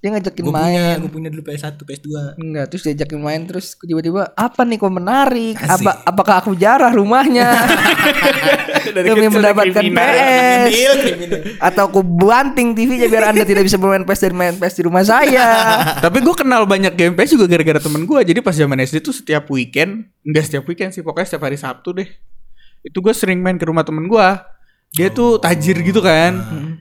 Dia 0.05 0.13
ngajakin 0.13 0.45
gue 0.45 0.53
main. 0.53 0.69
punya, 0.69 1.01
gue 1.01 1.13
punya 1.17 1.29
dulu 1.33 1.43
PS1, 1.49 1.81
PS2. 1.81 2.09
Enggak, 2.37 2.65
terus 2.69 2.83
diajakin 2.85 3.21
main 3.25 3.41
terus 3.49 3.73
tiba-tiba 3.73 4.37
apa 4.37 4.61
nih 4.61 4.77
kok 4.77 4.93
menarik? 4.93 5.57
Asik. 5.57 5.81
Apa 5.81 5.91
apakah 6.05 6.35
aku 6.45 6.53
jarah 6.61 6.93
rumahnya? 6.93 7.49
Demi 8.93 9.33
mendapatkan 9.33 9.81
kriminal. 9.81 10.05
PS 10.05 10.69
Kriminal, 10.69 10.97
kriminal. 11.09 11.41
atau 11.57 11.83
aku 11.89 12.05
banting 12.05 12.77
TV-nya 12.77 13.09
biar 13.09 13.33
Anda 13.33 13.49
tidak 13.49 13.65
bisa 13.65 13.81
bermain 13.81 14.05
PS 14.05 14.21
dan 14.29 14.35
main 14.37 14.55
PS 14.61 14.77
di 14.77 14.83
rumah 14.85 15.09
saya. 15.09 15.49
Tapi 16.05 16.19
gue 16.21 16.35
kenal 16.37 16.69
banyak 16.69 16.93
game 17.01 17.17
PS 17.17 17.41
juga 17.41 17.49
gara-gara 17.49 17.81
temen 17.81 18.05
gue. 18.05 18.21
Jadi 18.29 18.45
pas 18.45 18.53
zaman 18.53 18.77
SD 18.85 19.01
tuh 19.01 19.17
setiap 19.17 19.49
weekend, 19.49 20.05
enggak 20.21 20.53
setiap 20.53 20.69
weekend 20.69 20.93
sih, 20.93 21.01
pokoknya 21.01 21.33
setiap 21.33 21.49
hari 21.49 21.57
Sabtu 21.57 21.97
deh. 21.97 22.09
Itu 22.85 23.01
gue 23.01 23.17
sering 23.17 23.41
main 23.41 23.57
ke 23.57 23.65
rumah 23.65 23.89
temen 23.89 24.05
gue. 24.05 24.29
Dia 24.95 25.11
tuh 25.11 25.43
tajir 25.43 25.83
gitu 25.83 25.99
kan. 25.99 26.33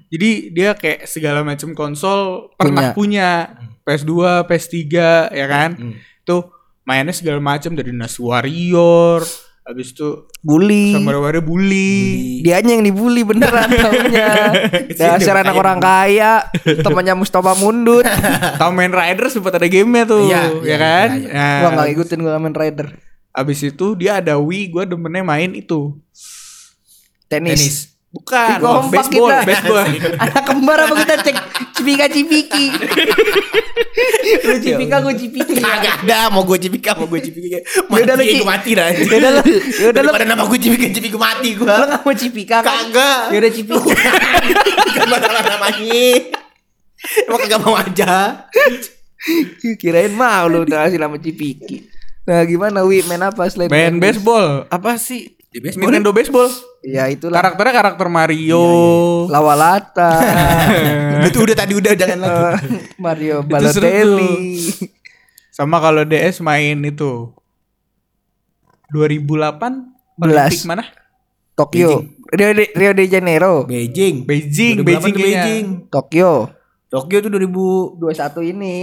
Jadi 0.07 0.53
dia 0.53 0.77
kayak 0.77 1.09
segala 1.09 1.41
macam 1.41 1.73
konsol 1.73 2.53
pernah 2.55 2.93
punya. 2.93 3.57
PS2, 3.83 4.45
PS3 4.47 4.85
ya 5.33 5.45
kan. 5.49 5.75
Tuh 6.23 6.47
mainnya 6.87 7.11
segala 7.11 7.39
macam 7.43 7.73
dari 7.75 7.91
Nas 7.91 8.15
Warrior, 8.15 9.23
habis 9.63 9.91
itu 9.91 10.27
Bully. 10.39 10.95
Samurai 10.95 11.19
Warrior 11.19 11.43
Bully. 11.43 12.43
Dianya 12.43 12.79
yang 12.79 12.83
dibully 12.83 13.23
beneran 13.23 13.71
taunya. 13.71 14.29
Dasar 14.99 15.39
anak 15.43 15.55
orang 15.55 15.79
kaya, 15.79 16.47
temannya 16.83 17.15
Mustafa 17.15 17.55
Mundut. 17.55 18.03
Kamen 18.59 18.91
Rider 18.91 19.27
sempat 19.31 19.55
ada 19.55 19.67
gamenya 19.67 20.03
tuh, 20.03 20.27
Iya, 20.27 20.43
ya 20.43 20.47
iya, 20.63 20.77
kan? 20.79 21.07
iya, 21.15 21.27
iya. 21.27 21.31
Nah, 21.33 21.59
Gua 21.59 21.69
nggak 21.75 21.87
ngikutin 21.91 22.19
gua 22.23 22.31
Kamen 22.39 22.53
Rider. 22.55 22.87
Abis 23.33 23.59
itu 23.65 23.97
dia 23.97 24.21
ada 24.21 24.37
Wii, 24.37 24.69
gue 24.69 24.83
demennya 24.85 25.25
main 25.25 25.57
itu. 25.57 25.97
Tenis. 27.25 27.57
Tenis. 27.57 27.77
Bukan, 28.13 28.61
Kompak 28.61 29.09
baseball, 29.09 29.29
kita. 29.33 29.41
baseball. 29.41 29.85
Anak 30.21 30.43
kembar 30.45 30.77
apa 30.85 30.93
kita 31.01 31.15
cek 31.19 31.35
cipika 31.73 32.05
cipiki. 32.05 32.65
Lu 34.45 34.55
cipika 34.61 35.01
gue 35.01 35.13
cipiki. 35.17 35.53
Kagak 35.65 36.05
ada, 36.05 36.29
mau 36.29 36.45
gue 36.45 36.61
cipika, 36.61 36.93
mau 36.93 37.09
gue 37.09 37.17
cipika. 37.19 37.57
Mati, 37.89 37.97
Yaudah, 37.97 38.13
lu, 38.13 38.23
gue 38.23 38.45
mati 38.45 38.71
dah. 38.73 38.87
Yaudah 38.93 39.17
lu, 39.17 39.41
yaudah 39.81 40.01
lu. 40.05 40.09
Daripada 40.13 40.25
nama 40.29 40.45
gue 40.45 40.59
cipika, 40.61 40.85
cipika 40.93 41.17
mati 41.17 41.49
gue. 41.57 41.65
Lu 41.65 41.85
gak 41.89 42.01
mau 42.01 42.13
cipika 42.13 42.57
kan? 42.61 42.69
Kagak. 42.85 43.21
Yaudah 43.33 43.51
cipika. 43.51 43.81
Bukan 43.81 45.07
masalah 45.09 45.41
namanya. 45.49 46.05
Emang 47.25 47.39
kagak 47.41 47.59
mau 47.59 47.73
aja. 47.75 48.13
Kirain 49.75 50.13
mau 50.13 50.45
lu 50.45 50.63
udah 50.63 50.85
kasih 50.85 51.01
nama 51.01 51.17
cipiki. 51.17 51.89
Nah 52.23 52.45
gimana 52.45 52.85
Wi 52.85 53.01
main 53.03 53.19
apa 53.19 53.49
selain 53.49 53.67
Main 53.67 53.97
tenis? 53.97 54.21
baseball. 54.21 54.69
Apa 54.69 54.95
sih? 54.95 55.33
Ya, 55.53 55.59
baseball. 55.61 55.85
Nintendo 55.85 56.09
baseball. 56.09 56.49
Ya 56.81 57.03
itulah. 57.13 57.37
Karakternya 57.37 57.73
karakter 57.77 58.07
Mario. 58.09 58.65
Lawalata. 59.29 60.11
Udah 61.21 61.29
tuh 61.29 61.41
udah 61.45 61.55
tadi 61.55 61.73
udah 61.77 61.93
jangan 61.93 62.17
lagi. 62.19 62.67
Mario 63.05 63.45
Itu 63.45 63.53
Balotelli. 63.53 64.33
Sama 65.53 65.77
kalau 65.77 66.01
DS 66.09 66.41
main 66.41 66.81
itu 66.81 67.29
2008 68.91 69.93
Belas. 70.17 70.49
Olimpik 70.49 70.65
mana? 70.65 70.83
Tokyo. 71.53 72.01
Rio 72.33 72.49
de, 72.57 72.65
Rio 72.73 72.91
de 72.97 73.05
Janeiro. 73.05 73.65
Beijing. 73.69 74.25
Beijing, 74.25 74.81
2008 74.81 74.85
Beijing. 74.85 75.13
Beijing. 75.21 75.65
Tokyo. 75.93 76.49
Tokyo 76.93 77.25
tuh 77.25 77.31
2000 77.33 77.97
21 77.97 78.53
ini. 78.53 78.75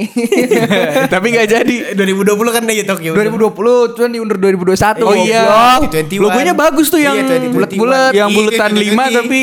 Tapi 1.14 1.26
nggak 1.30 1.46
jadi. 1.46 1.74
2020 1.94 2.26
kan 2.50 2.62
ya 2.66 2.82
Tokyo. 2.82 3.14
2020 3.14 3.94
cuman 3.94 4.10
diundur 4.10 4.36
2021. 4.42 5.06
Oh 5.06 5.14
iya. 5.14 5.42
goblok. 5.46 5.94
21. 5.94 6.18
Logonya 6.18 6.54
bagus 6.58 6.90
tuh 6.90 6.98
yang 6.98 7.14
Iya, 7.14 7.38
2021. 7.38 7.54
bulat-bulat, 7.54 8.10
yang 8.10 8.30
Iya, 8.34 8.36
bulatan 8.42 8.70
iya, 8.74 8.82
5 8.82 8.90
iya. 8.90 9.06
tapi 9.14 9.40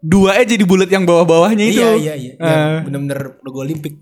dua 0.00 0.30
aja 0.40 0.44
jadi 0.48 0.64
bulat 0.64 0.88
yang 0.88 1.04
bawah-bawahnya 1.04 1.64
itu. 1.68 1.84
Iya 1.84 1.92
iya 1.92 2.14
iya. 2.16 2.32
Eh. 2.40 2.48
Ya, 2.48 2.88
Bener-bener 2.88 3.36
logo 3.44 3.60
Olimpik. 3.60 4.00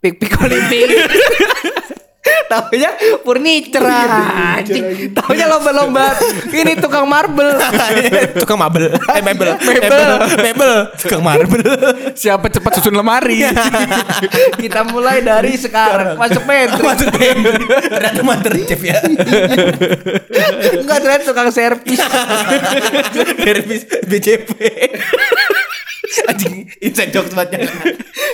Pik 0.00 0.16
pik 0.16 0.32
Olimpik. 0.40 0.88
Taunya 2.52 2.90
furniture 3.26 3.82
anjing. 3.82 5.10
Taunya 5.10 5.50
lomba-lomba 5.50 6.14
ini 6.60 6.78
tukang 6.78 7.06
marble. 7.10 7.50
Tukang 8.42 8.58
mabel. 8.62 8.94
Eh 8.94 9.22
mebel. 9.26 9.58
Mebel. 9.58 10.10
Mebel. 10.38 10.72
Tukang 11.02 11.22
marble. 11.22 11.66
Siapa 12.14 12.46
cepat 12.46 12.78
susun 12.78 12.94
lemari? 12.94 13.42
Kita 14.54 14.86
mulai 14.86 15.18
dari 15.26 15.58
sekarang 15.58 16.14
masuk 16.14 16.46
pantry. 16.46 16.82
Masuk 16.86 17.08
pantry. 17.10 17.64
Ternyata 17.90 18.20
mater 18.22 18.52
chef 18.70 18.82
ya. 18.86 18.98
Enggak 20.78 20.98
ternyata 21.02 21.24
tukang 21.26 21.50
servis. 21.50 22.00
Servis 23.42 23.82
BCP. 24.06 24.50
Anjing 26.30 26.68
inside 26.78 27.10
jokes 27.10 27.32
banget. 27.38 27.68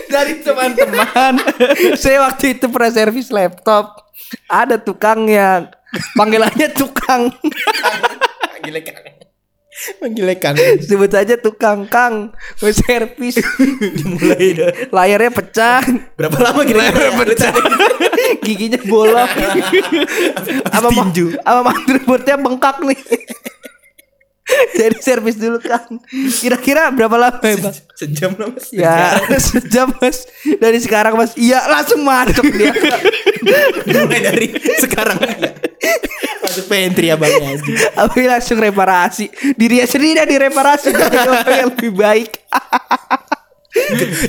Dari 0.08 0.40
teman-teman. 0.40 1.38
Saya 2.02 2.26
waktu 2.26 2.58
itu 2.58 2.66
pernah 2.68 2.90
servis 2.90 3.28
laptop. 3.28 4.08
Ada 4.44 4.76
tukang 4.76 5.24
yang 5.24 5.70
panggilannya 6.12 6.68
tukang. 6.74 7.32
Manggilnya 8.52 8.82
kang. 8.84 8.96
Manggilnya 10.02 10.36
kang. 10.36 10.56
Sebut 10.82 11.12
aja 11.14 11.38
tukang 11.38 11.86
Kang. 11.86 12.34
Mau 12.34 12.72
servis. 12.74 13.38
Dimulai 13.94 14.52
dah. 14.52 14.70
Layarnya 14.90 15.30
pecah. 15.30 15.80
Berapa 16.18 16.38
lama 16.42 16.60
kira-kira? 16.66 17.14
Pecah. 17.14 17.52
giginya 18.44 18.76
bolong 18.84 19.24
apa 20.68 20.88
ma- 20.88 21.08
Tinju. 21.08 21.36
apa 21.40 21.60
motherboardnya 21.64 22.36
bengkak 22.36 22.76
nih 22.84 23.00
jadi 24.72 24.96
servis 24.98 25.36
dulu 25.36 25.60
kan 25.60 25.84
kira-kira 26.40 26.88
berapa 26.88 27.16
lama 27.20 27.44
ya 27.44 27.56
bang 27.60 27.76
Sejam 27.98 28.30
lah 28.38 28.48
mas. 28.54 28.66
ya 28.70 29.18
sejam 29.50 29.90
mas. 29.98 30.22
Dari 30.46 30.78
sekarang 30.78 31.18
mas. 31.18 31.34
Iya 31.34 31.66
langsung 31.66 32.06
masuk 32.06 32.46
dia. 32.54 32.70
Mulai 33.90 34.20
dari 34.22 34.46
sekarang. 34.78 35.18
Masuk 36.46 36.70
pantry 36.70 37.10
abangnya 37.10 37.58
anjing. 37.58 37.74
Abi 37.98 38.30
langsung 38.30 38.62
reparasi. 38.62 39.26
Dirinya 39.58 39.82
sendiri 39.82 40.14
dan 40.22 40.30
direparasi. 40.30 40.94
Jadi 40.94 41.18
yang 41.58 41.74
lebih 41.74 41.90
baik. 41.90 42.30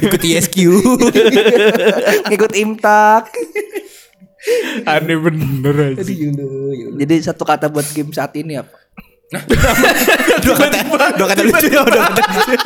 Ikut 0.01 0.17
ISQ. 0.17 0.55
ngikut 2.25 2.53
imtak. 2.65 3.29
Aneh 4.87 5.13
bener 5.19 5.93
aja. 5.93 6.01
jadi 6.97 7.15
satu 7.21 7.45
kata 7.45 7.69
buat 7.69 7.85
game 7.91 8.09
saat 8.09 8.33
ini 8.33 8.57
apa 8.57 8.71
dua 10.43 10.55
kata 10.57 10.77
dua 11.17 11.27
kata 11.29 11.43
lucu 11.45 11.67
ya 11.69 11.85
dua 11.85 12.01
kata 12.09 12.21
lucu. 12.33 12.57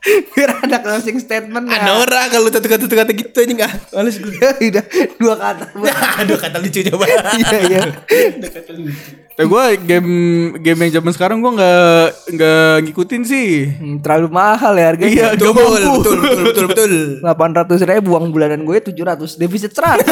biar 0.32 0.50
ada 0.58 0.80
closing 0.80 1.16
statement 1.16 1.66
Ada 1.66 1.92
orang 1.94 2.26
kalau 2.28 2.48
satu 2.48 2.64
kata 2.64 2.82
satu 2.82 2.96
kata 2.96 3.10
gitu 3.12 3.36
aja 3.36 3.52
nggak 3.54 3.72
males 3.90 4.16
gue. 4.16 4.32
udah 4.70 4.84
dua 5.16 5.34
kata 5.36 5.64
dua 6.28 6.38
kata 6.38 6.56
lucu 6.56 6.80
coba. 6.84 7.04
iya 7.04 7.58
iya 7.62 7.82
Dua 8.34 8.50
kata 8.50 8.70
lucu. 8.72 8.92
Tapi 9.30 9.46
gue 9.46 9.64
game 9.82 10.10
game 10.58 10.78
yang 10.82 10.92
zaman 10.94 11.12
sekarang 11.12 11.38
gue 11.38 11.48
nggak 11.50 12.04
nggak 12.30 12.72
ngikutin 12.82 13.22
sih. 13.22 13.48
Hmm, 13.70 13.96
terlalu 13.98 14.28
mahal 14.30 14.72
ya 14.74 14.86
harganya 14.86 15.12
Iya, 15.12 15.26
Betul, 15.32 15.48
gak 15.48 15.54
mampu. 15.54 15.70
betul, 15.70 16.16
betul, 16.16 16.40
betul, 16.42 16.64
betul. 16.66 16.92
delapan 17.20 17.50
ratus 17.54 17.78
ribu 17.82 18.08
uang 18.10 18.26
bulanan 18.30 18.60
gue 18.62 18.76
tujuh 18.82 19.00
ratus 19.02 19.30
defisit 19.36 19.72
seratus 19.72 20.04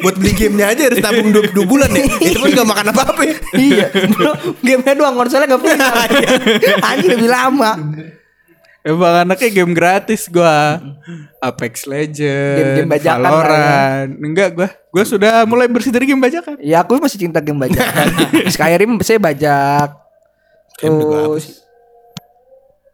Buat 0.00 0.16
beli 0.16 0.32
gamenya 0.32 0.66
aja 0.70 0.82
harus 0.86 1.00
tabung 1.00 1.28
dua, 1.28 1.44
dua 1.46 1.64
bulan 1.64 1.88
ya. 1.90 2.04
Itu 2.20 2.38
pun 2.38 2.50
gak 2.50 2.64
makan 2.66 2.86
apa-apa 2.90 3.22
ya. 3.22 3.36
iya 3.54 3.86
bro 4.10 4.32
gamenya 4.60 4.92
doang 4.94 5.14
konsolnya 5.14 5.46
gak 5.46 5.60
punya 5.60 5.88
anjing 6.82 7.10
lebih 7.10 7.30
lama 7.30 7.70
Emang 8.84 9.24
anaknya 9.24 9.48
game 9.50 9.72
gratis 9.72 10.28
gua. 10.28 10.76
Apex 11.40 11.84
Legends, 11.84 12.60
Game-game 12.60 12.90
bajakan 12.90 13.16
ya. 13.16 13.24
Valorant. 13.24 14.10
Enggak 14.20 14.48
gua. 14.52 14.68
Gua 14.88 15.04
sudah 15.04 15.44
mulai 15.44 15.66
bersih 15.66 15.88
dari 15.88 16.04
game 16.04 16.20
bajakan. 16.20 16.60
Ya 16.60 16.84
aku 16.84 17.00
masih 17.00 17.16
cinta 17.18 17.40
game 17.40 17.56
bajakan. 17.58 18.06
Skyrim 18.52 19.00
saya 19.00 19.16
bajak. 19.16 19.88
Terus 20.76 21.64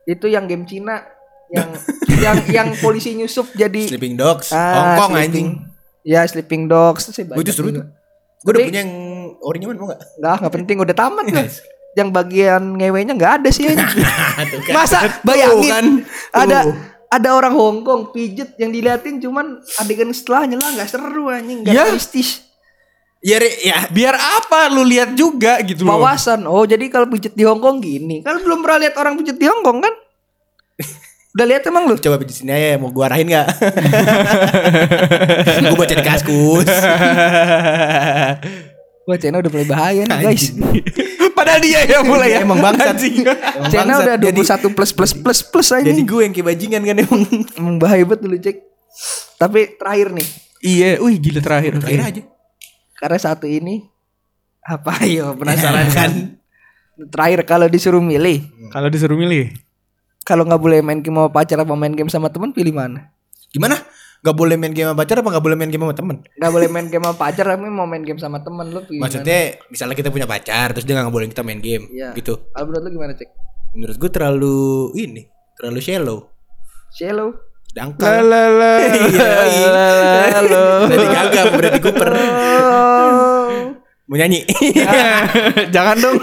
itu 0.04 0.26
yang 0.26 0.46
game 0.46 0.62
Cina 0.62 1.02
yang 1.50 1.70
yang 2.16 2.36
yang 2.46 2.68
polisi 2.78 3.10
nyusup 3.12 3.50
jadi 3.50 3.86
Sleeping 3.86 4.14
Dogs, 4.14 4.50
Ah, 4.50 4.94
Hongkong 4.96 5.12
anjing. 5.16 5.48
ya 6.02 6.22
Sleeping 6.22 6.66
Dogs 6.66 7.10
saya 7.10 7.26
Gue 7.26 7.42
itu 7.42 7.50
bajak 7.50 7.54
seru 7.54 7.68
juga. 7.68 7.78
tuh. 7.80 7.86
Gue 8.40 8.50
udah 8.52 8.60
punya 8.64 8.80
yang 8.80 8.92
orinya 9.42 9.66
mana 9.66 9.78
mau 9.78 9.88
gak? 9.88 10.00
Enggak, 10.16 10.34
enggak 10.38 10.54
penting 10.54 10.76
udah 10.78 10.94
tamat 10.94 11.24
lah. 11.34 11.46
Yang 11.98 12.08
bagian 12.14 12.62
ngewenya 12.78 13.12
enggak 13.18 13.32
ada 13.42 13.48
sih 13.50 13.66
anjing. 13.66 14.06
Masa 14.76 15.20
bayangin 15.26 15.70
kan. 15.70 15.86
ada 16.30 16.58
ada 17.10 17.28
orang 17.34 17.50
Hongkong 17.50 18.14
pijet 18.14 18.54
yang 18.54 18.70
diliatin 18.70 19.18
cuman 19.18 19.58
adegan 19.82 20.14
setelahnya 20.14 20.54
lah 20.62 20.70
nggak 20.78 20.86
seru 20.86 21.26
anjing, 21.26 21.66
enggak 21.66 21.74
Ya. 21.74 21.84
realistis. 21.90 22.46
Ya, 23.20 23.36
ya. 23.42 23.84
Biar 23.92 24.16
apa 24.16 24.70
lu 24.72 24.80
lihat 24.80 25.12
juga 25.12 25.60
gitu 25.60 25.84
loh. 25.84 25.98
Wawasan. 26.00 26.46
Oh, 26.48 26.64
jadi 26.64 26.88
kalau 26.88 27.04
pijet 27.10 27.36
di 27.36 27.44
Hongkong 27.44 27.82
gini. 27.82 28.24
Kan 28.24 28.40
belum 28.40 28.64
pernah 28.64 28.80
lihat 28.86 28.96
orang 28.96 29.18
pijet 29.20 29.36
di 29.36 29.44
Hongkong 29.44 29.84
kan? 29.84 29.94
Udah 31.36 31.46
lihat 31.46 31.62
emang 31.68 31.84
lu? 31.84 31.94
Coba 31.94 32.16
di 32.16 32.32
sini 32.32 32.50
aja 32.50 32.80
mau 32.80 32.88
gua 32.90 33.06
arahin 33.06 33.28
gak? 33.28 33.46
gue 35.62 35.76
baca 35.78 35.94
di 35.94 36.02
kaskus. 36.02 36.66
Wah, 39.06 39.16
China 39.18 39.38
udah 39.38 39.50
mulai 39.50 39.68
bahaya 39.68 40.02
nih, 40.06 40.18
guys. 40.22 40.44
Padahal 41.40 41.60
dia 41.60 41.80
yang 41.82 42.04
mulai 42.04 42.28
ya. 42.30 42.38
Emang 42.40 42.60
bangsat. 42.60 42.96
China 43.00 43.32
bangsat. 43.64 44.04
udah 44.04 44.16
Jadi- 44.20 44.40
21 44.44 44.76
plus 44.76 44.90
plus 44.92 45.12
plus 45.12 45.40
plus 45.40 45.68
aja. 45.70 45.82
Jadi 45.82 46.02
gue 46.02 46.20
yang 46.20 46.30
kayak 46.30 46.46
bajingan 46.46 46.82
kan 46.82 46.96
emang. 46.98 47.22
Emang 47.54 47.76
bahaya 47.76 48.04
banget 48.04 48.20
dulu, 48.20 48.36
cek. 48.36 48.56
Tapi 49.36 49.60
terakhir 49.74 50.12
nih, 50.12 50.28
Iya, 50.60 50.88
wih 51.00 51.16
gila 51.16 51.40
terakhir. 51.40 51.80
Terakhir 51.80 52.02
aja. 52.02 52.22
karena 52.94 53.16
satu 53.16 53.48
ini 53.48 53.88
apa 54.60 54.92
yo 55.08 55.32
penasaran 55.32 55.88
kan? 55.96 56.10
Terakhir 57.00 57.40
kalau 57.44 57.64
disuruh 57.64 57.98
milih, 57.98 58.44
Kalau 58.68 58.92
disuruh 58.92 59.16
milih. 59.16 59.56
kalau 60.20 60.44
nggak 60.44 60.60
boleh 60.60 60.78
main 60.80 61.00
game 61.00 61.16
sama 61.16 61.32
pacar 61.32 61.56
apa 61.58 61.72
main 61.72 61.90
game 61.90 62.06
sama 62.06 62.28
teman 62.28 62.52
pilih 62.52 62.70
mana? 62.70 63.08
Gimana? 63.48 63.80
Gak 64.20 64.36
boleh 64.36 64.60
main 64.60 64.76
game 64.76 64.84
sama 64.84 65.00
pacar 65.00 65.16
apa 65.24 65.28
gak 65.32 65.44
boleh 65.44 65.56
main 65.56 65.72
game 65.72 65.80
sama 65.80 65.96
temen? 65.96 66.16
Nggak 66.36 66.52
boleh 66.52 66.68
main 66.68 66.86
game 66.92 67.04
sama 67.08 67.16
pacar 67.16 67.44
tapi 67.48 67.68
mau 67.72 67.88
main 67.88 68.04
game 68.04 68.20
sama 68.20 68.38
teman 68.44 68.68
lu 68.68 68.84
pilih 68.84 69.00
mana? 69.00 69.08
Maksudnya 69.08 69.40
misalnya 69.72 69.96
kita 69.96 70.08
punya 70.12 70.28
pacar 70.28 70.76
terus 70.76 70.84
dia 70.84 71.00
gak 71.00 71.08
boleh 71.08 71.26
kita 71.32 71.40
main 71.40 71.60
game 71.64 71.88
Iya. 71.88 72.12
gitu. 72.12 72.36
Kalau 72.52 72.64
menurut 72.68 72.84
lu 72.84 72.90
gimana, 73.00 73.12
Cek? 73.16 73.28
Menurut 73.72 73.96
gue 73.96 74.10
terlalu 74.12 74.58
ini, 74.98 75.22
terlalu 75.56 75.80
shallow. 75.80 76.18
Shallow. 76.92 77.32
Dangkal. 77.70 78.26
la 78.28 78.44
la. 78.50 78.72
Iya, 79.14 79.30
Berarti 80.84 81.06
gagal, 81.06 81.46
berarti 81.56 81.78
Cooper. 81.80 82.10
Mau 84.10 84.18
nyanyi. 84.18 84.42
Jangan 85.74 86.02
dong. 86.02 86.18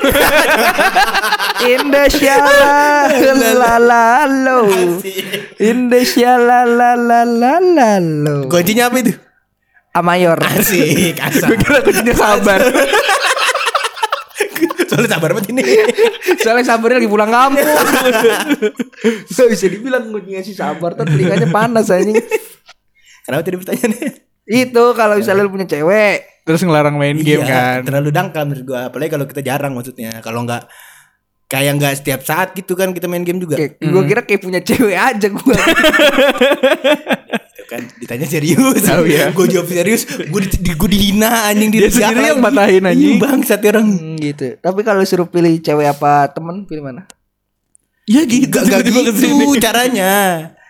Indonesia 1.71 2.35
la 3.47 3.79
la 3.79 4.27
lo. 4.27 4.67
Indonesia 5.55 6.35
la 6.35 6.67
la 6.67 6.99
la 6.99 7.23
la 7.23 7.63
la 7.63 7.91
lo. 8.03 8.51
Kuncinya 8.51 8.91
apa 8.91 8.99
itu? 8.99 9.15
Amayor. 9.95 10.35
Asik, 10.35 11.15
asal. 11.15 11.55
Gue 11.55 11.63
kira 11.63 11.79
kuncinya 11.79 12.11
sabar. 12.11 12.59
Soalnya 14.91 15.09
sabar 15.15 15.31
banget 15.31 15.55
ini. 15.55 15.63
Soalnya 16.43 16.67
sabarnya 16.67 16.99
lagi 16.99 17.07
pulang 17.07 17.31
kampung. 17.31 17.63
Gak 19.31 19.47
bisa 19.47 19.71
dibilang 19.71 20.11
kuncinya 20.11 20.43
si 20.43 20.51
sabar 20.51 20.91
tuh 20.91 21.07
telinganya 21.07 21.47
panas 21.47 21.88
anjing. 21.88 22.19
Kenapa 23.23 23.47
tadi 23.47 23.55
pertanyaannya? 23.63 24.27
Itu 24.43 24.91
kalau 24.91 25.15
misalnya 25.15 25.47
lu 25.47 25.55
punya 25.55 25.71
cewek. 25.71 26.36
Terus 26.47 26.63
ngelarang 26.63 26.95
main 26.95 27.19
game 27.19 27.43
kan. 27.43 27.83
Terlalu 27.83 28.09
dangkal 28.15 28.47
menurut 28.47 28.63
gua. 28.63 28.87
Apalagi 28.87 29.11
kalau 29.11 29.27
kita 29.27 29.43
jarang 29.43 29.75
maksudnya. 29.75 30.23
Kalau 30.23 30.47
nggak 30.47 30.63
kayak 31.47 31.79
nggak 31.79 31.93
setiap 31.95 32.21
saat 32.27 32.51
gitu 32.55 32.75
kan 32.75 32.91
kita 32.91 33.07
main 33.07 33.23
game 33.23 33.39
juga. 33.39 33.55
Kayak, 33.55 33.79
Gue 33.79 34.03
kira 34.03 34.21
kayak 34.27 34.41
punya 34.43 34.59
cewek 34.63 34.95
aja 34.95 35.27
gue. 35.31 35.55
Tuh 37.57 37.65
kan 37.67 37.81
ditanya 37.99 38.27
serius. 38.27 38.83
Oh, 38.91 39.03
iya. 39.07 39.31
gue 39.31 39.45
jawab 39.47 39.67
serius. 39.71 40.03
Gue 40.07 40.43
di, 40.43 40.71
gue 40.75 40.89
dihina 40.91 41.51
anjing 41.51 41.71
Dia 41.71 41.87
di 41.87 41.95
sendiri 41.95 42.35
yang 42.35 42.43
matahin 42.43 42.83
anjing. 42.83 43.15
Iya, 43.15 43.23
bangsat 43.23 43.59
orang. 43.63 43.87
Hmm, 43.87 44.15
gitu. 44.19 44.47
Tapi 44.59 44.79
kalau 44.83 45.01
suruh 45.07 45.27
pilih 45.27 45.55
cewek 45.63 45.87
apa 45.87 46.31
temen 46.35 46.67
pilih 46.67 46.83
mana? 46.83 47.03
Ya 48.07 48.23
gitu. 48.27 48.51
Gak, 48.51 48.71
gak 48.71 48.87
tiba-tiba 48.87 49.11
gitu 49.11 49.11
ke 49.15 49.19
sini. 49.19 49.63
caranya. 49.63 50.13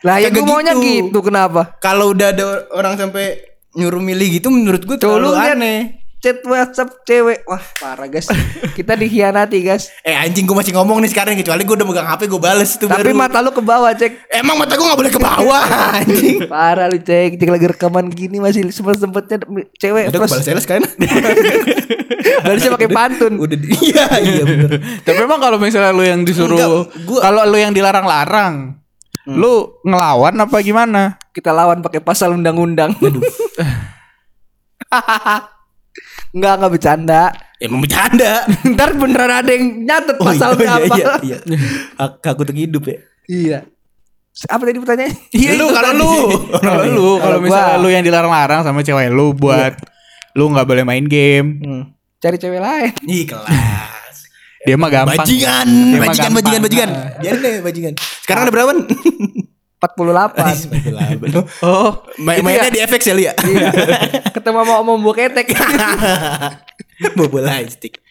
Lah 0.05 0.21
ya 0.21 0.30
gue 0.30 0.45
maunya 0.45 0.78
gitu. 0.78 1.19
Kenapa? 1.25 1.73
Kalau 1.82 2.13
udah 2.13 2.30
ada 2.34 2.69
orang 2.73 2.97
sampai 3.01 3.57
nyuruh 3.78 4.01
milih 4.01 4.28
gitu 4.34 4.49
menurut 4.49 4.82
gue 4.82 4.97
terlalu 4.97 5.32
aneh. 5.32 6.01
chat 6.17 6.41
WhatsApp 6.43 6.97
cewek. 7.03 7.45
Wah, 7.45 7.61
parah 7.78 8.05
guys. 8.05 8.25
Kita 8.75 8.93
dikhianati, 8.93 9.61
guys. 9.61 9.93
Eh 10.01 10.11
anjing 10.11 10.43
gue 10.43 10.55
masih 10.55 10.73
ngomong 10.73 10.97
nih 10.97 11.13
sekarang 11.13 11.34
kecuali 11.36 11.61
gue 11.61 11.75
udah 11.78 11.86
megang 11.86 12.07
HP 12.07 12.25
gue 12.25 12.41
bales 12.41 12.73
itu 12.73 12.84
Tapi 12.84 13.05
baru. 13.05 13.13
mata 13.15 13.38
lu 13.38 13.49
ke 13.49 13.61
bawah, 13.61 13.93
Cek. 13.93 14.34
Emang 14.34 14.57
mata 14.57 14.73
gue 14.73 14.82
gak 14.84 14.97
boleh 14.97 15.13
ke 15.13 15.21
bawah 15.21 15.61
anjing. 15.95 16.41
Parah 16.47 16.89
lu, 16.89 16.97
Cek. 16.97 17.38
Cek 17.38 17.47
lagi 17.47 17.67
rekaman 17.67 18.09
gini 18.09 18.38
masih 18.38 18.65
sempet-sempetnya 18.67 19.45
cewek 19.75 20.09
Udah 20.09 20.17
gue 20.17 20.21
plus. 20.23 20.34
balas 20.34 20.43
sales 20.43 20.65
kan. 20.65 20.82
Balasnya 22.39 22.71
pakai 22.73 22.89
pantun. 22.89 23.34
Udah 23.38 23.53
di- 23.55 23.69
iya 23.84 24.05
iya 24.17 24.41
bener. 24.41 24.69
Tapi 24.99 25.19
emang 25.19 25.38
kalau 25.38 25.57
misalnya 25.57 25.91
lu 25.91 26.01
yang 26.01 26.21
disuruh 26.23 26.57
gua- 27.03 27.21
kalau 27.21 27.45
lu 27.45 27.57
yang 27.57 27.71
dilarang-larang, 27.71 28.73
lu 29.28 29.53
ngelawan 29.82 30.34
apa 30.36 30.57
gimana? 30.59 31.21
Kita 31.38 31.54
lawan 31.54 31.86
pakai 31.86 32.02
pasal 32.02 32.34
undang-undang. 32.34 32.98
Enggak, 36.34 36.54
enggak 36.58 36.72
bercanda. 36.74 37.22
Emang 37.62 37.86
bercanda. 37.86 38.42
Ntar 38.74 38.98
beneran 38.98 39.46
ada 39.46 39.52
yang 39.54 39.86
nyatet 39.86 40.18
Oh, 40.18 40.26
pasalnya 40.26 40.66
iya, 40.66 40.74
apa. 40.82 40.96
Iya, 40.98 41.06
iya. 41.22 41.38
Hak 41.94 42.26
untuk 42.42 42.58
hidup 42.58 42.84
ya. 42.90 42.98
Iya. 43.30 43.60
Apa 44.50 44.66
tadi 44.66 44.82
pertanyaannya? 44.82 45.14
Iya 45.30 45.52
Lu, 45.62 45.66
kalau 45.70 45.92
lu. 45.94 46.14
kalau 46.58 46.84
lu 46.90 47.10
kalau 47.18 47.38
misalnya 47.38 47.78
lu 47.82 47.90
yang 47.90 48.02
dilarang-larang 48.06 48.62
sama 48.62 48.86
cewek 48.86 49.10
lu 49.10 49.34
buat 49.34 49.78
lu 50.34 50.50
nggak 50.50 50.66
boleh 50.66 50.84
main 50.86 51.06
game. 51.06 51.62
Hmm. 51.62 51.84
Cari 52.18 52.42
cewek 52.42 52.62
lain. 52.62 52.94
Ih 53.06 53.30
kelas. 53.30 54.18
Dia 54.66 54.74
mah 54.74 54.90
gampang. 54.90 55.22
Bajingan, 55.22 55.68
Dia 55.70 56.02
bajingan, 56.02 56.18
gampang. 56.18 56.34
bajingan, 56.34 56.62
bajingan. 56.66 56.90
Biarin 57.22 57.40
deh 57.46 57.56
bajingan. 57.62 57.94
Sekarang 58.26 58.42
ada 58.46 58.54
berapa? 58.54 58.74
48. 59.78 61.38
Oh, 61.65 62.01
Main 62.17 62.41
mainnya 62.41 62.73
di 62.73 62.82
FX 62.82 63.01
ya 63.05 63.13
lu 63.13 63.21
ya. 63.21 63.34
Iya. 63.38 63.69
Ketemu 64.34 64.57
sama 64.65 64.73
om 64.82 64.89
Ombo 64.97 65.13
ketek. 65.13 65.53
Bobo 67.17 67.38
lightstick. 67.38 68.01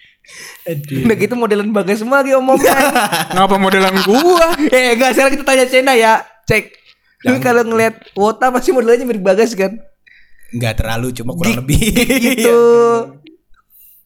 Aduh. 0.66 1.06
Udah 1.06 1.16
gitu 1.18 1.34
modelan 1.38 1.70
bagas 1.70 2.02
semua 2.02 2.22
lagi 2.22 2.34
om-omnya. 2.34 2.74
ngapa 3.34 3.56
modelan 3.58 3.94
gua? 4.06 4.54
eh 4.70 4.94
enggak 4.94 5.14
sekarang 5.14 5.32
kita 5.38 5.44
tanya 5.46 5.64
Cena 5.66 5.92
ya. 5.94 6.22
Cek. 6.46 6.70
Lu 7.26 7.42
kalau 7.42 7.66
ngeliat 7.66 8.14
Wota 8.14 8.54
pasti 8.54 8.70
modelnya 8.70 9.02
mirip 9.02 9.22
bagas 9.22 9.54
kan? 9.58 9.74
Enggak 10.54 10.78
terlalu 10.78 11.10
cuma 11.14 11.34
kurang 11.34 11.66
lebih. 11.66 11.78
Gitu. 11.82 12.58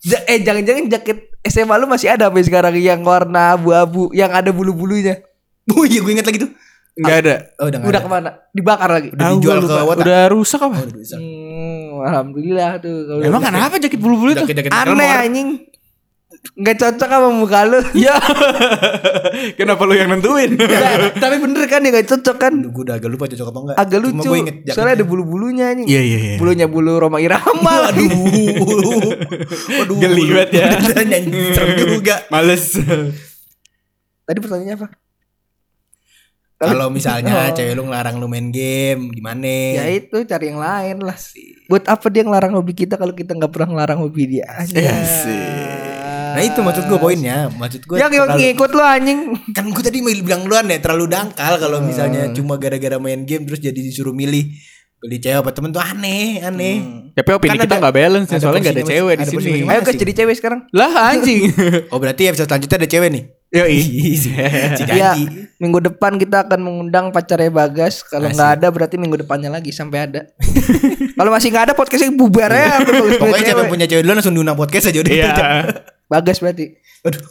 Ja- 0.00 0.24
eh 0.24 0.40
jangan-jangan 0.40 0.88
jaket 0.88 1.28
SMA 1.44 1.76
lu 1.76 1.84
masih 1.88 2.08
ada 2.12 2.32
sampai 2.32 2.44
sekarang 2.44 2.72
yang 2.80 3.04
warna 3.04 3.56
abu-abu 3.56 4.08
yang 4.16 4.32
ada 4.32 4.48
bulu-bulunya. 4.48 5.20
Oh 5.72 5.84
iya 5.84 6.00
gue 6.00 6.12
inget 6.12 6.24
lagi 6.24 6.40
tuh. 6.40 6.52
Enggak 7.00 7.16
ada. 7.18 7.34
Oh 7.56 7.66
udah 7.66 7.78
Udah 7.80 7.90
ada. 7.90 8.00
ke 8.00 8.10
mana? 8.10 8.30
Dibakar 8.50 8.90
lagi. 8.90 9.08
Udah 9.10 9.24
Ah, 9.24 9.32
dijual 9.32 9.58
ke. 9.58 9.72
Udah 9.98 10.22
rusak 10.28 10.60
apa? 10.60 10.76
Udah 10.78 10.94
bisa. 10.94 11.16
Hmm, 11.16 11.96
alhamdulillah 12.02 12.70
tuh. 12.78 12.96
kalau 13.06 13.22
Emang 13.22 13.42
kenapa 13.42 13.74
jakit 13.76 13.96
bulu-bulu 13.96 14.30
itu? 14.30 14.44
Aneh 14.68 15.10
anjing. 15.18 15.50
Nggak 16.56 16.76
cocok 16.78 17.08
sama 17.10 17.28
muka 17.30 17.60
lu. 17.64 17.80
Ya. 18.00 18.16
Kenapa 19.58 19.84
lu 19.84 19.92
yang 19.92 20.08
nentuin? 20.08 20.56
Nggak, 20.56 21.16
tapi 21.16 21.36
bener 21.36 21.64
kan 21.66 21.80
ya 21.80 21.90
nggak 21.90 22.08
cocok 22.08 22.36
kan? 22.38 22.52
Gue 22.64 22.82
udah 22.82 22.96
agak 22.96 23.08
lupa 23.08 23.28
cocok 23.28 23.46
apa 23.46 23.58
enggak. 23.60 23.76
Agak 23.76 23.98
Cuma 24.00 24.08
lucu. 24.16 24.30
inget. 24.38 24.56
Soalnya 24.70 24.94
ada 24.94 25.04
bulu-bulunya 25.04 25.64
anjing. 25.68 25.84
Iya 25.84 26.00
iya 26.00 26.18
iya. 26.18 26.36
Bulunya 26.36 26.64
bulu 26.64 26.96
Roma 26.96 27.20
Irama. 27.20 27.92
Aduh. 27.92 28.08
Aduh. 29.80 29.96
Geli 29.98 30.22
banget 30.28 30.50
ya. 30.54 30.64
Serem 31.52 31.70
juga. 31.92 32.24
Males. 32.28 32.64
Tadi 34.22 34.38
pertanyaannya 34.38 34.74
apa? 34.76 34.86
Kalau 36.60 36.92
misalnya 36.92 37.48
Oh. 37.48 37.52
cewek 37.56 37.72
lu 37.72 37.88
ngelarang 37.88 38.20
lu 38.20 38.28
main 38.28 38.52
game, 38.52 39.08
gimana? 39.10 39.48
Ya 39.74 39.88
itu 39.88 40.12
cari 40.22 40.52
yang 40.52 40.60
lain 40.60 41.00
lah. 41.00 41.16
Buat 41.66 41.88
apa 41.88 42.06
dia 42.06 42.20
ngelarang 42.20 42.52
hobi 42.52 42.76
kita 42.76 42.94
kalau 42.94 43.12
kita 43.12 43.32
nggak 43.32 43.48
pernah 43.48 43.68
ngelarang 43.72 43.98
hobi 43.98 44.28
dia 44.28 44.44
aja. 44.52 44.76
Nah 46.30 46.42
itu 46.42 46.60
maksud 46.60 46.84
gue 46.84 46.94
poinnya. 46.96 47.48
Maksud 47.50 47.82
gue 47.82 47.96
Ya 47.96 48.06
ngikut, 48.06 48.28
ngikut 48.30 48.70
lo 48.70 48.84
anjing. 48.84 49.34
kan 49.50 49.66
gue 49.66 49.82
tadi 49.82 49.98
mau 49.98 50.12
bilang 50.14 50.44
duluan 50.44 50.68
ya 50.68 50.78
terlalu 50.78 51.08
dangkal 51.08 51.56
kalau 51.56 51.80
Hmm. 51.80 51.88
misalnya 51.88 52.28
cuma 52.30 52.54
gara-gara 52.54 52.96
main 52.96 53.24
game 53.24 53.42
terus 53.42 53.58
jadi 53.58 53.74
disuruh 53.74 54.12
milih 54.12 54.52
beli 55.00 55.16
cewek 55.16 55.40
apa 55.40 55.50
temen 55.50 55.72
tuh 55.72 55.80
aneh 55.80 56.38
aneh. 56.40 56.76
Tapi 57.10 57.28
opini 57.32 57.50
Kan 57.50 57.64
kita 57.64 57.72
ada- 57.72 57.82
nggak 57.82 57.96
balance 57.96 58.28
ya, 58.28 58.36
ada 58.36 58.42
soalnya 58.44 58.60
nggak 58.60 58.76
ada 58.76 58.84
cewek 58.86 59.14
di 59.16 59.24
sini. 59.26 59.50
Ayo 59.64 59.80
guys 59.80 59.96
jadi 59.96 60.12
cewek 60.14 60.34
sekarang. 60.36 60.60
Lah 60.70 60.92
anjing. 61.08 61.40
Oh 61.88 61.96
berarti 61.96 62.28
episode 62.28 62.46
selanjutnya 62.46 62.78
ada 62.78 62.86
cewek 62.86 63.08
nih. 63.10 63.24
Si 64.22 64.30
Iya, 64.86 65.18
minggu 65.58 65.82
depan 65.82 66.16
kita 66.16 66.46
akan 66.46 66.60
mengundang 66.62 67.10
pacarnya 67.10 67.50
Bagas. 67.50 68.06
Kalau 68.06 68.30
nggak 68.30 68.62
ada 68.62 68.66
berarti 68.70 68.94
minggu 68.94 69.18
depannya 69.18 69.50
lagi 69.50 69.74
sampai 69.74 70.06
ada. 70.06 70.20
Kalau 71.18 71.30
masih 71.34 71.50
nggak 71.50 71.64
ada 71.70 71.74
podcastnya 71.74 72.14
bubar 72.14 72.46
ya. 72.48 72.78
punya 72.78 73.18
Pokoknya 73.18 73.44
siapa 73.44 73.62
cewek. 73.66 73.70
punya 73.74 73.86
cewek 73.90 74.02
dulu 74.06 74.12
langsung 74.14 74.34
diundang 74.38 74.54
podcast 74.54 74.88
aja 74.88 74.98
udah 75.02 75.12
Iya. 75.12 75.26
itu. 75.26 75.42
Bagas 76.06 76.36
berarti. 76.38 76.64
Aduh. 77.02 77.22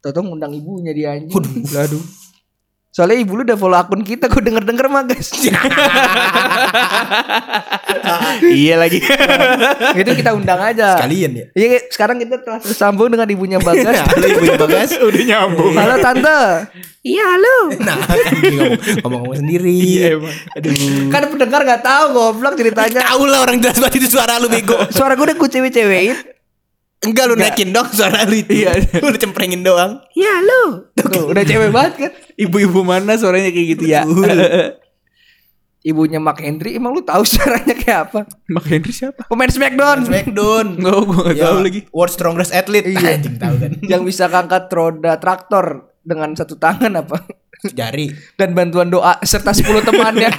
Toto 0.00 0.20
ngundang 0.20 0.52
ibunya 0.52 0.92
dia 0.96 1.16
anjing. 1.16 1.32
Aduh. 1.68 2.00
Soalnya 2.94 3.26
ibu 3.26 3.34
lu 3.34 3.42
udah 3.42 3.58
follow 3.58 3.74
akun 3.74 4.06
kita, 4.06 4.30
gue 4.30 4.38
denger-denger 4.38 4.86
Bagas. 4.86 5.34
iya 8.54 8.78
lagi. 8.78 9.02
Itu 9.98 10.14
kita 10.14 10.30
undang 10.30 10.62
aja. 10.62 10.94
Sekalian 10.94 11.34
ya. 11.34 11.46
Iya, 11.58 11.90
sekarang 11.90 12.22
kita 12.22 12.46
telah 12.46 12.62
tersambung 12.62 13.10
dengan 13.10 13.26
ibunya 13.26 13.58
Bagas. 13.58 13.98
Halo 14.14 14.26
ibunya 14.30 14.54
Bagas. 14.54 14.94
Udah 15.02 15.22
nyambung. 15.26 15.74
Halo 15.74 15.94
tante. 15.98 16.70
Iya 17.02 17.24
halo. 17.34 17.56
Nah, 17.82 17.98
kan 17.98 18.34
ngomong-ngomong 19.02 19.42
sendiri. 19.42 19.74
Iya 19.74 20.14
emang. 20.14 20.36
Aduh. 20.54 20.74
Kan 21.10 21.22
pendengar 21.34 21.60
nggak 21.66 21.82
tahu 21.82 22.04
goblok 22.14 22.54
ceritanya. 22.54 23.02
Tahu 23.10 23.26
lah 23.26 23.42
orang 23.42 23.58
jelas 23.58 23.82
banget 23.82 24.06
itu 24.06 24.14
suara 24.14 24.38
lu 24.38 24.46
bego. 24.46 24.78
Suara 24.94 25.18
gue 25.18 25.34
udah 25.34 25.36
gue 25.36 25.50
cewek-cewekin. 25.50 26.33
Enggak 27.04 27.24
lu 27.28 27.34
naikin 27.36 27.70
dong 27.70 27.88
suara 27.92 28.24
lu 28.24 28.40
itu. 28.40 28.64
Iya. 28.64 28.72
Lu 29.02 29.12
udah 29.12 29.20
cemprengin 29.20 29.60
doang. 29.60 30.00
Iya 30.16 30.30
halo. 30.40 30.62
Tuh, 30.96 31.30
udah 31.30 31.44
cewek 31.44 31.70
banget 31.70 31.92
kan. 32.00 32.12
Ibu-ibu 32.34 32.80
mana 32.82 33.14
suaranya 33.14 33.52
kayak 33.52 33.66
gitu 33.76 33.84
ya? 33.84 34.02
Ibunya 35.84 36.16
Mark 36.16 36.40
Henry 36.40 36.80
emang 36.80 36.96
lu 36.96 37.04
tahu 37.04 37.28
suaranya 37.28 37.76
kayak 37.76 38.00
apa? 38.08 38.20
Mak 38.48 38.64
Henry 38.64 38.88
siapa? 38.88 39.28
Pemain 39.28 39.52
Smackdown 39.52 40.08
Smackdown. 40.08 40.80
Enggak, 40.80 40.96
gue 41.04 41.16
gak 41.28 41.36
Ya, 41.36 41.44
tahu 41.52 41.58
lagi. 41.60 41.80
World 41.92 42.12
Strongest 42.16 42.56
Athlete. 42.56 42.88
Iya. 42.88 43.20
Anjing 43.20 43.36
tahu 43.36 43.54
kan. 43.60 43.70
yang 43.92 44.00
bisa 44.00 44.24
ngangkat 44.32 44.72
roda 44.72 45.20
traktor 45.20 45.92
dengan 46.00 46.32
satu 46.32 46.56
tangan 46.56 46.88
apa? 47.04 47.20
Jari. 47.68 48.08
Dan 48.32 48.56
bantuan 48.56 48.88
doa 48.88 49.20
serta 49.28 49.52
10 49.52 49.84
temannya. 49.84 50.32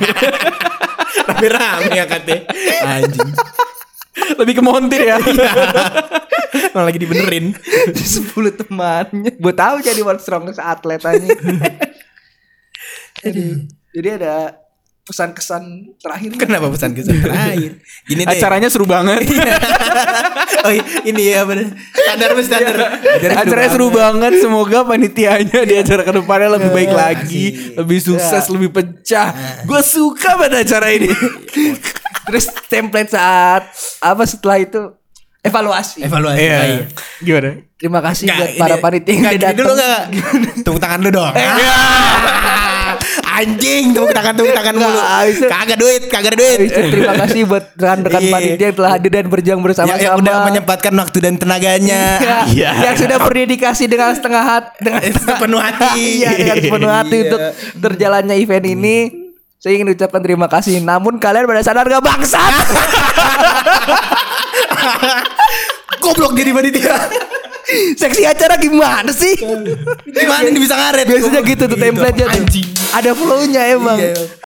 Rame-rame 1.26 1.94
ya 1.94 2.06
katanya. 2.10 2.42
Anjing. 2.82 3.30
Lebih 4.40 4.54
ke 4.60 4.64
montir 4.64 5.02
ya. 5.02 5.18
Malah 6.74 6.86
lagi 6.92 7.00
dibenerin. 7.00 7.56
10 7.96 8.32
temannya. 8.60 9.32
Gue 9.36 9.54
tahu 9.56 9.80
jadi 9.84 10.00
World 10.04 10.24
Strongest 10.24 10.60
Athlete 10.60 11.04
aja. 11.04 11.30
Aduh. 13.26 13.68
Jadi 13.96 14.10
ada 14.12 14.66
pesan-kesan 15.06 15.94
terakhir. 16.02 16.34
Kenapa 16.34 16.66
pesan 16.74 16.98
kesan 16.98 17.22
terakhir? 17.22 17.78
Gini 18.10 18.26
deh. 18.26 18.34
Acaranya 18.34 18.68
seru 18.74 18.90
banget. 18.90 19.22
oh 20.66 20.74
ini 21.06 21.30
ya 21.30 21.46
bener. 21.46 21.78
Standar 21.94 22.30
standar. 22.42 22.76
Acaranya 23.38 23.70
seru 23.70 23.94
banget. 23.94 24.42
Semoga 24.42 24.82
panitianya 24.82 25.62
di 25.62 25.76
acara 25.78 26.02
ke 26.02 26.12
depannya 26.12 26.58
lebih 26.58 26.74
baik 26.74 26.92
lagi, 26.92 27.46
Asik. 27.54 27.78
lebih 27.86 28.00
sukses, 28.02 28.44
lebih 28.50 28.70
pecah. 28.74 29.30
Gue 29.70 29.82
suka 29.86 30.42
pada 30.42 30.66
acara 30.66 30.90
ini. 30.90 31.14
Terus 32.26 32.46
template 32.66 33.10
saat 33.10 33.64
apa 34.00 34.24
setelah 34.24 34.58
itu 34.58 34.82
evaluasi. 35.40 36.02
Evaluasi. 36.02 36.40
Iya. 36.40 36.58
Iya. 36.60 36.84
Gimana? 37.20 37.50
Terima 37.76 38.00
kasih 38.02 38.24
Nggak, 38.26 38.38
buat 38.38 38.50
ini- 38.50 38.60
para 38.60 38.76
panitia 38.80 39.12
yang 39.12 39.26
udah 39.32 39.52
dulu 39.54 39.72
enggak? 39.72 40.02
Tepuk 40.60 40.80
tangan 40.80 41.00
lu 41.00 41.10
dong. 41.12 41.34
Anjing, 43.28 43.92
tepuk 43.92 44.10
tangan 44.10 44.34
tepuk 44.34 44.54
tangan 44.54 44.74
mulu. 44.74 45.00
Kagak 45.46 45.78
duit, 45.78 46.02
kagak 46.08 46.32
ada 46.32 46.38
duit. 46.40 46.60
Itu 46.64 46.80
terima 46.88 47.14
kasih 47.20 47.42
buat 47.44 47.66
rekan-rekan 47.74 48.22
Iya. 48.22 48.32
panitia 48.32 48.66
yang 48.66 48.76
telah 48.76 48.90
hadir 48.90 49.12
dan 49.12 49.26
berjuang 49.28 49.60
Ya, 49.60 49.66
bersama-sama. 49.66 50.02
yang 50.02 50.16
udah 50.18 50.36
menyempatkan 50.46 50.94
waktu 50.96 51.18
dan 51.20 51.34
tenaganya. 51.36 52.02
Ya, 52.18 52.38
Iya. 52.48 52.70
Yang 52.82 52.96
sudah 53.04 53.18
berdedikasi 53.20 53.84
dengan 53.86 54.16
setengah 54.16 54.44
hati 54.46 54.72
dengan 54.80 55.02
Sepenuh 55.28 55.60
hati. 55.60 56.04
Iya, 56.16 56.30
dengan 56.34 56.56
sepenuh 56.58 56.90
hati 56.90 57.12
Iya. 57.14 57.24
untuk 57.28 57.40
terjalannya 57.78 58.36
event 58.40 58.66
ini. 58.66 58.98
Saya 59.66 59.82
ingin 59.82 59.98
ucapkan 59.98 60.22
terima 60.22 60.46
kasih. 60.46 60.78
Namun 60.78 61.18
kalian 61.18 61.50
pada 61.50 61.66
sadar 61.66 61.90
gak 61.90 62.06
bangsat? 62.06 62.54
Goblok 66.06 66.38
jadi 66.38 66.54
panitia. 66.54 66.94
Seksi 67.98 68.30
acara 68.30 68.62
gimana 68.62 69.10
sih? 69.10 69.34
Gimana 70.06 70.46
ini 70.46 70.62
bisa 70.62 70.78
ngaret? 70.78 71.10
Biasanya 71.10 71.42
gitu 71.42 71.66
tuh 71.66 71.82
template-nya 71.82 72.30
tuh. 72.30 72.46
Ada 72.94 73.18
flow-nya 73.18 73.74
emang. 73.74 73.98
Iya. 73.98 74.38